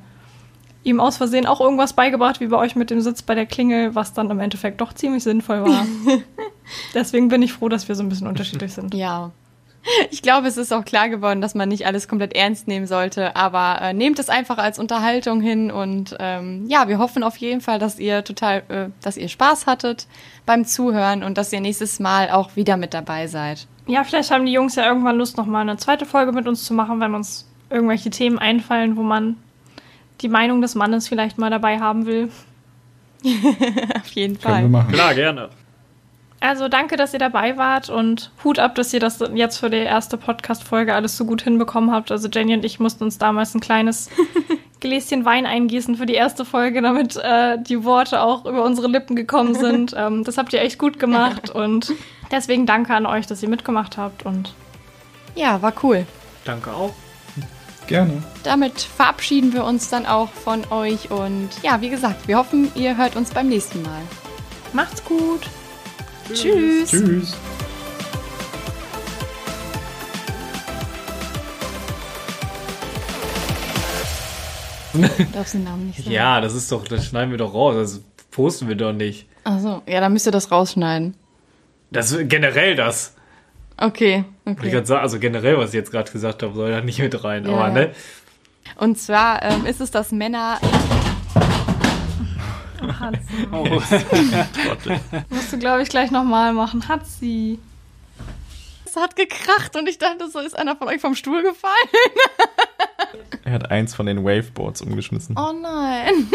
ihm 0.86 1.00
aus 1.00 1.18
Versehen 1.18 1.48
auch 1.48 1.60
irgendwas 1.60 1.94
beigebracht, 1.94 2.40
wie 2.40 2.48
bei 2.48 2.58
euch 2.58 2.76
mit 2.76 2.90
dem 2.92 3.02
Sitz 3.02 3.24
bei 3.24 3.36
der 3.36 3.48
Klingel, 3.48 3.96
was 3.96 4.14
dann 4.14 4.30
im 4.30 4.40
Endeffekt 4.40 4.80
doch 4.80 4.94
ziemlich 4.94 5.24
sinnvoll 5.24 5.64
war. 5.64 5.86
Deswegen 6.94 7.28
bin 7.28 7.42
ich 7.42 7.54
froh, 7.54 7.68
dass 7.70 7.88
wir 7.88 7.96
so 7.96 8.04
ein 8.04 8.10
bisschen 8.10 8.28
unterschiedlich 8.28 8.72
sind. 8.72 8.94
Ja. 8.94 9.32
Ich 10.10 10.22
glaube, 10.22 10.48
es 10.48 10.58
ist 10.58 10.74
auch 10.74 10.86
klar 10.86 11.10
geworden, 11.10 11.42
dass 11.42 11.54
man 11.54 11.70
nicht 11.70 11.86
alles 11.86 12.08
komplett 12.08 12.36
ernst 12.36 12.68
nehmen 12.68 12.88
sollte, 12.88 13.36
aber 13.36 13.82
äh, 13.82 13.94
nehmt 13.94 14.18
es 14.18 14.30
einfach 14.30 14.58
als 14.58 14.80
Unterhaltung 14.80 15.42
hin 15.42 15.70
und 15.70 16.16
ähm, 16.20 16.66
ja, 16.68 16.88
wir 16.88 16.98
hoffen 16.98 17.24
auf 17.24 17.38
jeden 17.38 17.62
Fall, 17.62 17.78
dass 17.78 18.00
ihr 18.00 18.24
total, 18.24 18.64
äh, 18.70 18.90
dass 19.04 19.18
ihr 19.18 19.30
Spaß 19.30 19.68
hattet 19.68 20.08
beim 20.46 20.66
Zuhören 20.66 21.24
und 21.24 21.38
dass 21.38 21.54
ihr 21.54 21.62
nächstes 21.62 22.00
Mal 22.00 22.32
auch 22.32 22.56
wieder 22.56 22.78
mit 22.78 22.96
dabei 22.96 23.28
seid. 23.28 23.68
Ja, 23.86 24.04
vielleicht 24.04 24.32
haben 24.32 24.48
die 24.48 24.54
Jungs 24.54 24.76
ja 24.76 24.88
irgendwann 24.88 25.18
Lust, 25.18 25.38
nochmal 25.38 25.62
eine 25.62 25.78
zweite 25.78 26.08
Folge 26.08 26.32
mit 26.32 26.48
uns 26.48 26.64
zu 26.64 26.74
machen, 26.74 27.00
wenn 27.00 27.14
uns 27.14 27.48
irgendwelche 27.70 28.10
Themen 28.10 28.40
einfallen, 28.40 28.98
wo 28.98 29.04
man 29.04 29.36
die 30.22 30.30
Meinung 30.30 30.62
des 30.62 30.76
Mannes 30.76 31.08
vielleicht 31.08 31.38
mal 31.38 31.50
dabei 31.50 31.80
haben 31.80 32.06
will. 32.06 32.30
Auf 33.24 34.08
jeden 34.12 34.40
Können 34.40 34.54
wir 34.54 34.60
Fall. 34.62 34.70
machen. 34.70 34.92
Klar, 34.94 35.14
gerne. 35.14 35.50
Also 36.42 36.68
danke, 36.68 36.96
dass 36.96 37.14
ihr 37.14 37.20
dabei 37.20 37.58
wart 37.58 37.90
und 37.90 38.30
Hut 38.44 38.60
ab, 38.60 38.76
dass 38.76 38.94
ihr 38.94 39.00
das 39.00 39.24
jetzt 39.34 39.58
für 39.58 39.70
die 39.70 39.78
erste 39.78 40.18
Podcast-Folge 40.18 40.94
alles 40.94 41.18
so 41.18 41.26
gut 41.26 41.42
hinbekommen 41.42 41.92
habt. 41.92 42.12
Also 42.12 42.28
Jenny 42.28 42.54
und 42.54 42.64
ich 42.64 42.80
mussten 42.80 43.04
uns 43.04 43.18
damals 43.18 43.56
ein 43.56 43.62
kleines 43.62 44.10
Gläschen 44.80 45.26
Wein 45.26 45.48
eingießen 45.48 45.96
für 45.96 46.06
die 46.06 46.14
erste 46.14 46.46
Folge, 46.46 46.82
damit 46.84 47.16
äh, 47.16 47.58
die 47.60 47.84
Worte 47.84 48.22
auch 48.22 48.46
über 48.46 48.64
unsere 48.64 48.88
Lippen 48.88 49.16
gekommen 49.16 49.56
sind. 49.56 49.94
ähm, 49.98 50.24
das 50.24 50.38
habt 50.38 50.54
ihr 50.54 50.62
echt 50.62 50.78
gut 50.78 51.00
gemacht 51.00 51.50
und 51.50 51.92
deswegen 52.32 52.68
danke 52.68 52.94
an 52.94 53.08
euch, 53.08 53.26
dass 53.26 53.42
ihr 53.42 53.50
mitgemacht 53.50 53.98
habt 53.98 54.24
und 54.26 54.54
Ja, 55.34 55.62
war 55.64 55.74
cool. 55.82 56.06
Danke 56.44 56.72
auch. 56.72 56.94
Gerne. 57.88 58.24
Damit 58.44 58.82
verabschieden 58.82 59.54
wir 59.54 59.64
uns 59.64 59.90
dann 59.90 60.06
auch 60.06 60.30
von 60.30 60.64
euch 60.72 61.12
und 61.12 61.50
ja, 61.62 61.82
wie 61.82 61.90
gesagt, 61.90 62.28
wir 62.28 62.38
hoffen, 62.38 62.72
ihr 62.76 62.98
hört 62.98 63.16
uns 63.16 63.30
beim 63.32 63.48
nächsten 63.48 63.82
Mal. 63.84 64.02
macht's 64.74 65.04
gut. 65.04 65.42
Tschüss. 66.34 66.90
Tschüss. 66.90 67.36
Darfst 75.34 75.54
den 75.54 75.64
Namen 75.64 75.88
nicht 75.88 75.98
sagen? 76.00 76.12
Ja, 76.12 76.42
das 76.42 76.54
ist 76.56 76.72
doch, 76.72 76.88
das 76.88 77.06
schneiden 77.06 77.32
wir 77.32 77.38
doch 77.38 77.54
raus. 77.54 77.76
Das 77.76 78.02
posten 78.32 78.68
wir 78.68 78.76
doch 78.76 78.94
nicht. 78.94 79.28
Achso, 79.44 79.82
ja, 79.88 80.00
dann 80.00 80.14
müsst 80.14 80.26
ihr 80.26 80.32
das 80.32 80.52
rausschneiden. 80.52 81.16
Das 81.92 82.16
generell 82.28 82.76
das. 82.76 83.15
Okay, 83.78 84.24
Ich 84.46 84.52
okay. 84.52 84.72
grad 84.72 84.88
sagen, 84.88 85.02
also 85.02 85.20
generell, 85.20 85.58
was 85.58 85.70
ich 85.70 85.76
jetzt 85.76 85.92
gerade 85.92 86.10
gesagt 86.12 86.44
habe, 86.44 86.54
soll 86.54 86.72
da 86.72 86.82
nicht 86.82 87.00
mit 87.00 87.24
rein. 87.24 87.46
Ja, 87.46 87.54
aber 87.56 87.70
ne? 87.72 87.92
Und 88.78 88.98
zwar 88.98 89.44
ähm, 89.44 89.66
ist 89.66 89.82
es, 89.82 89.92
dass 89.92 90.12
Männer. 90.12 90.60
Oh. 93.52 93.64
Musst 95.30 95.54
du, 95.54 95.58
glaube 95.58 95.82
ich, 95.82 95.90
gleich 95.90 96.12
nochmal 96.12 96.54
machen. 96.54 96.88
Hat 96.88 97.08
sie. 97.08 97.58
Es 98.86 98.96
hat 98.96 99.16
gekracht 99.16 99.76
und 99.76 99.90
ich 99.90 99.98
dachte, 99.98 100.30
so 100.30 100.40
ist 100.40 100.58
einer 100.58 100.76
von 100.76 100.88
euch 100.88 101.02
vom 101.02 101.16
Stuhl 101.16 101.42
gefallen. 101.42 101.74
Er 103.44 103.54
hat 103.54 103.72
eins 103.72 103.96
von 103.96 104.06
den 104.06 104.24
Waveboards 104.24 104.82
umgeschmissen. 104.82 105.36
Oh 105.38 105.52
nein. 105.52 106.28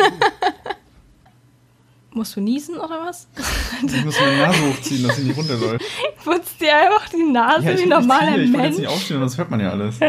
Musst 2.12 2.34
du 2.36 2.40
niesen 2.40 2.76
oder 2.76 3.00
was? 3.06 3.28
Ich 3.86 4.04
muss 4.04 4.20
meine 4.20 4.36
Nase 4.38 4.66
hochziehen, 4.68 5.06
dass 5.06 5.16
sie 5.16 5.22
nicht 5.22 5.36
runterläuft. 5.38 5.84
Putzt 6.24 6.60
dir 6.60 6.76
einfach 6.76 7.08
die 7.08 7.22
Nase 7.22 7.78
wie 7.78 7.86
normaler 7.86 8.36
Ich 8.36 8.36
kann 8.36 8.44
jetzt 8.44 8.52
Mensch. 8.56 8.76
nicht 8.78 8.88
aufstehen, 8.88 9.20
das 9.20 9.38
hört 9.38 9.50
man 9.50 9.60
ja 9.60 9.70
alles. 9.70 9.96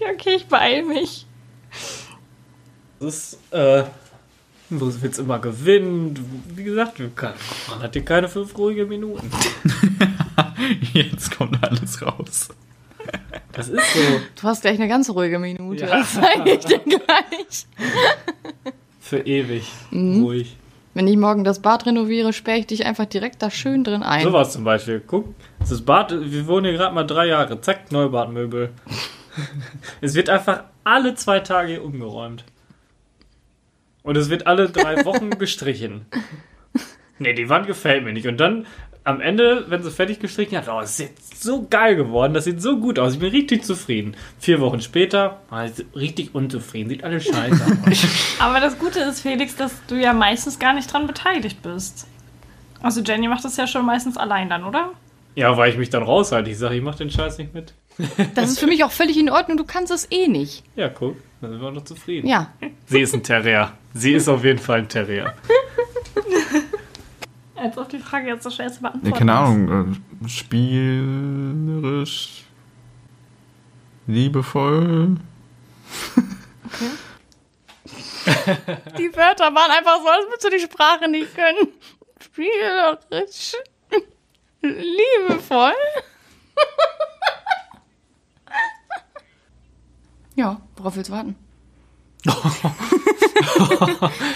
Okay, 0.00 0.12
okay, 0.14 0.34
ich 0.36 0.46
beeil 0.46 0.84
mich. 0.84 1.26
Das 3.00 3.14
ist, 3.32 3.38
äh, 3.52 3.82
du 4.70 5.02
willst 5.02 5.18
immer 5.18 5.40
gewinnen. 5.40 6.14
Du, 6.14 6.22
wie 6.54 6.62
gesagt, 6.62 7.00
man 7.00 7.82
hat 7.82 7.94
hier 7.94 8.04
keine 8.04 8.28
fünf 8.28 8.56
ruhige 8.56 8.86
Minuten. 8.86 9.28
Jetzt 10.92 11.36
kommt 11.36 11.60
alles 11.64 12.00
raus. 12.00 12.48
Das 13.52 13.68
ist 13.68 13.92
so. 13.92 14.00
Du 14.40 14.42
hast 14.44 14.60
gleich 14.60 14.78
eine 14.78 14.86
ganz 14.86 15.10
ruhige 15.10 15.40
Minute. 15.40 15.84
Ja. 15.86 15.98
Das 15.98 16.14
zeige 16.14 16.48
ich 16.52 16.64
dir 16.64 16.78
gleich. 16.78 17.66
Für 19.08 19.20
ewig. 19.20 19.64
Mhm. 19.90 20.22
Ruhig. 20.22 20.58
Wenn 20.92 21.08
ich 21.08 21.16
morgen 21.16 21.42
das 21.42 21.62
Bad 21.62 21.86
renoviere, 21.86 22.34
sperre 22.34 22.58
ich 22.58 22.66
dich 22.66 22.84
einfach 22.84 23.06
direkt 23.06 23.40
da 23.40 23.50
schön 23.50 23.82
drin 23.82 24.02
ein. 24.02 24.22
Sowas 24.22 24.52
zum 24.52 24.64
Beispiel. 24.64 25.00
Guck, 25.00 25.34
das 25.60 25.80
Bad, 25.80 26.12
wir 26.12 26.46
wohnen 26.46 26.66
hier 26.66 26.74
gerade 26.74 26.94
mal 26.94 27.04
drei 27.04 27.26
Jahre. 27.28 27.58
Zack, 27.62 27.90
Neubadmöbel. 27.90 28.68
es 30.02 30.14
wird 30.14 30.28
einfach 30.28 30.64
alle 30.84 31.14
zwei 31.14 31.40
Tage 31.40 31.68
hier 31.68 31.84
umgeräumt. 31.84 32.44
Und 34.02 34.18
es 34.18 34.28
wird 34.28 34.46
alle 34.46 34.68
drei 34.68 35.02
Wochen 35.06 35.30
gestrichen. 35.38 36.04
Nee, 37.18 37.32
die 37.32 37.48
Wand 37.48 37.66
gefällt 37.66 38.04
mir 38.04 38.12
nicht. 38.12 38.26
Und 38.26 38.38
dann 38.38 38.66
am 39.08 39.20
Ende, 39.20 39.64
wenn 39.68 39.82
sie 39.82 39.90
fertig 39.90 40.20
gestrichen 40.20 40.56
hat, 40.56 40.68
oh, 40.68 40.80
es 40.80 40.90
ist 40.90 40.98
jetzt 40.98 41.42
so 41.42 41.66
geil 41.68 41.96
geworden, 41.96 42.34
das 42.34 42.44
sieht 42.44 42.60
so 42.60 42.78
gut 42.78 42.98
aus. 42.98 43.14
Ich 43.14 43.18
bin 43.18 43.30
richtig 43.30 43.64
zufrieden. 43.64 44.16
Vier 44.38 44.60
Wochen 44.60 44.80
später, 44.80 45.40
war 45.50 45.64
ich 45.64 45.72
richtig 45.94 46.34
unzufrieden. 46.34 46.90
Sieht 46.90 47.04
alles 47.04 47.24
scheiße 47.24 47.78
aus. 47.86 48.06
Aber 48.38 48.60
das 48.60 48.78
Gute 48.78 49.00
ist, 49.00 49.20
Felix, 49.20 49.56
dass 49.56 49.72
du 49.86 49.94
ja 49.94 50.12
meistens 50.12 50.58
gar 50.58 50.74
nicht 50.74 50.92
dran 50.92 51.06
beteiligt 51.06 51.62
bist. 51.62 52.06
Also 52.82 53.00
Jenny 53.00 53.28
macht 53.28 53.44
das 53.44 53.56
ja 53.56 53.66
schon 53.66 53.86
meistens 53.86 54.16
allein 54.16 54.48
dann, 54.48 54.64
oder? 54.64 54.92
ja, 55.38 55.56
weil 55.56 55.70
ich 55.70 55.78
mich 55.78 55.88
dann 55.88 56.02
raushalte. 56.02 56.50
Ich 56.50 56.58
sage, 56.58 56.74
ich 56.74 56.82
mach 56.82 56.96
den 56.96 57.10
Scheiß 57.10 57.38
nicht 57.38 57.54
mit. 57.54 57.72
Das 58.34 58.50
ist 58.50 58.58
für 58.58 58.66
mich 58.66 58.82
auch 58.84 58.90
völlig 58.90 59.16
in 59.16 59.30
Ordnung. 59.30 59.56
Du 59.56 59.64
kannst 59.64 59.92
es 59.92 60.10
eh 60.10 60.26
nicht. 60.26 60.64
Ja, 60.74 60.88
guck, 60.88 61.16
dann 61.40 61.52
sind 61.52 61.60
wir 61.60 61.70
doch 61.70 61.84
zufrieden. 61.84 62.28
Ja. 62.28 62.52
Sie 62.86 63.00
ist 63.00 63.14
ein 63.14 63.22
Terrier. 63.22 63.72
Sie 63.94 64.12
ist 64.12 64.28
auf 64.28 64.44
jeden 64.44 64.58
Fall 64.58 64.80
ein 64.80 64.88
Terrier. 64.88 65.34
Als 67.60 67.76
auf 67.78 67.88
die 67.88 67.98
Frage 67.98 68.28
jetzt 68.28 68.44
so 68.44 68.50
schwer 68.50 68.68
zu 68.72 68.80
Ja, 68.82 68.90
beantworten. 68.90 69.18
keine 69.18 69.32
ist. 69.32 69.38
Ahnung, 69.38 70.02
äh, 70.24 70.28
spielerisch, 70.28 72.44
liebevoll. 74.06 75.16
Die 78.98 79.10
Wörter 79.16 79.54
waren 79.54 79.70
einfach 79.70 80.00
so, 80.02 80.08
als 80.08 80.26
würdest 80.26 80.44
du 80.44 80.50
die 80.50 80.60
Sprache 80.60 81.08
nicht 81.08 81.34
können. 81.34 81.68
Spielerisch. 82.20 83.54
Liebevoll. 84.60 85.72
ja, 90.34 90.60
worauf 90.76 90.96
willst 90.96 91.08
du 91.10 91.14
warten? 91.14 91.36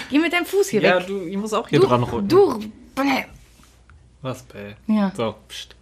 Geh 0.09 0.19
mit 0.19 0.31
deinem 0.33 0.45
Fuß 0.45 0.69
hier 0.69 0.81
Ja, 0.81 0.99
weg. 0.99 1.07
du, 1.07 1.21
ich 1.27 1.37
muss 1.37 1.53
auch 1.53 1.67
hier 1.67 1.79
du, 1.79 1.87
dran 1.87 2.03
rücken. 2.03 2.27
du. 2.27 2.59
Bäh. 2.95 3.25
Was, 4.21 4.43
bäh. 4.43 4.75
Ja. 4.87 5.11
So, 5.15 5.35
pst. 5.49 5.75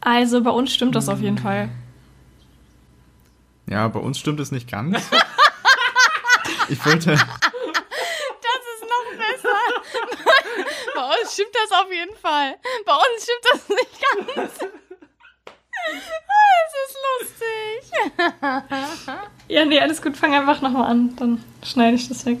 Also 0.00 0.42
bei 0.42 0.50
uns 0.50 0.72
stimmt 0.72 0.94
das 0.94 1.08
auf 1.08 1.20
jeden 1.20 1.38
Fall. 1.38 1.68
Ja, 3.68 3.88
bei 3.88 3.98
uns 3.98 4.18
stimmt 4.18 4.38
es 4.40 4.52
nicht 4.52 4.70
ganz. 4.70 5.02
Ich 6.68 6.84
wollte, 6.84 7.12
Das 7.12 7.20
ist 7.20 8.82
noch 8.82 9.08
besser. 9.18 9.56
Bei 10.96 11.02
uns 11.02 11.32
stimmt 11.32 11.50
das 11.54 11.70
auf 11.78 11.92
jeden 11.92 12.16
Fall. 12.16 12.56
Bei 12.84 12.92
uns 12.92 13.22
stimmt 13.22 13.44
das 13.52 13.68
nicht 13.68 14.00
ganz. 14.00 14.52
Das 16.68 16.74
ist 16.88 16.96
lustig. 17.20 17.92
Ja, 19.48 19.64
nee, 19.64 19.78
alles 19.80 20.02
gut, 20.02 20.16
fang 20.16 20.34
einfach 20.34 20.60
nochmal 20.60 20.90
an. 20.90 21.14
Dann 21.16 21.44
schneide 21.64 21.94
ich 21.96 22.08
das 22.08 22.26
weg. 22.26 22.38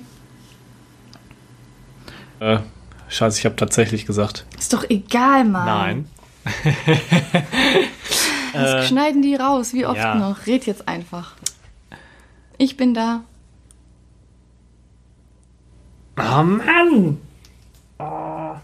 Äh, 2.40 2.58
scheiße, 3.08 3.38
ich 3.38 3.44
habe 3.44 3.56
tatsächlich 3.56 4.06
gesagt. 4.06 4.46
Ist 4.58 4.72
doch 4.72 4.84
egal, 4.88 5.44
Mann. 5.44 5.66
Nein. 5.66 6.10
Das 8.56 8.88
schneiden 8.88 9.22
die 9.22 9.34
raus, 9.34 9.74
wie 9.74 9.86
oft 9.86 9.98
ja. 9.98 10.14
noch. 10.14 10.46
Red 10.46 10.66
jetzt 10.66 10.88
einfach. 10.88 11.34
Ich 12.58 12.76
bin 12.76 12.94
da. 12.94 13.22
Oh 16.18 16.42
Mann! 16.42 17.20
Oh. 17.98 18.56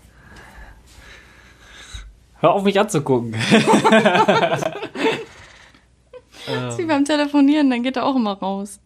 Hör 2.41 2.53
auf 2.53 2.65
mich 2.65 2.81
anzugucken. 2.81 3.37
Das 3.51 4.63
ist 6.71 6.79
wie 6.79 6.87
beim 6.87 7.05
Telefonieren, 7.05 7.71
dann 7.71 7.83
geht 7.83 7.97
er 7.97 8.07
auch 8.07 8.17
immer 8.17 8.33
raus. 8.33 8.81